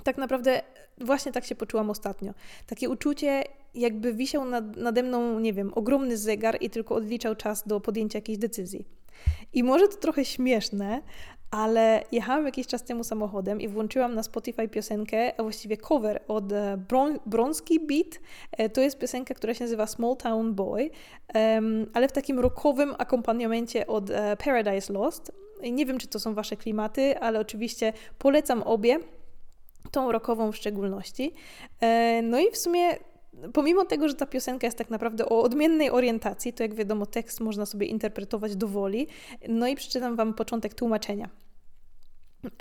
Tak 0.04 0.18
naprawdę 0.18 0.62
właśnie 0.98 1.32
tak 1.32 1.46
się 1.46 1.56
poczułam 1.56 1.90
ostatnio. 1.90 2.34
Takie 2.68 2.90
uczucie, 2.90 3.44
jakby 3.76 4.14
wisiał 4.14 4.46
nad, 4.46 4.78
nade 4.78 5.04
mną, 5.04 5.40
nie 5.40 5.54
wiem, 5.54 5.72
ogromny 5.76 6.18
zegar 6.18 6.58
i 6.62 6.70
tylko 6.70 6.96
odliczał 6.96 7.36
czas 7.36 7.68
do 7.68 7.80
podjęcia 7.80 8.18
jakiejś 8.18 8.38
decyzji. 8.38 8.86
I 9.54 9.64
może 9.64 9.88
to 9.88 9.98
trochę 9.98 10.26
śmieszne, 10.26 11.02
ale 11.54 12.04
jechałam 12.12 12.46
jakiś 12.46 12.68
czas 12.68 12.84
temu 12.84 13.04
samochodem 13.04 13.62
i 13.62 13.68
włączyłam 13.68 14.16
na 14.16 14.24
Spotify 14.24 14.68
piosenkę, 14.68 15.40
a 15.40 15.44
właściwie 15.44 15.78
cover 15.78 16.24
od 16.28 16.52
e, 16.52 16.78
Bron 16.90 17.20
Bronski 17.26 17.80
Beat. 17.80 18.20
E, 18.52 18.70
to 18.70 18.82
jest 18.82 19.00
piosenka, 19.00 19.34
która 19.34 19.54
się 19.54 19.64
nazywa 19.64 19.88
Small 19.88 20.18
Town 20.18 20.56
Boy, 20.56 20.90
ale 21.94 22.08
w 22.08 22.12
takim 22.12 22.40
rockowym 22.40 22.96
akompaniamencie 22.98 23.88
od 23.88 24.10
e, 24.10 24.38
Paradise 24.38 24.94
Lost. 24.94 25.32
Nie 25.72 25.86
wiem, 25.86 25.98
czy 25.98 26.08
to 26.08 26.20
są 26.20 26.34
Wasze 26.34 26.58
klimaty, 26.58 27.20
ale 27.20 27.40
oczywiście 27.40 27.94
polecam 28.18 28.64
obie, 28.64 29.00
tą 29.92 30.12
rockową 30.12 30.52
w 30.52 30.58
szczególności. 30.58 31.34
No 32.24 32.40
i 32.40 32.52
w 32.52 32.58
sumie 32.58 32.98
pomimo 33.54 33.86
tego, 33.86 34.10
że 34.10 34.16
ta 34.16 34.26
piosenka 34.26 34.68
jest 34.68 34.78
tak 34.78 34.90
naprawdę 34.90 35.26
o 35.26 35.42
odmiennej 35.42 35.90
orientacji, 35.90 36.54
to 36.54 36.64
jak 36.64 36.74
wiadomo, 36.74 37.06
tekst 37.06 37.40
można 37.40 37.66
sobie 37.66 37.88
interpretować 37.88 38.56
do 38.56 38.68
woli. 38.68 39.08
No 39.50 39.68
i 39.68 39.76
przeczytam 39.76 40.16
Wam 40.16 40.34
początek 40.34 40.74
tłumaczenia. 40.74 41.30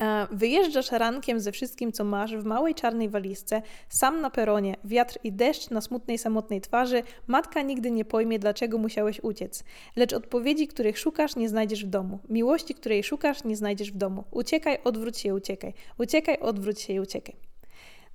E, 0.01 0.27
wyjeżdżasz 0.31 0.93
rankiem 0.93 1.41
ze 1.41 1.53
wszystkim, 1.53 1.93
co 1.93 2.05
masz, 2.05 2.37
w 2.37 2.45
małej 2.45 2.75
czarnej 2.75 3.09
walizce, 3.09 3.63
sam 3.89 4.21
na 4.21 4.31
peronie, 4.31 4.77
wiatr 4.85 5.19
i 5.25 5.33
deszcz 5.33 5.71
na 5.71 5.81
smutnej, 5.81 6.19
samotnej 6.19 6.61
twarzy, 6.61 7.03
matka 7.27 7.63
nigdy 7.63 7.91
nie 7.91 8.05
pojmie, 8.05 8.39
dlaczego 8.39 8.79
musiałeś 8.79 9.21
uciec. 9.21 9.65
Lecz 9.97 10.13
odpowiedzi, 10.13 10.69
których 10.69 10.99
szukasz, 10.99 11.37
nie 11.37 11.49
znajdziesz 11.49 11.85
w 11.85 11.89
domu. 11.89 12.19
Miłości, 12.29 12.75
której 12.75 13.05
szukasz, 13.05 13.45
nie 13.45 13.57
znajdziesz 13.57 13.93
w 13.93 13.97
domu. 13.97 14.25
Uciekaj, 14.31 14.79
odwróć 14.85 15.19
się, 15.19 15.35
uciekaj. 15.35 15.75
Uciekaj, 15.99 16.39
odwróć 16.41 16.81
się 16.81 17.03
uciekaj. 17.03 17.37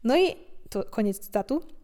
No 0.04 0.18
i 0.18 0.36
to 0.70 0.84
koniec 0.84 1.20
cytatu. 1.20 1.77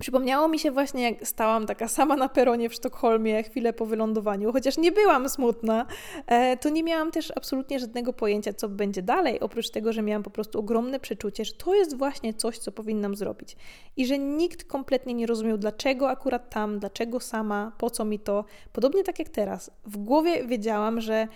Przypomniało 0.00 0.48
mi 0.48 0.58
się 0.58 0.70
właśnie, 0.70 1.02
jak 1.02 1.28
stałam 1.28 1.66
taka 1.66 1.88
sama 1.88 2.16
na 2.16 2.28
peronie 2.28 2.68
w 2.68 2.74
Sztokholmie 2.74 3.42
chwilę 3.42 3.72
po 3.72 3.86
wylądowaniu, 3.86 4.52
chociaż 4.52 4.78
nie 4.78 4.92
byłam 4.92 5.28
smutna, 5.28 5.86
e, 6.26 6.56
to 6.56 6.68
nie 6.68 6.82
miałam 6.82 7.10
też 7.10 7.32
absolutnie 7.36 7.78
żadnego 7.78 8.12
pojęcia, 8.12 8.52
co 8.52 8.68
będzie 8.68 9.02
dalej, 9.02 9.40
oprócz 9.40 9.70
tego, 9.70 9.92
że 9.92 10.02
miałam 10.02 10.22
po 10.22 10.30
prostu 10.30 10.58
ogromne 10.58 11.00
przeczucie, 11.00 11.44
że 11.44 11.52
to 11.52 11.74
jest 11.74 11.96
właśnie 11.96 12.34
coś, 12.34 12.58
co 12.58 12.72
powinnam 12.72 13.16
zrobić. 13.16 13.56
I 13.96 14.06
że 14.06 14.18
nikt 14.18 14.64
kompletnie 14.64 15.14
nie 15.14 15.26
rozumiał, 15.26 15.58
dlaczego 15.58 16.10
akurat 16.10 16.50
tam, 16.50 16.78
dlaczego 16.78 17.20
sama, 17.20 17.72
po 17.78 17.90
co 17.90 18.04
mi 18.04 18.18
to. 18.18 18.44
Podobnie 18.72 19.04
tak 19.04 19.18
jak 19.18 19.28
teraz. 19.28 19.70
W 19.84 19.96
głowie 19.96 20.46
wiedziałam, 20.46 21.00
że, 21.00 21.28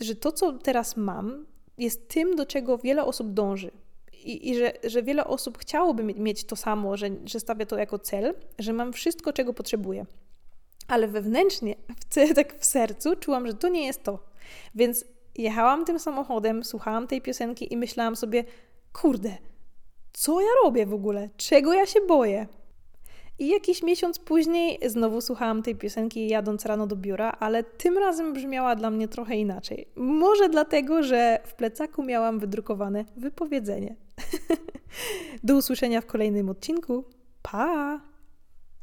że 0.00 0.14
to, 0.14 0.32
co 0.32 0.52
teraz 0.52 0.96
mam, 0.96 1.46
jest 1.78 2.08
tym, 2.08 2.36
do 2.36 2.46
czego 2.46 2.78
wiele 2.78 3.04
osób 3.04 3.32
dąży 3.32 3.70
i, 4.24 4.50
i 4.50 4.54
że, 4.54 4.72
że 4.84 5.02
wiele 5.02 5.24
osób 5.24 5.58
chciałoby 5.58 6.02
mieć 6.04 6.44
to 6.44 6.56
samo, 6.56 6.96
że, 6.96 7.10
że 7.24 7.40
stawia 7.40 7.66
to 7.66 7.78
jako 7.78 7.98
cel, 7.98 8.34
że 8.58 8.72
mam 8.72 8.92
wszystko, 8.92 9.32
czego 9.32 9.54
potrzebuję. 9.54 10.06
Ale 10.88 11.08
wewnętrznie, 11.08 11.74
w, 12.10 12.14
tak 12.36 12.58
w 12.58 12.64
sercu, 12.64 13.16
czułam, 13.16 13.46
że 13.46 13.54
to 13.54 13.68
nie 13.68 13.86
jest 13.86 14.02
to. 14.02 14.18
Więc 14.74 15.04
jechałam 15.36 15.84
tym 15.84 15.98
samochodem, 15.98 16.64
słuchałam 16.64 17.06
tej 17.06 17.20
piosenki 17.20 17.72
i 17.72 17.76
myślałam 17.76 18.16
sobie, 18.16 18.44
kurde, 18.92 19.36
co 20.12 20.40
ja 20.40 20.48
robię 20.64 20.86
w 20.86 20.94
ogóle? 20.94 21.28
Czego 21.36 21.74
ja 21.74 21.86
się 21.86 22.00
boję? 22.00 22.46
I 23.40 23.48
jakiś 23.48 23.82
miesiąc 23.82 24.18
później 24.18 24.78
znowu 24.86 25.20
słuchałam 25.20 25.62
tej 25.62 25.76
piosenki 25.76 26.28
jadąc 26.28 26.66
rano 26.66 26.86
do 26.86 26.96
biura, 26.96 27.30
ale 27.30 27.64
tym 27.64 27.98
razem 27.98 28.32
brzmiała 28.32 28.76
dla 28.76 28.90
mnie 28.90 29.08
trochę 29.08 29.36
inaczej. 29.36 29.88
Może 29.96 30.48
dlatego, 30.48 31.02
że 31.02 31.38
w 31.44 31.54
plecaku 31.54 32.02
miałam 32.02 32.38
wydrukowane 32.38 33.04
wypowiedzenie. 33.16 33.96
Do 35.44 35.56
usłyszenia 35.56 36.00
w 36.00 36.06
kolejnym 36.06 36.48
odcinku. 36.48 37.04
Pa! 37.42 38.00